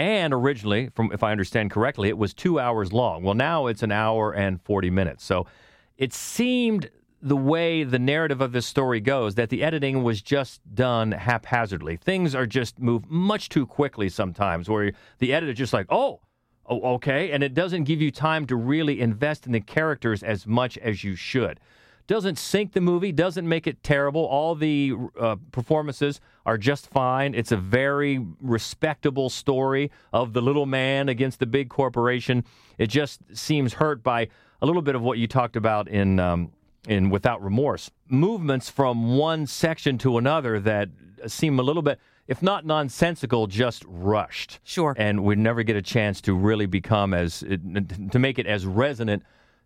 And 0.00 0.32
originally, 0.32 0.88
from 0.94 1.12
if 1.12 1.22
I 1.22 1.30
understand 1.30 1.70
correctly, 1.70 2.08
it 2.08 2.16
was 2.16 2.32
two 2.32 2.58
hours 2.58 2.90
long. 2.90 3.22
Well, 3.22 3.34
now 3.34 3.66
it's 3.66 3.82
an 3.82 3.92
hour 3.92 4.32
and 4.32 4.58
40 4.62 4.88
minutes. 4.88 5.22
So 5.22 5.46
it 5.98 6.14
seemed 6.14 6.88
the 7.20 7.36
way 7.36 7.84
the 7.84 7.98
narrative 7.98 8.40
of 8.40 8.52
this 8.52 8.64
story 8.64 9.00
goes 9.00 9.34
that 9.34 9.50
the 9.50 9.62
editing 9.62 10.02
was 10.02 10.22
just 10.22 10.62
done 10.74 11.12
haphazardly. 11.12 11.98
Things 11.98 12.34
are 12.34 12.46
just 12.46 12.78
moved 12.78 13.10
much 13.10 13.50
too 13.50 13.66
quickly 13.66 14.08
sometimes, 14.08 14.70
where 14.70 14.92
the 15.18 15.34
editor's 15.34 15.58
just 15.58 15.74
like, 15.74 15.84
oh, 15.90 16.20
oh, 16.64 16.94
okay. 16.94 17.32
And 17.32 17.42
it 17.42 17.52
doesn't 17.52 17.84
give 17.84 18.00
you 18.00 18.10
time 18.10 18.46
to 18.46 18.56
really 18.56 19.02
invest 19.02 19.44
in 19.44 19.52
the 19.52 19.60
characters 19.60 20.22
as 20.22 20.46
much 20.46 20.78
as 20.78 21.04
you 21.04 21.14
should 21.14 21.60
doesn't 22.06 22.38
sink 22.38 22.72
the 22.72 22.80
movie, 22.80 23.12
doesn't 23.12 23.48
make 23.48 23.68
it 23.68 23.84
terrible. 23.84 24.26
All 24.26 24.56
the 24.56 24.94
uh, 25.16 25.36
performances 25.52 26.20
are 26.46 26.58
just 26.58 26.88
fine. 26.88 27.34
It's 27.34 27.52
a 27.52 27.56
very 27.56 28.24
respectable 28.40 29.30
story 29.30 29.90
of 30.12 30.32
the 30.32 30.40
little 30.40 30.66
man 30.66 31.08
against 31.08 31.38
the 31.38 31.46
big 31.46 31.68
corporation. 31.68 32.44
It 32.78 32.88
just 32.88 33.20
seems 33.34 33.74
hurt 33.74 34.02
by 34.02 34.28
a 34.62 34.66
little 34.66 34.82
bit 34.82 34.94
of 34.94 35.02
what 35.02 35.18
you 35.18 35.26
talked 35.26 35.56
about 35.56 35.88
in 35.88 36.18
um, 36.18 36.52
in 36.88 37.10
Without 37.10 37.42
Remorse. 37.42 37.90
Movements 38.08 38.70
from 38.70 39.16
one 39.16 39.46
section 39.46 39.98
to 39.98 40.16
another 40.16 40.58
that 40.60 40.88
seem 41.26 41.58
a 41.58 41.62
little 41.62 41.82
bit 41.82 41.98
if 42.30 42.44
not 42.44 42.64
nonsensical, 42.64 43.48
just 43.48 43.84
rushed. 43.88 44.60
Sure. 44.62 44.94
And 44.96 45.24
we 45.24 45.34
never 45.34 45.64
get 45.64 45.74
a 45.74 45.82
chance 45.82 46.20
to 46.20 46.32
really 46.32 46.66
become 46.66 47.12
as, 47.12 47.40
to 47.40 48.18
make 48.20 48.38
it 48.38 48.46
as 48.46 48.64
resonant 48.64 49.24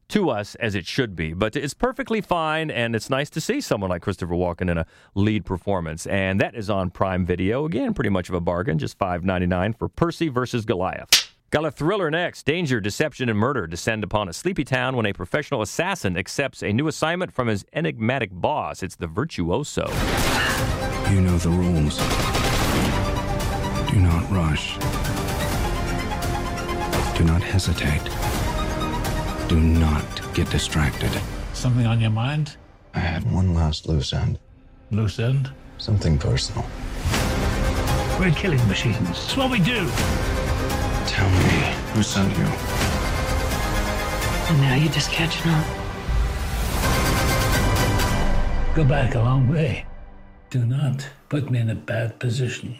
to 0.09 0.31
us 0.31 0.55
as 0.57 0.75
it 0.75 0.87
should 0.87 1.17
be. 1.17 1.33
But 1.33 1.57
it's 1.57 1.75
perfectly 1.75 2.21
fine, 2.21 2.71
and 2.71 2.95
it's 2.95 3.11
nice 3.11 3.31
to 3.31 3.41
see 3.41 3.61
someone 3.61 3.91
like 3.91 4.03
Christopher 4.03 4.35
Walken 4.35 4.71
in 4.71 4.79
a 4.79 4.87
lead 5.15 5.45
performance. 5.45 6.07
And 6.07 6.41
that 6.41 6.55
is 6.55 6.71
on 6.71 6.91
Prime 6.91 7.25
Video. 7.27 7.65
Again, 7.65 7.95
pretty 7.95 8.11
much 8.11 8.29
of 8.29 8.35
a 8.35 8.41
bargain, 8.41 8.79
just 8.79 8.99
five 8.99 9.25
ninety 9.25 9.47
nine 9.47 9.73
for 9.73 9.89
Percy 9.89 10.29
versus 10.29 10.65
Goliath. 10.65 11.35
Got 11.51 11.67
a 11.67 11.71
thriller 11.71 12.11
next. 12.11 12.45
Danger, 12.47 12.81
deception, 12.81 13.29
and 13.29 13.39
murder 13.39 13.69
descend 13.69 14.03
upon 14.03 14.29
a 14.29 14.33
sleepy 14.33 14.65
town 14.65 14.97
when 14.97 15.07
a 15.07 15.13
professional 15.13 15.63
assassin 15.63 16.17
accepts 16.17 16.65
a 16.65 16.73
new 16.73 16.89
assignment 16.89 17.33
from 17.33 17.47
his 17.47 17.65
enigmatic 17.73 18.31
boss. 18.33 18.83
It's 18.83 18.97
the 18.97 19.07
virtuoso. 19.07 19.87
You 21.13 21.21
know 21.21 21.39
the 21.39 21.51
rules. 21.51 21.99
Do 23.89 24.01
not 24.01 24.29
rush. 24.33 24.77
Do 27.17 27.23
not 27.23 27.41
hesitate. 27.41 28.34
Do 29.49 29.61
not 29.61 30.35
get 30.35 30.49
distracted. 30.49 31.11
Something 31.53 31.87
on 31.87 32.01
your 32.01 32.11
mind? 32.11 32.57
I 32.95 33.01
had 33.01 33.31
one 33.31 33.55
last 33.55 33.87
loose 33.87 34.15
end. 34.15 34.39
Loose 34.91 35.19
end? 35.19 35.51
Something 35.77 36.19
personal. 36.19 36.65
We're 38.19 38.33
killing 38.35 38.67
machines. 38.69 39.11
It's 39.11 39.37
what 39.37 39.51
we 39.51 39.59
do. 39.59 39.87
Tell 41.07 41.29
me 41.29 41.75
who 41.93 42.03
sent 42.03 42.31
you. 42.39 42.45
And 44.49 44.61
now 44.63 44.77
you're 44.77 44.93
just 44.93 45.11
catching 45.11 45.51
up. 45.51 45.67
Go 48.75 48.85
back 48.85 49.15
a 49.15 49.19
long 49.19 49.47
way. 49.49 49.85
Do 50.49 50.65
not 50.65 51.07
put 51.29 51.51
me 51.51 51.59
in 51.59 51.69
a 51.69 51.75
bad 51.75 52.19
position. 52.19 52.79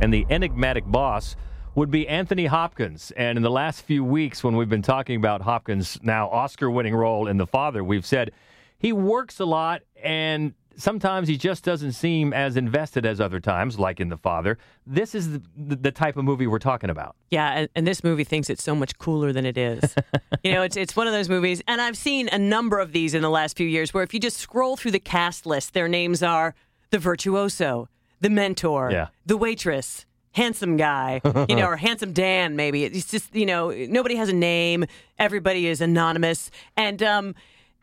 And 0.00 0.14
the 0.14 0.24
enigmatic 0.30 0.84
boss 0.86 1.36
would 1.74 1.90
be 1.90 2.06
Anthony 2.08 2.46
Hopkins. 2.46 3.10
And 3.16 3.36
in 3.36 3.42
the 3.42 3.50
last 3.50 3.82
few 3.82 4.04
weeks, 4.04 4.44
when 4.44 4.56
we've 4.56 4.68
been 4.68 4.82
talking 4.82 5.16
about 5.16 5.42
Hopkins' 5.42 5.98
now 6.02 6.28
Oscar 6.28 6.70
winning 6.70 6.94
role 6.94 7.26
in 7.26 7.36
The 7.36 7.46
Father, 7.46 7.82
we've 7.82 8.06
said 8.06 8.30
he 8.78 8.92
works 8.92 9.40
a 9.40 9.44
lot 9.44 9.82
and 10.02 10.54
sometimes 10.76 11.28
he 11.28 11.36
just 11.36 11.62
doesn't 11.64 11.92
seem 11.92 12.32
as 12.32 12.56
invested 12.56 13.06
as 13.06 13.20
other 13.20 13.38
times, 13.40 13.78
like 13.78 14.00
in 14.00 14.08
The 14.08 14.16
Father. 14.16 14.58
This 14.86 15.14
is 15.14 15.32
the, 15.32 15.42
the 15.56 15.92
type 15.92 16.16
of 16.16 16.24
movie 16.24 16.46
we're 16.46 16.58
talking 16.58 16.90
about. 16.90 17.14
Yeah, 17.30 17.50
and, 17.52 17.68
and 17.76 17.86
this 17.86 18.02
movie 18.02 18.24
thinks 18.24 18.50
it's 18.50 18.62
so 18.62 18.74
much 18.74 18.98
cooler 18.98 19.32
than 19.32 19.46
it 19.46 19.56
is. 19.56 19.94
you 20.44 20.52
know, 20.52 20.62
it's 20.62 20.76
it's 20.76 20.96
one 20.96 21.06
of 21.06 21.12
those 21.12 21.28
movies, 21.28 21.62
and 21.68 21.80
I've 21.80 21.96
seen 21.96 22.28
a 22.28 22.38
number 22.38 22.80
of 22.80 22.90
these 22.92 23.14
in 23.14 23.22
the 23.22 23.30
last 23.30 23.56
few 23.56 23.66
years 23.68 23.94
where 23.94 24.02
if 24.02 24.12
you 24.12 24.18
just 24.20 24.36
scroll 24.36 24.76
through 24.76 24.90
the 24.90 24.98
cast 25.00 25.46
list, 25.46 25.74
their 25.74 25.86
names 25.88 26.22
are 26.24 26.54
the 26.90 26.98
virtuoso, 26.98 27.88
the 28.20 28.30
mentor, 28.30 28.90
Yeah. 28.90 29.08
the 29.24 29.36
waitress, 29.36 30.06
handsome 30.34 30.76
guy, 30.76 31.20
you 31.48 31.56
know, 31.56 31.66
or 31.66 31.76
handsome 31.88 32.12
Dan, 32.12 32.56
maybe. 32.56 32.84
It's 32.84 33.10
just, 33.10 33.34
you 33.34 33.46
know, 33.46 33.70
nobody 33.70 34.16
has 34.16 34.28
a 34.28 34.34
name. 34.34 34.84
Everybody 35.18 35.66
is 35.66 35.80
anonymous. 35.80 36.50
And, 36.76 37.02
um, 37.02 37.34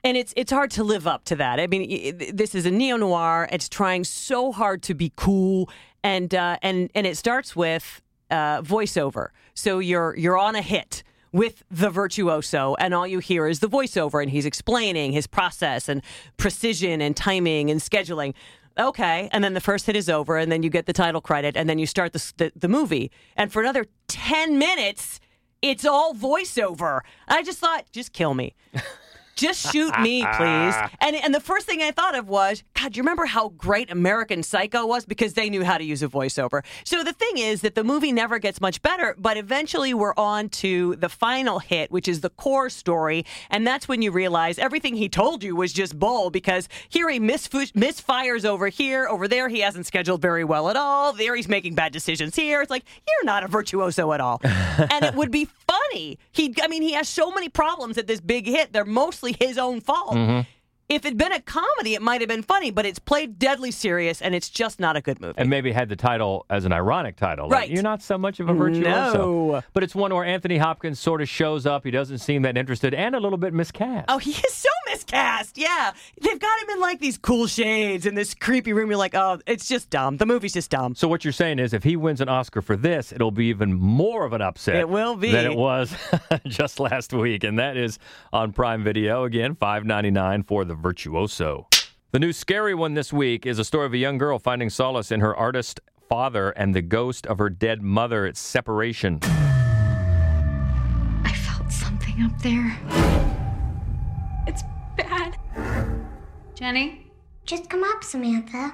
and 0.03 0.17
it's 0.17 0.33
it's 0.35 0.51
hard 0.51 0.71
to 0.71 0.83
live 0.83 1.05
up 1.05 1.25
to 1.25 1.35
that. 1.35 1.59
I 1.59 1.67
mean, 1.67 2.17
this 2.33 2.55
is 2.55 2.65
a 2.65 2.71
neo 2.71 2.97
noir. 2.97 3.47
It's 3.51 3.69
trying 3.69 4.03
so 4.03 4.51
hard 4.51 4.81
to 4.83 4.95
be 4.95 5.11
cool, 5.15 5.69
and 6.03 6.33
uh, 6.33 6.57
and 6.63 6.89
and 6.95 7.05
it 7.05 7.17
starts 7.17 7.55
with 7.55 8.01
uh, 8.31 8.61
voiceover. 8.63 9.27
So 9.53 9.79
you're 9.79 10.15
you're 10.17 10.39
on 10.39 10.55
a 10.55 10.61
hit 10.61 11.03
with 11.31 11.63
the 11.69 11.89
virtuoso, 11.89 12.75
and 12.79 12.93
all 12.93 13.07
you 13.07 13.19
hear 13.19 13.47
is 13.47 13.59
the 13.59 13.69
voiceover, 13.69 14.21
and 14.21 14.31
he's 14.31 14.45
explaining 14.45 15.11
his 15.11 15.27
process 15.27 15.87
and 15.87 16.01
precision 16.37 17.01
and 17.01 17.15
timing 17.15 17.69
and 17.69 17.79
scheduling. 17.79 18.33
Okay, 18.77 19.29
and 19.31 19.43
then 19.43 19.53
the 19.53 19.61
first 19.61 19.85
hit 19.85 19.95
is 19.95 20.09
over, 20.09 20.37
and 20.37 20.51
then 20.51 20.63
you 20.63 20.69
get 20.69 20.85
the 20.85 20.93
title 20.93 21.21
credit, 21.21 21.57
and 21.57 21.69
then 21.69 21.77
you 21.77 21.85
start 21.85 22.13
the 22.13 22.33
the, 22.37 22.51
the 22.55 22.67
movie, 22.67 23.11
and 23.35 23.51
for 23.51 23.61
another 23.61 23.85
ten 24.07 24.57
minutes, 24.57 25.19
it's 25.61 25.85
all 25.85 26.13
voiceover. 26.13 27.01
I 27.27 27.43
just 27.43 27.59
thought, 27.59 27.85
just 27.91 28.13
kill 28.13 28.33
me. 28.33 28.55
Just 29.35 29.71
shoot 29.71 29.97
me, 29.99 30.25
please. 30.35 30.75
And 31.01 31.15
and 31.15 31.33
the 31.33 31.39
first 31.39 31.65
thing 31.65 31.81
I 31.81 31.91
thought 31.91 32.15
of 32.15 32.27
was, 32.29 32.63
God, 32.73 32.95
you 32.95 33.01
remember 33.01 33.25
how 33.25 33.49
great 33.49 33.89
American 33.91 34.43
Psycho 34.43 34.85
was 34.85 35.05
because 35.05 35.33
they 35.33 35.49
knew 35.49 35.63
how 35.63 35.77
to 35.77 35.83
use 35.83 36.03
a 36.03 36.07
voiceover. 36.07 36.63
So 36.83 37.03
the 37.03 37.13
thing 37.13 37.37
is 37.37 37.61
that 37.61 37.75
the 37.75 37.83
movie 37.83 38.11
never 38.11 38.37
gets 38.39 38.61
much 38.61 38.81
better, 38.81 39.15
but 39.17 39.37
eventually 39.37 39.93
we're 39.93 40.13
on 40.15 40.49
to 40.49 40.95
the 40.97 41.09
final 41.09 41.59
hit, 41.59 41.91
which 41.91 42.07
is 42.07 42.21
the 42.21 42.29
core 42.29 42.69
story, 42.69 43.25
and 43.49 43.65
that's 43.65 43.87
when 43.87 44.01
you 44.01 44.11
realize 44.11 44.59
everything 44.59 44.95
he 44.95 45.09
told 45.09 45.43
you 45.43 45.55
was 45.55 45.73
just 45.73 45.97
bull 45.97 46.29
because 46.29 46.67
here 46.89 47.09
he 47.09 47.19
misf- 47.19 47.71
misfires 47.73 48.45
over 48.45 48.67
here, 48.67 49.07
over 49.07 49.27
there 49.27 49.49
he 49.49 49.61
hasn't 49.61 49.85
scheduled 49.85 50.21
very 50.21 50.43
well 50.43 50.69
at 50.69 50.75
all. 50.75 51.13
There 51.13 51.35
he's 51.35 51.47
making 51.47 51.73
bad 51.75 51.91
decisions 51.93 52.35
here. 52.35 52.61
It's 52.61 52.69
like 52.69 52.85
you're 53.07 53.25
not 53.25 53.43
a 53.43 53.47
virtuoso 53.47 54.11
at 54.13 54.21
all, 54.21 54.39
and 54.43 55.03
it 55.03 55.15
would 55.15 55.31
be 55.31 55.47
funny. 55.67 56.19
He, 56.31 56.53
I 56.61 56.67
mean, 56.67 56.81
he 56.83 56.93
has 56.93 57.09
so 57.09 57.31
many 57.31 57.49
problems 57.49 57.97
at 57.97 58.07
this 58.07 58.21
big 58.21 58.45
hit. 58.45 58.71
They're 58.73 58.85
mostly 59.21 59.45
his 59.45 59.57
own 59.57 59.81
fault. 59.81 60.15
Mhm. 60.15 60.45
If 60.91 61.05
it'd 61.05 61.17
been 61.17 61.31
a 61.31 61.39
comedy, 61.39 61.93
it 61.93 62.01
might 62.01 62.19
have 62.19 62.27
been 62.27 62.43
funny, 62.43 62.69
but 62.69 62.85
it's 62.85 62.99
played 62.99 63.39
deadly 63.39 63.71
serious, 63.71 64.21
and 64.21 64.35
it's 64.35 64.49
just 64.49 64.77
not 64.77 64.97
a 64.97 65.01
good 65.01 65.21
movie. 65.21 65.35
And 65.37 65.49
maybe 65.49 65.71
had 65.71 65.87
the 65.87 65.95
title 65.95 66.45
as 66.49 66.65
an 66.65 66.73
ironic 66.73 67.15
title. 67.15 67.47
like, 67.47 67.59
Right. 67.61 67.69
You're 67.69 67.81
not 67.81 68.01
so 68.01 68.17
much 68.17 68.41
of 68.41 68.49
a 68.49 68.53
virtuoso. 68.53 69.13
No. 69.53 69.61
But 69.71 69.83
it's 69.83 69.95
one 69.95 70.13
where 70.13 70.25
Anthony 70.25 70.57
Hopkins 70.57 70.99
sort 70.99 71.21
of 71.21 71.29
shows 71.29 71.65
up. 71.65 71.85
He 71.85 71.91
doesn't 71.91 72.17
seem 72.17 72.41
that 72.41 72.57
interested 72.57 72.93
and 72.93 73.15
a 73.15 73.19
little 73.21 73.37
bit 73.37 73.53
miscast. 73.53 74.05
Oh, 74.09 74.17
he 74.17 74.31
is 74.31 74.53
so 74.53 74.67
miscast. 74.87 75.57
Yeah. 75.57 75.93
They've 76.21 76.37
got 76.39 76.61
him 76.61 76.69
in 76.71 76.81
like 76.81 76.99
these 76.99 77.17
cool 77.17 77.47
shades 77.47 78.05
in 78.05 78.15
this 78.15 78.33
creepy 78.33 78.73
room. 78.73 78.89
You're 78.89 78.99
like, 78.99 79.15
oh, 79.15 79.39
it's 79.47 79.69
just 79.69 79.89
dumb. 79.89 80.17
The 80.17 80.25
movie's 80.25 80.51
just 80.53 80.71
dumb. 80.71 80.95
So 80.95 81.07
what 81.07 81.23
you're 81.23 81.31
saying 81.31 81.59
is 81.59 81.73
if 81.73 81.83
he 81.85 81.95
wins 81.95 82.19
an 82.19 82.27
Oscar 82.27 82.61
for 82.61 82.75
this, 82.75 83.13
it'll 83.13 83.31
be 83.31 83.45
even 83.45 83.71
more 83.73 84.25
of 84.25 84.33
an 84.33 84.41
upset. 84.41 84.75
It 84.75 84.89
will 84.89 85.15
be. 85.15 85.31
Than 85.31 85.45
it 85.45 85.55
was 85.55 85.95
just 86.47 86.81
last 86.81 87.13
week. 87.13 87.45
And 87.45 87.59
that 87.59 87.77
is 87.77 87.97
on 88.33 88.51
Prime 88.51 88.83
Video. 88.83 89.23
Again, 89.23 89.55
five 89.55 89.85
ninety 89.85 90.11
nine 90.11 90.43
for 90.43 90.65
The 90.65 90.80
Virtuoso. 90.81 91.67
The 92.11 92.19
new 92.19 92.33
scary 92.33 92.73
one 92.73 92.93
this 92.95 93.13
week 93.13 93.45
is 93.45 93.57
a 93.59 93.63
story 93.63 93.85
of 93.85 93.93
a 93.93 93.97
young 93.97 94.17
girl 94.17 94.37
finding 94.39 94.69
solace 94.69 95.11
in 95.11 95.21
her 95.21 95.33
artist 95.35 95.79
father 96.09 96.49
and 96.49 96.75
the 96.75 96.81
ghost 96.81 97.25
of 97.27 97.37
her 97.37 97.49
dead 97.49 97.81
mother. 97.81 98.25
It's 98.25 98.41
separation. 98.41 99.19
I 101.23 101.33
felt 101.33 101.71
something 101.71 102.21
up 102.23 102.37
there. 102.41 102.77
It's 104.45 104.63
bad. 104.97 105.37
Jenny? 106.53 107.11
Just 107.45 107.69
come 107.69 107.83
up, 107.83 108.03
Samantha. 108.03 108.73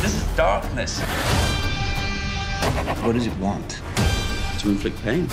This 0.00 0.14
is 0.14 0.22
darkness. 0.36 1.00
What 3.02 3.14
does 3.14 3.26
it 3.26 3.36
want? 3.38 3.80
To 4.60 4.68
inflict 4.68 5.02
pain. 5.02 5.26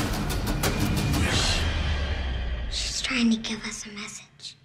She's 3.19 3.25
trying 3.27 3.43
to 3.43 3.49
give 3.49 3.65
us 3.65 3.85
a 3.85 3.89
message. 3.89 4.55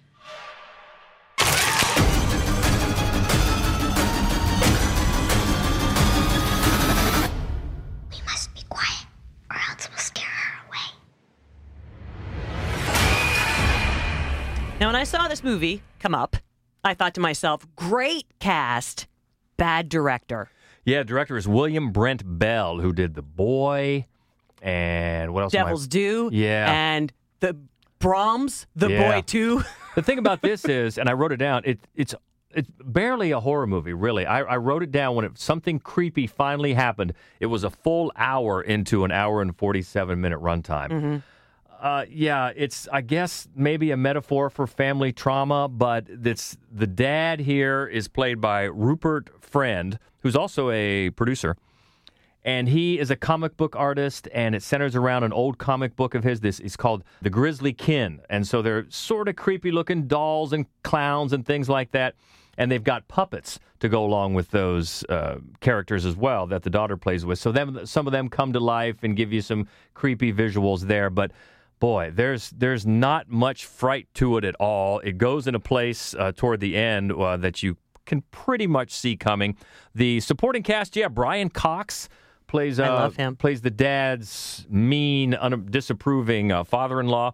We 8.11 8.17
must 8.25 8.53
be 8.53 8.61
quiet, 8.69 9.05
or 9.49 9.57
else 9.69 9.89
we'll 9.89 9.97
scare 9.97 10.25
her 10.29 10.67
away. 10.67 10.77
Now, 14.79 14.87
when 14.87 14.95
I 14.95 15.03
saw 15.03 15.27
this 15.27 15.43
movie 15.43 15.81
come 15.99 16.15
up, 16.15 16.37
I 16.83 16.93
thought 16.93 17.13
to 17.15 17.21
myself, 17.21 17.65
great 17.75 18.25
cast, 18.39 19.07
bad 19.57 19.89
director. 19.89 20.49
Yeah, 20.85 21.03
director 21.03 21.35
is 21.35 21.47
William 21.47 21.91
Brent 21.91 22.21
Bell, 22.25 22.79
who 22.79 22.93
did 22.93 23.15
The 23.15 23.23
Boy 23.23 24.05
and 24.61 25.33
what 25.33 25.43
else? 25.43 25.53
am 25.55 25.61
I- 25.61 25.63
Devil's 25.65 25.87
Due. 25.87 26.29
Yeah. 26.31 26.71
And 26.71 27.11
the 27.39 27.57
Brahms, 28.05 28.67
the 28.75 28.89
Yeah. 28.89 29.11
boy 29.11 29.21
too. 29.21 29.63
The 29.95 30.01
thing 30.03 30.19
about 30.19 30.41
this 30.41 30.65
is, 30.65 30.97
and 30.97 31.07
I 31.07 31.13
wrote 31.13 31.31
it 31.31 31.37
down. 31.37 31.61
It, 31.63 31.79
it's 31.95 32.13
it's 32.53 32.69
barely 32.83 33.31
a 33.31 33.39
horror 33.39 33.65
movie, 33.65 33.93
really. 33.93 34.25
I, 34.25 34.41
I 34.41 34.57
wrote 34.57 34.83
it 34.83 34.91
down 34.91 35.15
when 35.15 35.23
it, 35.23 35.37
something 35.39 35.79
creepy 35.79 36.27
finally 36.27 36.73
happened. 36.73 37.13
It 37.39 37.45
was 37.45 37.63
a 37.63 37.69
full 37.69 38.11
hour 38.17 38.61
into 38.61 39.05
an 39.05 39.11
hour 39.11 39.41
and 39.41 39.55
forty 39.55 39.81
seven 39.81 40.19
minute 40.19 40.41
runtime. 40.41 40.89
Mm-hmm. 40.89 41.17
Uh, 41.79 42.03
yeah, 42.09 42.51
it's 42.57 42.89
I 42.91 42.99
guess 43.01 43.47
maybe 43.55 43.91
a 43.91 43.97
metaphor 43.97 44.49
for 44.49 44.67
family 44.67 45.13
trauma, 45.13 45.69
but 45.69 46.07
it's 46.09 46.57
the 46.69 46.87
dad 46.87 47.39
here 47.39 47.87
is 47.87 48.09
played 48.09 48.41
by 48.41 48.63
Rupert 48.63 49.29
Friend, 49.41 49.97
who's 50.19 50.35
also 50.35 50.71
a 50.71 51.09
producer. 51.11 51.55
And 52.45 52.69
he 52.69 52.99
is 52.99 53.09
a 53.09 53.15
comic 53.15 53.57
book 53.57 53.75
artist, 53.75 54.27
and 54.31 54.53
it 54.53 54.61
centers 54.61 54.95
around 54.95 55.23
an 55.23 55.33
old 55.33 55.57
comic 55.57 55.95
book 55.95 56.13
of 56.13 56.23
his. 56.23 56.41
This 56.41 56.59
is 56.59 56.77
called 56.77 57.03
The 57.23 57.31
Grizzly 57.31 57.73
Kin. 57.73 58.21
And 58.29 58.47
so 58.47 58.61
they're 58.61 58.85
sort 58.89 59.27
of 59.27 59.35
creepy 59.35 59.71
looking 59.71 60.07
dolls 60.07 60.53
and 60.53 60.67
clowns 60.83 61.33
and 61.33 61.43
things 61.43 61.67
like 61.69 61.91
that. 61.93 62.13
And 62.55 62.71
they've 62.71 62.83
got 62.83 63.07
puppets 63.07 63.59
to 63.79 63.89
go 63.89 64.05
along 64.05 64.35
with 64.35 64.51
those 64.51 65.03
uh, 65.09 65.39
characters 65.59 66.05
as 66.05 66.15
well 66.15 66.45
that 66.45 66.61
the 66.61 66.69
daughter 66.69 66.97
plays 66.97 67.25
with. 67.25 67.39
So 67.39 67.51
them, 67.51 67.83
some 67.87 68.05
of 68.05 68.13
them 68.13 68.29
come 68.29 68.53
to 68.53 68.59
life 68.59 68.97
and 69.01 69.17
give 69.17 69.33
you 69.33 69.41
some 69.41 69.67
creepy 69.95 70.31
visuals 70.31 70.81
there. 70.81 71.09
But 71.09 71.31
boy, 71.79 72.11
there's 72.13 72.51
there's 72.51 72.85
not 72.85 73.27
much 73.27 73.65
fright 73.65 74.07
to 74.13 74.37
it 74.37 74.45
at 74.45 74.55
all. 74.55 74.99
It 74.99 75.17
goes 75.17 75.47
in 75.47 75.55
a 75.55 75.59
place 75.59 76.13
uh, 76.13 76.31
toward 76.33 76.59
the 76.59 76.77
end 76.77 77.11
uh, 77.11 77.37
that 77.37 77.63
you 77.63 77.77
can 78.05 78.21
pretty 78.29 78.67
much 78.67 78.91
see 78.91 79.17
coming. 79.17 79.57
The 79.95 80.19
supporting 80.19 80.61
cast, 80.61 80.95
yeah, 80.95 81.07
Brian 81.07 81.49
Cox 81.49 82.07
plays 82.47 82.79
uh, 82.79 82.83
I 82.83 82.89
love 82.89 83.15
him. 83.15 83.35
plays 83.35 83.61
the 83.61 83.71
dad's 83.71 84.65
mean, 84.69 85.33
un- 85.35 85.67
disapproving 85.69 86.51
uh, 86.51 86.63
father-in-law. 86.63 87.33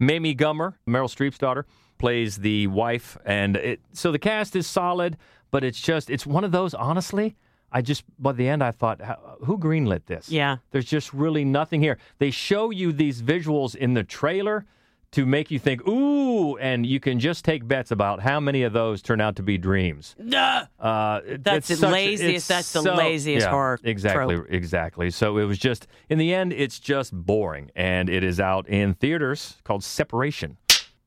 Mamie 0.00 0.34
Gummer, 0.34 0.74
Meryl 0.88 1.08
Streep's 1.08 1.38
daughter, 1.38 1.66
plays 1.98 2.36
the 2.36 2.68
wife, 2.68 3.16
and 3.24 3.56
it, 3.56 3.80
so 3.92 4.12
the 4.12 4.18
cast 4.18 4.54
is 4.54 4.66
solid, 4.66 5.16
but 5.50 5.64
it's 5.64 5.80
just 5.80 6.10
it's 6.10 6.26
one 6.26 6.44
of 6.44 6.52
those. 6.52 6.74
Honestly, 6.74 7.36
I 7.72 7.82
just 7.82 8.04
by 8.18 8.32
the 8.32 8.48
end 8.48 8.62
I 8.62 8.70
thought, 8.70 9.00
who 9.44 9.58
greenlit 9.58 10.06
this? 10.06 10.30
Yeah. 10.30 10.58
There's 10.70 10.84
just 10.86 11.12
really 11.12 11.44
nothing 11.44 11.80
here. 11.82 11.98
They 12.18 12.30
show 12.30 12.70
you 12.70 12.92
these 12.92 13.22
visuals 13.22 13.74
in 13.74 13.94
the 13.94 14.04
trailer 14.04 14.66
to 15.12 15.24
make 15.24 15.50
you 15.50 15.58
think, 15.58 15.86
ooh, 15.88 16.56
and 16.58 16.84
you 16.84 17.00
can 17.00 17.18
just 17.18 17.44
take 17.44 17.66
bets 17.66 17.90
about 17.90 18.20
how 18.20 18.38
many 18.40 18.62
of 18.62 18.72
those 18.74 19.00
turn 19.00 19.20
out 19.22 19.36
to 19.36 19.42
be 19.42 19.56
dreams. 19.56 20.14
Nah. 20.18 20.66
Uh, 20.78 21.20
it- 21.26 21.42
That's 21.44 21.70
it's 21.70 21.80
the 21.80 21.86
such- 21.86 21.92
laziest- 21.92 22.34
it's 22.36 22.46
that's 22.48 22.72
the 22.72 22.82
so- 22.82 22.94
laziest 22.94 23.46
yeah, 23.46 23.50
horror 23.50 23.78
Exactly, 23.84 24.36
trope. 24.36 24.46
exactly. 24.50 25.10
So 25.10 25.38
it 25.38 25.44
was 25.44 25.58
just 25.58 25.86
in 26.10 26.18
the 26.18 26.34
end, 26.34 26.52
it's 26.52 26.78
just 26.78 27.12
boring, 27.14 27.70
and 27.74 28.10
it 28.10 28.22
is 28.22 28.38
out 28.38 28.68
in 28.68 28.94
theaters 28.94 29.56
called 29.64 29.82
Separation. 29.82 30.58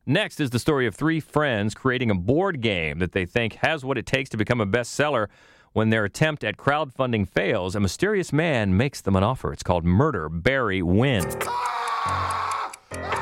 Next 0.07 0.39
is 0.39 0.49
the 0.49 0.57
story 0.57 0.87
of 0.87 0.95
three 0.95 1.19
friends 1.19 1.75
creating 1.75 2.09
a 2.09 2.15
board 2.15 2.59
game 2.61 2.97
that 2.99 3.11
they 3.11 3.25
think 3.27 3.53
has 3.61 3.85
what 3.85 3.99
it 3.99 4.07
takes 4.07 4.31
to 4.31 4.37
become 4.37 4.59
a 4.59 4.65
bestseller. 4.65 5.27
When 5.73 5.89
their 5.91 6.03
attempt 6.03 6.43
at 6.43 6.57
crowdfunding 6.57 7.29
fails, 7.29 7.75
a 7.75 7.79
mysterious 7.79 8.33
man 8.33 8.75
makes 8.75 8.99
them 8.99 9.15
an 9.15 9.23
offer. 9.23 9.53
It's 9.53 9.63
called 9.63 9.85
Murder, 9.85 10.27
Bury, 10.27 10.81
Win. 10.81 11.23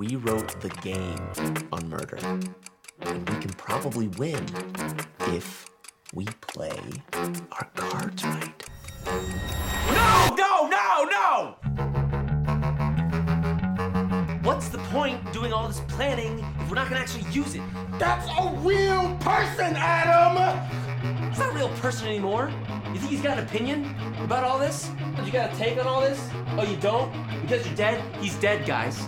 We 0.00 0.16
wrote 0.16 0.58
the 0.62 0.70
game 0.80 1.20
on 1.72 1.90
murder, 1.90 2.16
and 3.00 3.28
we 3.28 3.36
can 3.36 3.50
probably 3.58 4.08
win 4.08 4.46
if 5.26 5.66
we 6.14 6.24
play 6.24 6.80
our 7.12 7.68
cards 7.74 8.24
right. 8.24 8.64
No, 9.04 10.34
no, 10.38 10.70
no, 10.70 11.04
no! 11.04 11.54
What's 14.42 14.70
the 14.70 14.78
point 14.88 15.34
doing 15.34 15.52
all 15.52 15.68
this 15.68 15.82
planning 15.88 16.38
if 16.60 16.70
we're 16.70 16.76
not 16.76 16.88
gonna 16.88 17.02
actually 17.02 17.30
use 17.30 17.54
it? 17.54 17.60
That's 17.98 18.26
a 18.26 18.54
real 18.60 19.18
person, 19.20 19.76
Adam! 19.76 20.38
He's 21.28 21.38
not 21.38 21.50
a 21.52 21.54
real 21.54 21.68
person 21.76 22.08
anymore. 22.08 22.50
You 22.94 22.98
think 23.00 23.10
he's 23.10 23.20
got 23.20 23.36
an 23.36 23.44
opinion 23.44 23.94
about 24.24 24.44
all 24.44 24.58
this? 24.58 24.90
You 25.26 25.30
got 25.30 25.52
a 25.52 25.56
take 25.56 25.78
on 25.78 25.86
all 25.86 26.00
this? 26.00 26.26
Oh, 26.56 26.64
you 26.64 26.78
don't? 26.78 27.12
Because 27.42 27.66
you're 27.66 27.76
dead? 27.76 28.02
He's 28.16 28.34
dead, 28.36 28.66
guys. 28.66 29.06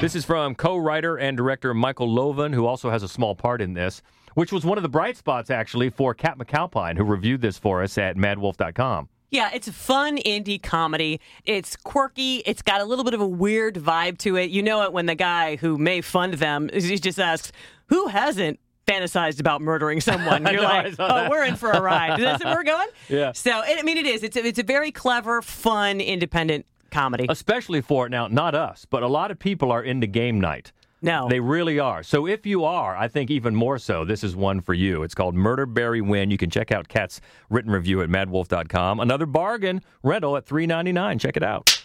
This 0.00 0.14
is 0.14 0.24
from 0.24 0.54
co 0.54 0.76
writer 0.78 1.16
and 1.16 1.36
director 1.36 1.74
Michael 1.74 2.08
Lovan, 2.08 2.54
who 2.54 2.66
also 2.66 2.88
has 2.90 3.02
a 3.02 3.08
small 3.08 3.34
part 3.34 3.60
in 3.60 3.74
this, 3.74 4.00
which 4.34 4.50
was 4.50 4.64
one 4.64 4.78
of 4.78 4.82
the 4.82 4.88
bright 4.88 5.16
spots, 5.16 5.50
actually, 5.50 5.90
for 5.90 6.14
Cat 6.14 6.38
McAlpine, 6.38 6.96
who 6.96 7.04
reviewed 7.04 7.42
this 7.42 7.58
for 7.58 7.82
us 7.82 7.98
at 7.98 8.16
maddwolf.com. 8.16 9.08
Yeah, 9.30 9.50
it's 9.52 9.68
a 9.68 9.72
fun 9.72 10.16
indie 10.16 10.60
comedy. 10.60 11.20
It's 11.44 11.76
quirky. 11.76 12.38
It's 12.46 12.62
got 12.62 12.80
a 12.80 12.84
little 12.84 13.04
bit 13.04 13.14
of 13.14 13.20
a 13.20 13.26
weird 13.26 13.76
vibe 13.76 14.18
to 14.18 14.36
it. 14.36 14.50
You 14.50 14.62
know 14.62 14.82
it 14.82 14.92
when 14.92 15.06
the 15.06 15.14
guy 15.14 15.56
who 15.56 15.78
may 15.78 16.00
fund 16.00 16.34
them 16.34 16.68
he 16.72 16.96
just 16.98 17.20
asks, 17.20 17.52
"Who 17.86 18.08
hasn't 18.08 18.58
fantasized 18.88 19.38
about 19.38 19.60
murdering 19.60 20.00
someone?" 20.00 20.44
You're 20.50 20.64
I 20.64 20.82
like, 20.84 20.94
"Oh, 20.98 21.06
that." 21.08 21.30
we're 21.30 21.44
in 21.44 21.56
for 21.56 21.70
a 21.70 21.80
ride." 21.80 22.18
That's 22.18 22.42
where 22.42 22.56
we're 22.56 22.64
going. 22.64 22.88
Yeah. 23.08 23.32
So, 23.32 23.52
I 23.52 23.82
mean, 23.82 23.98
it 23.98 24.06
is. 24.06 24.22
It's 24.22 24.36
a, 24.36 24.46
it's 24.46 24.58
a 24.58 24.64
very 24.64 24.90
clever, 24.90 25.42
fun, 25.42 26.00
independent 26.00 26.64
comedy. 26.90 27.26
Especially 27.28 27.80
for 27.80 28.06
it 28.06 28.10
now, 28.10 28.26
not 28.28 28.54
us, 28.54 28.86
but 28.88 29.02
a 29.02 29.08
lot 29.08 29.30
of 29.30 29.38
people 29.38 29.70
are 29.72 29.82
into 29.82 30.06
game 30.06 30.40
night. 30.40 30.72
No. 31.02 31.28
They 31.28 31.40
really 31.40 31.78
are. 31.78 32.02
So 32.02 32.26
if 32.26 32.44
you 32.44 32.64
are, 32.64 32.94
I 32.96 33.08
think 33.08 33.30
even 33.30 33.54
more 33.54 33.78
so, 33.78 34.04
this 34.04 34.22
is 34.22 34.36
one 34.36 34.60
for 34.60 34.74
you. 34.74 35.02
It's 35.02 35.14
called 35.14 35.34
Murder 35.34 35.64
Bury 35.64 36.02
Win. 36.02 36.30
You 36.30 36.36
can 36.36 36.50
check 36.50 36.70
out 36.70 36.88
Cat's 36.88 37.20
written 37.48 37.72
review 37.72 38.02
at 38.02 38.10
maddwolf.com. 38.10 39.00
Another 39.00 39.26
bargain 39.26 39.80
rental 40.02 40.36
at 40.36 40.46
$3.99. 40.46 41.18
Check 41.20 41.36
it 41.36 41.42
out. 41.42 41.84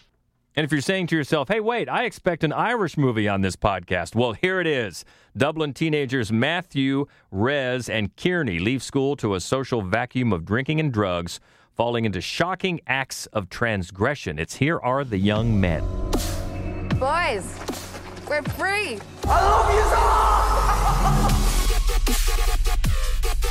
And 0.58 0.64
if 0.64 0.72
you're 0.72 0.82
saying 0.82 1.08
to 1.08 1.18
yourself, 1.18 1.50
hey, 1.50 1.60
wait, 1.60 1.90
I 1.90 2.06
expect 2.06 2.44
an 2.44 2.54
Irish 2.54 2.98
movie 2.98 3.28
on 3.28 3.42
this 3.42 3.58
podcast, 3.58 4.16
well, 4.16 4.32
here 4.32 4.62
it 4.62 4.68
is. 4.68 5.04
Dublin 5.36 5.74
teenagers 5.74 6.32
Matthew, 6.32 7.08
Rez, 7.30 7.90
and 7.90 8.16
Kearney 8.16 8.60
leave 8.60 8.82
school 8.82 9.18
to 9.18 9.36
a 9.36 9.42
social 9.42 9.82
vacuum 9.82 10.32
of 10.32 10.46
drinking 10.46 10.80
and 10.80 10.94
drugs, 10.94 11.42
falling 11.76 12.06
into 12.06 12.22
shocking 12.22 12.80
acts 12.88 13.26
of 13.28 13.50
transgression. 13.50 14.40
It's 14.40 14.56
Here 14.56 14.80
Are 14.80 15.04
the 15.04 15.18
Young 15.18 15.60
Men. 15.60 15.84
Boys, 16.98 17.60
we're 18.30 18.42
free. 18.54 18.98
I 19.26 19.42
love 19.44 19.74
you 19.76 19.82
so 19.84 19.98
much. 20.00 21.36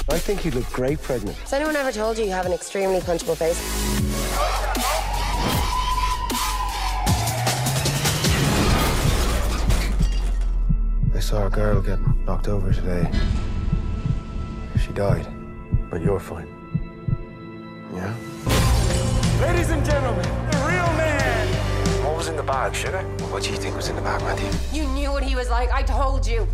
I 0.08 0.18
think 0.18 0.44
you 0.44 0.52
look 0.52 0.66
great 0.70 1.02
pregnant. 1.02 1.36
Has 1.38 1.52
anyone 1.52 1.76
ever 1.76 1.92
told 1.92 2.16
you 2.16 2.24
you 2.24 2.30
have 2.30 2.46
an 2.46 2.52
extremely 2.52 3.00
punchable 3.00 3.36
face? 3.36 3.60
I 11.14 11.20
saw 11.20 11.46
a 11.46 11.50
girl 11.50 11.82
get 11.82 12.00
knocked 12.24 12.48
over 12.48 12.72
today. 12.72 13.10
She 14.82 14.92
died, 14.92 15.26
but 15.90 16.00
you're 16.02 16.20
fine. 16.20 16.53
Yeah? 17.94 18.14
Ladies 19.40 19.70
and 19.70 19.84
gentlemen, 19.84 20.22
the 20.50 20.56
real 20.58 20.92
man! 20.96 22.04
What 22.04 22.16
was 22.16 22.28
in 22.28 22.36
the 22.36 22.42
bag, 22.42 22.74
sugar? 22.74 23.02
What 23.30 23.42
do 23.44 23.50
you 23.50 23.56
think 23.56 23.76
was 23.76 23.88
in 23.88 23.96
the 23.96 24.02
bag, 24.02 24.20
Matthew? 24.22 24.50
You 24.72 24.88
knew 24.88 25.10
what 25.12 25.22
he 25.22 25.36
was 25.36 25.48
like. 25.48 25.72
I 25.72 25.82
told 25.82 26.26
you. 26.26 26.48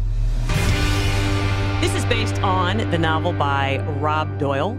This 1.81 1.95
is 1.95 2.05
based 2.05 2.41
on 2.43 2.91
the 2.91 2.99
novel 2.99 3.33
by 3.33 3.79
Rob 4.01 4.39
Doyle, 4.39 4.73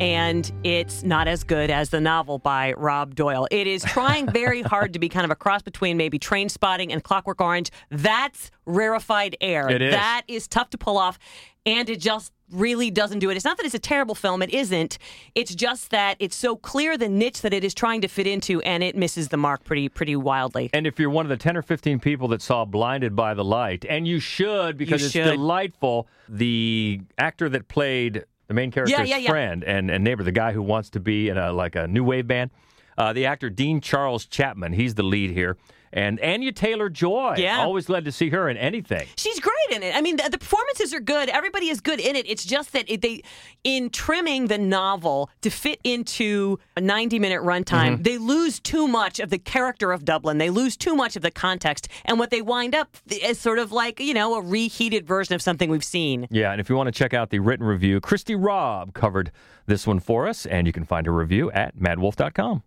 and 0.00 0.52
it's 0.64 1.02
not 1.02 1.28
as 1.28 1.44
good 1.44 1.70
as 1.70 1.88
the 1.88 2.00
novel 2.00 2.38
by 2.38 2.74
Rob 2.74 3.14
Doyle. 3.14 3.48
It 3.50 3.66
is 3.66 3.82
trying 3.82 4.26
very 4.32 4.60
hard 4.60 4.92
to 4.92 4.98
be 4.98 5.08
kind 5.08 5.24
of 5.24 5.30
a 5.30 5.34
cross 5.34 5.62
between 5.62 5.96
maybe 5.96 6.18
Trainspotting 6.18 6.92
and 6.92 7.02
Clockwork 7.02 7.40
Orange. 7.40 7.70
That's 7.90 8.50
rarefied 8.66 9.36
air. 9.40 9.70
It 9.70 9.80
is. 9.80 9.92
That 9.92 10.24
is 10.28 10.46
tough 10.46 10.68
to 10.70 10.78
pull 10.78 10.98
off, 10.98 11.18
and 11.64 11.88
it 11.88 12.00
just 12.00 12.32
really 12.52 12.90
doesn't 12.90 13.18
do 13.18 13.30
it. 13.30 13.36
It's 13.36 13.44
not 13.44 13.56
that 13.56 13.66
it's 13.66 13.74
a 13.74 13.78
terrible 13.78 14.14
film, 14.14 14.42
it 14.42 14.50
isn't. 14.50 14.98
It's 15.34 15.54
just 15.54 15.90
that 15.90 16.16
it's 16.18 16.36
so 16.36 16.56
clear 16.56 16.96
the 16.96 17.08
niche 17.08 17.40
that 17.42 17.52
it 17.52 17.64
is 17.64 17.74
trying 17.74 18.00
to 18.02 18.08
fit 18.08 18.26
into, 18.26 18.60
and 18.62 18.82
it 18.82 18.96
misses 18.96 19.28
the 19.28 19.36
mark 19.36 19.64
pretty 19.64 19.88
pretty 19.88 20.16
wildly. 20.16 20.70
And 20.72 20.86
if 20.86 20.98
you're 20.98 21.10
one 21.10 21.24
of 21.26 21.30
the 21.30 21.36
10 21.36 21.56
or 21.56 21.62
15 21.62 22.00
people 22.00 22.28
that 22.28 22.42
saw 22.42 22.64
Blinded 22.64 23.16
by 23.16 23.34
the 23.34 23.44
Light, 23.44 23.84
and 23.88 24.06
you 24.06 24.20
should 24.20 24.76
because 24.76 25.00
You 25.00 25.06
it's 25.06 25.12
should. 25.12 25.24
delightful, 25.24 26.06
the 26.28 27.00
actor 27.18 27.48
that 27.48 27.68
played 27.68 28.24
the 28.48 28.54
main 28.54 28.70
character's 28.70 29.08
yeah, 29.08 29.16
yeah. 29.16 29.30
friend 29.30 29.64
and, 29.64 29.90
and 29.90 30.04
neighbor, 30.04 30.22
the 30.22 30.32
guy 30.32 30.52
who 30.52 30.62
wants 30.62 30.90
to 30.90 31.00
be 31.00 31.28
in 31.28 31.38
a 31.38 31.52
like 31.52 31.74
a 31.76 31.86
new 31.86 32.04
wave 32.04 32.26
band, 32.26 32.50
uh, 32.98 33.12
the 33.12 33.26
actor 33.26 33.48
Dean 33.48 33.80
Charles 33.80 34.26
Chapman, 34.26 34.72
he's 34.72 34.94
the 34.94 35.02
lead 35.02 35.30
here. 35.30 35.56
And 35.92 36.18
Anya 36.20 36.52
Taylor 36.52 36.88
Joy, 36.88 37.34
Yeah. 37.38 37.58
always 37.60 37.86
glad 37.86 38.04
to 38.06 38.12
see 38.12 38.30
her 38.30 38.48
in 38.48 38.56
anything. 38.56 39.06
She's 39.16 39.38
great 39.40 39.52
in 39.72 39.82
it. 39.82 39.94
I 39.94 40.00
mean, 40.00 40.16
the, 40.16 40.28
the 40.30 40.38
performances 40.38 40.94
are 40.94 41.00
good. 41.00 41.28
Everybody 41.28 41.68
is 41.68 41.80
good 41.80 42.00
in 42.00 42.16
it. 42.16 42.26
It's 42.28 42.44
just 42.44 42.72
that 42.72 42.88
it, 42.90 43.02
they, 43.02 43.22
in 43.62 43.90
trimming 43.90 44.46
the 44.46 44.56
novel 44.58 45.28
to 45.42 45.50
fit 45.50 45.80
into 45.84 46.58
a 46.76 46.80
90 46.80 47.18
minute 47.18 47.42
runtime, 47.42 47.98
Mhm. 47.98 48.04
they 48.04 48.16
lose 48.18 48.58
too 48.58 48.88
much 48.88 49.20
of 49.20 49.28
the 49.30 49.38
character 49.38 49.92
of 49.92 50.04
Dublin. 50.04 50.38
They 50.38 50.50
lose 50.50 50.76
too 50.76 50.94
much 50.96 51.14
of 51.16 51.22
the 51.22 51.30
context. 51.30 51.88
And 52.06 52.18
what 52.18 52.30
they 52.30 52.40
wind 52.42 52.74
up 52.74 52.96
is 53.08 53.38
sort 53.38 53.58
of 53.58 53.70
like, 53.72 54.00
you 54.00 54.14
know, 54.14 54.34
a 54.36 54.40
reheated 54.42 55.06
version 55.06 55.34
of 55.34 55.42
something 55.42 55.68
we've 55.70 55.84
seen. 55.84 56.26
Yeah, 56.30 56.52
and 56.52 56.60
if 56.60 56.70
you 56.70 56.76
want 56.76 56.86
to 56.86 56.92
check 56.92 57.12
out 57.12 57.30
the 57.30 57.38
written 57.40 57.66
review, 57.66 58.00
Christy 58.00 58.34
Robb 58.34 58.94
covered 58.94 59.30
this 59.66 59.86
one 59.86 60.00
for 60.00 60.26
us, 60.26 60.46
and 60.46 60.66
you 60.66 60.72
can 60.72 60.84
find 60.84 61.06
her 61.06 61.12
review 61.12 61.50
at 61.52 61.76
maddwolf.com. 61.76 62.62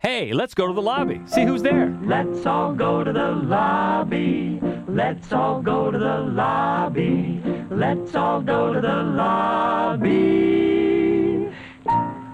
Hey, 0.00 0.32
let's 0.32 0.54
go 0.54 0.66
to 0.66 0.72
the 0.72 0.80
lobby. 0.80 1.20
See 1.26 1.44
who's 1.44 1.60
there. 1.60 1.94
Let's 2.02 2.46
all 2.46 2.72
go 2.72 3.04
to 3.04 3.12
the 3.12 3.32
lobby. 3.32 4.58
Let's 4.88 5.30
all 5.30 5.60
go 5.60 5.90
to 5.90 5.98
the 5.98 6.20
lobby. 6.20 7.42
Let's 7.68 8.14
all 8.14 8.40
go 8.40 8.72
to 8.72 8.80
the 8.80 9.02
lobby. 9.02 10.40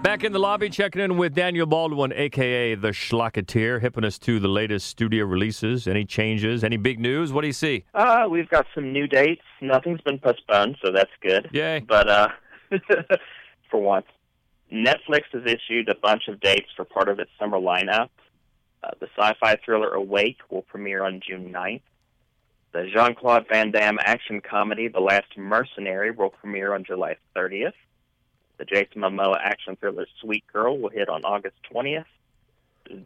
Back 0.04 0.22
in 0.22 0.30
the 0.30 0.38
lobby, 0.38 0.70
checking 0.70 1.02
in 1.02 1.16
with 1.16 1.34
Daniel 1.34 1.66
Baldwin, 1.66 2.12
aka 2.12 2.76
the 2.76 2.90
Schlocketeer, 2.90 3.80
hipping 3.80 4.04
us 4.04 4.20
to 4.20 4.38
the 4.38 4.46
latest 4.46 4.86
studio 4.86 5.24
releases. 5.24 5.88
Any 5.88 6.04
changes? 6.04 6.62
Any 6.62 6.76
big 6.76 7.00
news? 7.00 7.32
What 7.32 7.40
do 7.40 7.48
you 7.48 7.52
see? 7.52 7.84
Uh, 7.94 8.28
we've 8.30 8.48
got 8.48 8.66
some 8.76 8.92
new 8.92 9.08
dates. 9.08 9.42
Nothing's 9.60 10.02
been 10.02 10.20
postponed, 10.20 10.76
so 10.84 10.92
that's 10.92 11.10
good. 11.20 11.50
Yay. 11.52 11.80
But 11.80 12.08
uh, 12.08 12.28
for 13.72 13.80
once, 13.80 14.06
Netflix 14.72 15.22
has 15.32 15.42
issued 15.44 15.88
a 15.88 15.94
bunch 15.94 16.28
of 16.28 16.40
dates 16.40 16.68
for 16.74 16.84
part 16.84 17.08
of 17.08 17.18
its 17.18 17.30
summer 17.38 17.58
lineup. 17.58 18.08
Uh, 18.82 18.90
the 19.00 19.08
sci-fi 19.16 19.56
thriller 19.64 19.92
Awake 19.94 20.38
will 20.50 20.62
premiere 20.62 21.04
on 21.04 21.20
June 21.26 21.52
9th. 21.52 21.82
The 22.72 22.90
Jean-Claude 22.92 23.46
Van 23.48 23.70
Damme 23.70 23.98
action 24.00 24.40
comedy 24.40 24.88
The 24.88 25.00
Last 25.00 25.36
Mercenary 25.36 26.10
will 26.10 26.30
premiere 26.30 26.74
on 26.74 26.84
July 26.84 27.16
30th. 27.34 27.72
The 28.58 28.64
Jason 28.64 29.02
Momoa 29.02 29.38
action 29.40 29.76
thriller 29.76 30.06
Sweet 30.20 30.44
Girl 30.52 30.78
will 30.78 30.90
hit 30.90 31.08
on 31.08 31.24
August 31.24 31.56
20th. 31.72 32.04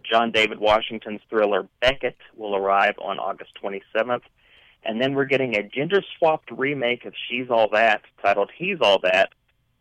John 0.02 0.30
David 0.32 0.58
Washington's 0.58 1.20
thriller 1.28 1.68
Beckett 1.80 2.16
will 2.36 2.56
arrive 2.56 2.94
on 3.00 3.18
August 3.18 3.52
27th. 3.62 4.22
And 4.82 5.00
then 5.00 5.14
we're 5.14 5.24
getting 5.26 5.56
a 5.56 5.62
gender 5.62 6.02
swapped 6.18 6.50
remake 6.50 7.04
of 7.04 7.14
She's 7.28 7.50
All 7.50 7.68
That 7.70 8.02
titled 8.22 8.50
He's 8.56 8.78
All 8.80 8.98
That 9.00 9.30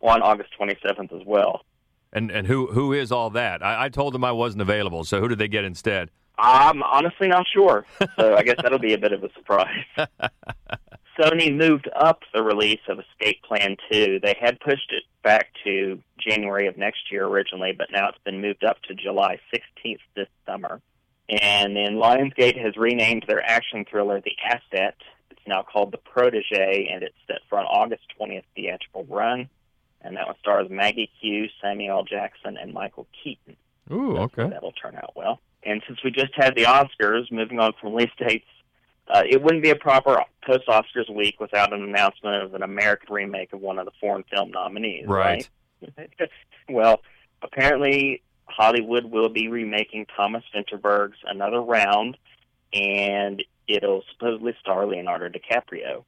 on 0.01 0.21
August 0.21 0.49
27th 0.59 1.19
as 1.19 1.25
well. 1.25 1.63
And 2.11 2.31
and 2.31 2.47
who 2.47 2.67
who 2.67 2.93
is 2.93 3.11
all 3.11 3.29
that? 3.31 3.63
I, 3.63 3.85
I 3.85 3.89
told 3.89 4.13
them 4.13 4.23
I 4.23 4.31
wasn't 4.31 4.61
available, 4.61 5.03
so 5.03 5.19
who 5.19 5.27
did 5.27 5.37
they 5.37 5.47
get 5.47 5.63
instead? 5.63 6.09
I'm 6.39 6.81
honestly 6.81 7.27
not 7.27 7.45
sure. 7.53 7.85
So 8.17 8.35
I 8.35 8.43
guess 8.43 8.55
that'll 8.61 8.79
be 8.79 8.93
a 8.93 8.97
bit 8.97 9.11
of 9.11 9.23
a 9.23 9.29
surprise. 9.33 9.83
Sony 11.19 11.55
moved 11.55 11.89
up 11.93 12.21
the 12.33 12.41
release 12.41 12.79
of 12.87 12.99
Escape 12.99 13.43
Plan 13.43 13.75
2. 13.91 14.19
They 14.23 14.35
had 14.39 14.57
pushed 14.61 14.91
it 14.91 15.03
back 15.21 15.47
to 15.65 16.01
January 16.17 16.67
of 16.67 16.77
next 16.77 17.11
year 17.11 17.25
originally, 17.25 17.73
but 17.77 17.87
now 17.91 18.07
it's 18.07 18.17
been 18.23 18.41
moved 18.41 18.63
up 18.63 18.81
to 18.83 18.95
July 18.95 19.37
16th 19.53 19.99
this 20.15 20.29
summer. 20.45 20.81
And 21.27 21.75
then 21.75 21.95
Lionsgate 21.95 22.57
has 22.63 22.77
renamed 22.77 23.25
their 23.27 23.43
action 23.43 23.85
thriller 23.89 24.21
The 24.21 24.31
Asset. 24.45 24.95
It's 25.29 25.41
now 25.45 25.61
called 25.61 25.91
The 25.91 25.97
Protege, 25.97 26.89
and 26.91 27.03
it's 27.03 27.15
set 27.27 27.39
for 27.49 27.59
an 27.59 27.65
August 27.65 28.03
20th 28.19 28.43
theatrical 28.55 29.05
run. 29.09 29.49
And 30.01 30.15
that 30.15 30.27
one 30.27 30.35
stars 30.39 30.67
Maggie 30.69 31.11
Q, 31.19 31.47
Samuel 31.61 31.99
L. 31.99 32.03
Jackson, 32.03 32.57
and 32.57 32.73
Michael 32.73 33.07
Keaton. 33.23 33.57
Ooh, 33.91 34.17
okay. 34.17 34.47
That'll 34.47 34.71
turn 34.71 34.95
out 34.95 35.13
well. 35.15 35.39
And 35.63 35.81
since 35.87 35.99
we 36.03 36.11
just 36.11 36.33
had 36.35 36.55
the 36.55 36.63
Oscars, 36.63 37.31
moving 37.31 37.59
on 37.59 37.73
from 37.79 37.93
release 37.93 38.11
dates, 38.17 38.45
uh, 39.09 39.23
it 39.27 39.41
wouldn't 39.41 39.63
be 39.63 39.71
a 39.71 39.75
proper 39.75 40.23
post 40.45 40.67
Oscars 40.67 41.13
week 41.13 41.39
without 41.39 41.73
an 41.73 41.83
announcement 41.83 42.43
of 42.43 42.53
an 42.53 42.63
American 42.63 43.13
remake 43.13 43.51
of 43.53 43.59
one 43.59 43.79
of 43.79 43.85
the 43.85 43.91
foreign 43.99 44.23
film 44.31 44.51
nominees. 44.51 45.07
Right. 45.07 45.49
right? 45.97 46.09
well, 46.69 47.01
apparently 47.41 48.21
Hollywood 48.45 49.05
will 49.05 49.29
be 49.29 49.47
remaking 49.47 50.05
Thomas 50.15 50.43
Vinterberg's 50.53 51.17
Another 51.25 51.61
Round, 51.61 52.17
and 52.73 53.43
it'll 53.67 54.03
supposedly 54.13 54.55
star 54.59 54.85
Leonardo 54.85 55.29
DiCaprio. 55.29 56.03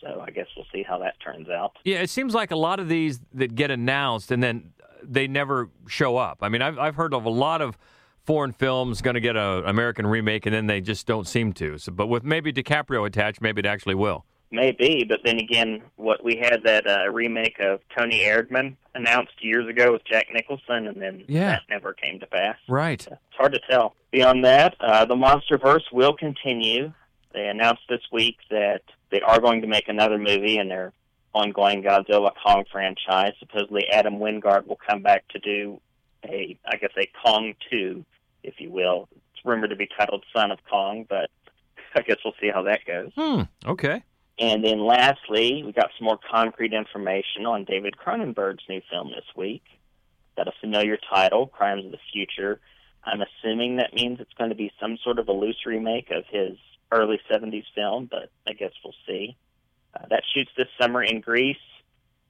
So 0.00 0.22
I 0.26 0.30
guess 0.30 0.46
we'll 0.56 0.66
see 0.72 0.82
how 0.82 0.98
that 0.98 1.14
turns 1.20 1.48
out. 1.48 1.72
Yeah, 1.84 1.98
it 2.00 2.10
seems 2.10 2.34
like 2.34 2.50
a 2.50 2.56
lot 2.56 2.80
of 2.80 2.88
these 2.88 3.20
that 3.34 3.54
get 3.54 3.70
announced 3.70 4.30
and 4.30 4.42
then 4.42 4.72
they 5.02 5.26
never 5.26 5.68
show 5.88 6.16
up. 6.16 6.38
I 6.42 6.48
mean, 6.48 6.62
I've 6.62 6.78
I've 6.78 6.94
heard 6.96 7.14
of 7.14 7.24
a 7.24 7.30
lot 7.30 7.60
of 7.62 7.76
foreign 8.24 8.52
films 8.52 9.02
going 9.02 9.14
to 9.14 9.20
get 9.20 9.36
an 9.36 9.64
American 9.66 10.06
remake 10.06 10.46
and 10.46 10.54
then 10.54 10.66
they 10.66 10.80
just 10.80 11.06
don't 11.06 11.26
seem 11.26 11.52
to. 11.54 11.78
So, 11.78 11.92
but 11.92 12.06
with 12.06 12.22
maybe 12.24 12.52
DiCaprio 12.52 13.06
attached, 13.06 13.40
maybe 13.40 13.60
it 13.60 13.66
actually 13.66 13.94
will. 13.94 14.24
Maybe, 14.52 15.04
but 15.08 15.20
then 15.24 15.38
again, 15.38 15.80
what 15.96 16.24
we 16.24 16.36
had 16.36 16.62
that 16.64 16.84
uh, 16.86 17.08
remake 17.12 17.60
of 17.60 17.80
Toni 17.96 18.20
Erdmann 18.24 18.74
announced 18.96 19.32
years 19.42 19.68
ago 19.68 19.92
with 19.92 20.04
Jack 20.04 20.26
Nicholson, 20.34 20.88
and 20.88 21.00
then 21.00 21.24
Yeah. 21.28 21.50
that 21.50 21.62
never 21.70 21.92
came 21.92 22.18
to 22.18 22.26
pass. 22.26 22.56
Right. 22.68 23.00
It's 23.06 23.36
hard 23.38 23.52
to 23.52 23.60
tell. 23.70 23.94
Beyond 24.10 24.44
that, 24.44 24.74
uh, 24.80 25.04
the 25.04 25.14
MonsterVerse 25.14 25.92
will 25.92 26.14
continue. 26.16 26.92
They 27.32 27.46
announced 27.46 27.82
this 27.88 28.00
week 28.10 28.38
that 28.50 28.82
they 29.10 29.20
are 29.20 29.40
going 29.40 29.62
to 29.62 29.66
make 29.66 29.88
another 29.88 30.18
movie 30.18 30.58
in 30.58 30.68
their 30.68 30.92
ongoing 31.34 31.82
Godzilla 31.82 32.32
Kong 32.44 32.64
franchise. 32.70 33.32
Supposedly, 33.38 33.86
Adam 33.90 34.18
Wingard 34.18 34.66
will 34.66 34.78
come 34.88 35.02
back 35.02 35.26
to 35.28 35.38
do 35.38 35.80
a, 36.24 36.58
I 36.66 36.76
guess, 36.76 36.90
a 36.96 37.08
Kong 37.24 37.54
2, 37.70 38.04
if 38.42 38.54
you 38.58 38.70
will. 38.70 39.08
It's 39.12 39.44
rumored 39.44 39.70
to 39.70 39.76
be 39.76 39.88
titled 39.98 40.24
Son 40.34 40.50
of 40.50 40.58
Kong, 40.68 41.06
but 41.08 41.30
I 41.94 42.02
guess 42.02 42.16
we'll 42.24 42.34
see 42.40 42.50
how 42.52 42.62
that 42.62 42.80
goes. 42.86 43.12
Hmm. 43.14 43.42
Okay. 43.66 44.02
And 44.38 44.64
then 44.64 44.80
lastly, 44.80 45.62
we 45.64 45.72
got 45.72 45.90
some 45.98 46.06
more 46.06 46.18
concrete 46.30 46.72
information 46.72 47.44
on 47.46 47.64
David 47.64 47.94
Cronenberg's 48.02 48.64
new 48.68 48.80
film 48.90 49.08
this 49.08 49.26
week. 49.36 49.62
Got 50.36 50.48
a 50.48 50.52
familiar 50.60 50.96
title, 51.12 51.46
Crimes 51.46 51.84
of 51.84 51.90
the 51.90 51.98
Future. 52.12 52.60
I'm 53.04 53.20
assuming 53.20 53.76
that 53.76 53.92
means 53.92 54.18
it's 54.20 54.32
going 54.34 54.50
to 54.50 54.56
be 54.56 54.72
some 54.80 54.98
sort 55.04 55.18
of 55.18 55.28
a 55.28 55.32
loose 55.32 55.66
remake 55.66 56.10
of 56.10 56.24
his 56.30 56.56
early 56.92 57.20
70s 57.30 57.64
film, 57.74 58.08
but 58.10 58.30
I 58.46 58.52
guess 58.52 58.72
we'll 58.84 58.94
see. 59.06 59.36
Uh, 59.94 60.06
that 60.10 60.22
shoots 60.34 60.50
this 60.56 60.68
summer 60.80 61.02
in 61.02 61.20
Greece. 61.20 61.56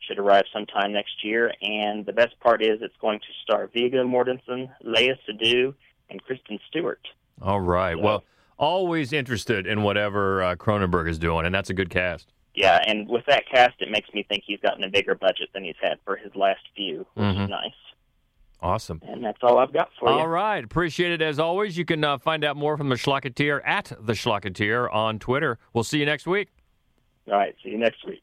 Should 0.01 0.19
arrive 0.19 0.45
sometime 0.53 0.93
next 0.93 1.23
year. 1.23 1.53
And 1.61 2.07
the 2.07 2.13
best 2.13 2.39
part 2.41 2.63
is 2.63 2.81
it's 2.81 2.97
going 3.01 3.21
to 3.21 3.27
star 3.43 3.67
Viggo 3.73 4.03
Mortensen, 4.05 4.71
Léa 4.85 5.17
Seydoux, 5.29 5.75
and 6.09 6.23
Kristen 6.25 6.59
Stewart. 6.69 7.07
All 7.43 7.61
right. 7.61 7.95
Well, 8.01 8.25
always 8.59 9.13
interested 9.13 9.67
in 9.67 9.83
whatever 9.83 10.43
uh, 10.43 10.57
Cronenberg 10.57 11.09
is 11.09 11.19
doing, 11.19 11.45
and 11.47 11.55
that's 11.55 11.71
a 11.71 11.75
good 11.75 11.91
cast. 11.91 12.33
Yeah, 12.55 12.83
and 12.87 13.09
with 13.09 13.25
that 13.27 13.45
cast, 13.49 13.81
it 13.81 13.91
makes 13.91 14.09
me 14.13 14.25
think 14.29 14.43
he's 14.47 14.59
gotten 14.61 14.83
a 14.85 14.89
bigger 14.89 15.15
budget 15.15 15.51
than 15.55 15.65
he's 15.65 15.77
had 15.81 15.99
for 16.05 16.17
his 16.17 16.35
last 16.35 16.61
few, 16.75 17.07
which 17.15 17.25
Mhm. 17.25 17.45
is 17.45 17.49
nice. 17.51 17.73
Awesome. 18.63 19.01
And 19.07 19.25
that's 19.25 19.39
all 19.43 19.59
I've 19.59 19.73
got 19.73 19.89
for 19.99 20.11
you. 20.11 20.15
All 20.15 20.29
right. 20.29 20.63
Appreciate 20.63 21.13
it 21.13 21.23
as 21.23 21.39
always. 21.39 21.79
You 21.79 21.85
can 21.85 22.05
uh, 22.05 22.19
find 22.19 22.45
out 22.45 22.57
more 22.57 22.77
from 22.77 22.89
the 22.89 22.97
Schlocketeer 22.97 23.61
at 23.65 23.93
the 24.01 24.13
Schlocketeer 24.13 24.93
on 24.93 25.19
Twitter. 25.19 25.59
We'll 25.73 25.85
see 25.85 25.99
you 25.99 26.07
next 26.07 26.27
week. 26.27 26.49
All 27.27 27.35
right. 27.35 27.55
See 27.63 27.71
you 27.71 27.79
next 27.79 28.07
week. 28.07 28.23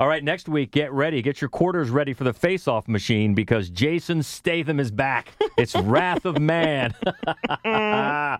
All 0.00 0.08
right, 0.08 0.24
next 0.24 0.48
week, 0.48 0.72
get 0.72 0.92
ready. 0.92 1.22
Get 1.22 1.40
your 1.40 1.48
quarters 1.48 1.88
ready 1.88 2.12
for 2.12 2.24
the 2.24 2.32
face 2.32 2.66
off 2.66 2.88
machine 2.88 3.34
because 3.34 3.70
Jason 3.70 4.24
Statham 4.24 4.80
is 4.80 4.90
back. 4.90 5.32
It's 5.56 5.76
Wrath 5.76 6.24
of 6.24 6.40
Man. 6.40 6.92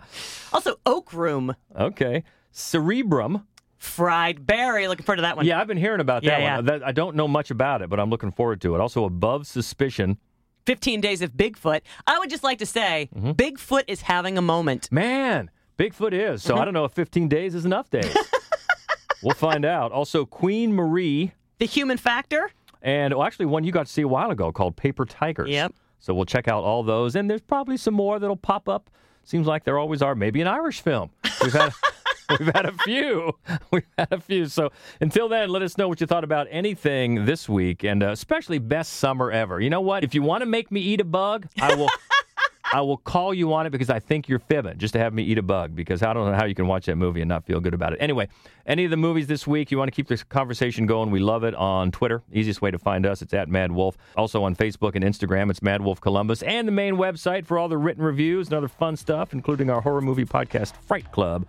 Also, 0.51 0.75
Oak 0.85 1.13
Room, 1.13 1.55
okay. 1.79 2.23
Cerebrum. 2.51 3.47
Fried 3.77 4.45
Barry. 4.45 4.87
Looking 4.87 5.05
forward 5.05 5.17
to 5.17 5.21
that 5.23 5.37
one. 5.37 5.45
Yeah, 5.45 5.59
I've 5.59 5.67
been 5.67 5.77
hearing 5.77 5.99
about 5.99 6.23
that 6.23 6.41
yeah. 6.41 6.55
one. 6.55 6.65
That, 6.65 6.83
I 6.83 6.91
don't 6.91 7.15
know 7.15 7.27
much 7.27 7.49
about 7.49 7.81
it, 7.81 7.89
but 7.89 7.99
I'm 7.99 8.09
looking 8.09 8.31
forward 8.31 8.61
to 8.61 8.75
it. 8.75 8.81
Also, 8.81 9.05
Above 9.05 9.47
Suspicion. 9.47 10.17
15 10.65 11.01
Days 11.01 11.21
of 11.21 11.33
Bigfoot. 11.33 11.81
I 12.07 12.19
would 12.19 12.29
just 12.29 12.43
like 12.43 12.59
to 12.59 12.65
say, 12.65 13.09
Mm-hmm. 13.15 13.31
Bigfoot 13.31 13.83
is 13.87 14.01
having 14.01 14.37
a 14.37 14.41
moment. 14.41 14.91
Man, 14.91 15.49
Bigfoot 15.77 16.13
is. 16.13 16.41
So 16.43 16.57
I 16.57 16.65
don't 16.65 16.73
know 16.73 16.85
if 16.85 16.93
15 16.93 17.27
days 17.27 17.55
is 17.55 17.65
enough 17.65 17.89
days. 17.89 18.15
we'll 19.23 19.33
find 19.35 19.65
out. 19.65 19.91
Also, 19.91 20.25
Queen 20.25 20.73
Marie. 20.73 21.33
The 21.59 21.65
Human 21.65 21.97
Factor. 21.97 22.51
And 22.81 23.13
well, 23.13 23.25
actually, 23.25 23.45
one 23.45 23.63
you 23.63 23.71
got 23.71 23.85
to 23.85 23.91
see 23.91 24.01
a 24.01 24.07
while 24.07 24.31
ago 24.31 24.51
called 24.51 24.75
Paper 24.75 25.05
Tigers. 25.05 25.49
Yep. 25.49 25.73
So 25.99 26.13
we'll 26.13 26.25
check 26.25 26.47
out 26.49 26.63
all 26.63 26.83
those, 26.83 27.15
and 27.15 27.29
there's 27.29 27.41
probably 27.41 27.77
some 27.77 27.93
more 27.93 28.19
that'll 28.19 28.35
pop 28.35 28.67
up. 28.67 28.89
Seems 29.23 29.47
like 29.47 29.63
there 29.63 29.77
always 29.77 30.01
are. 30.01 30.15
Maybe 30.15 30.41
an 30.41 30.47
Irish 30.47 30.81
film. 30.81 31.11
We've 31.41 31.53
had 31.53 31.71
we've 32.39 32.53
had 32.53 32.65
a 32.65 32.71
few. 32.71 33.37
We've 33.71 33.83
had 33.97 34.11
a 34.11 34.19
few. 34.19 34.47
So 34.47 34.71
until 35.01 35.27
then, 35.27 35.49
let 35.49 35.61
us 35.61 35.77
know 35.77 35.87
what 35.87 35.99
you 36.01 36.07
thought 36.07 36.23
about 36.23 36.47
anything 36.49 37.25
this 37.25 37.49
week, 37.49 37.83
and 37.83 38.03
uh, 38.03 38.09
especially 38.09 38.59
best 38.59 38.93
summer 38.93 39.31
ever. 39.31 39.59
You 39.59 39.69
know 39.69 39.81
what? 39.81 40.03
If 40.03 40.13
you 40.13 40.21
want 40.21 40.41
to 40.41 40.45
make 40.45 40.71
me 40.71 40.81
eat 40.81 41.01
a 41.01 41.05
bug, 41.05 41.47
I 41.59 41.75
will. 41.75 41.89
I 42.73 42.81
will 42.81 42.97
call 42.97 43.35
you 43.35 43.53
on 43.53 43.67
it 43.67 43.69
because 43.69 43.91
I 43.91 43.99
think 43.99 44.27
you're 44.27 44.39
fibbing 44.39 44.79
just 44.79 44.93
to 44.93 44.99
have 44.99 45.13
me 45.13 45.21
eat 45.21 45.37
a 45.37 45.43
bug 45.43 45.75
because 45.75 46.01
I 46.01 46.11
don't 46.11 46.31
know 46.31 46.35
how 46.35 46.45
you 46.45 46.55
can 46.55 46.65
watch 46.65 46.87
that 46.87 46.95
movie 46.95 47.21
and 47.21 47.29
not 47.29 47.45
feel 47.45 47.59
good 47.59 47.75
about 47.75 47.93
it. 47.93 47.99
Anyway, 48.01 48.29
any 48.65 48.83
of 48.83 48.89
the 48.89 48.97
movies 48.97 49.27
this 49.27 49.45
week, 49.45 49.69
you 49.69 49.77
want 49.77 49.89
to 49.89 49.95
keep 49.95 50.07
this 50.07 50.23
conversation 50.23 50.87
going, 50.87 51.11
we 51.11 51.19
love 51.19 51.43
it 51.43 51.53
on 51.53 51.91
Twitter. 51.91 52.23
Easiest 52.31 52.63
way 52.63 52.71
to 52.71 52.79
find 52.79 53.05
us, 53.05 53.21
it's 53.21 53.33
at 53.33 53.47
Mad 53.47 53.71
Wolf. 53.71 53.95
Also 54.17 54.43
on 54.43 54.55
Facebook 54.55 54.95
and 54.95 55.03
Instagram, 55.05 55.51
it's 55.51 55.61
Mad 55.61 55.81
Wolf 55.81 56.01
Columbus. 56.01 56.41
And 56.41 56.67
the 56.67 56.71
main 56.71 56.95
website 56.95 57.45
for 57.45 57.59
all 57.59 57.67
the 57.67 57.77
written 57.77 58.03
reviews 58.03 58.47
and 58.47 58.55
other 58.55 58.67
fun 58.67 58.95
stuff, 58.95 59.33
including 59.33 59.69
our 59.69 59.81
horror 59.81 60.01
movie 60.01 60.25
podcast, 60.25 60.73
Fright 60.87 61.11
Club. 61.11 61.45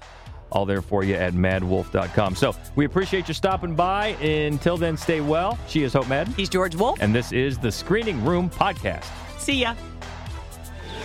All 0.50 0.64
there 0.64 0.82
for 0.82 1.02
you 1.04 1.14
at 1.14 1.32
maddwolf.com. 1.32 2.36
So 2.36 2.54
we 2.76 2.84
appreciate 2.84 3.28
you 3.28 3.34
stopping 3.34 3.74
by. 3.74 4.08
Until 4.20 4.76
then, 4.76 4.96
stay 4.96 5.20
well. 5.20 5.58
She 5.68 5.82
is 5.82 5.92
Hope 5.92 6.08
Madden. 6.08 6.32
He's 6.34 6.48
George 6.48 6.76
Wolf. 6.76 6.98
And 7.00 7.14
this 7.14 7.32
is 7.32 7.58
the 7.58 7.72
Screening 7.72 8.24
Room 8.24 8.48
Podcast. 8.50 9.06
See 9.38 9.60
ya. 9.60 9.74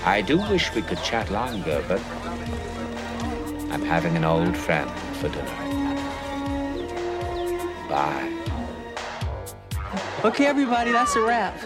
I 0.05 0.21
do 0.21 0.37
wish 0.37 0.73
we 0.75 0.81
could 0.81 1.01
chat 1.03 1.29
longer, 1.31 1.83
but 1.87 2.01
I'm 3.71 3.81
having 3.83 4.15
an 4.15 4.23
old 4.23 4.55
friend 4.55 4.89
for 5.17 5.29
dinner. 5.29 5.45
Bye. 7.89 8.35
Okay, 10.23 10.45
everybody, 10.45 10.91
that's 10.91 11.15
a 11.15 11.21
wrap. 11.21 11.57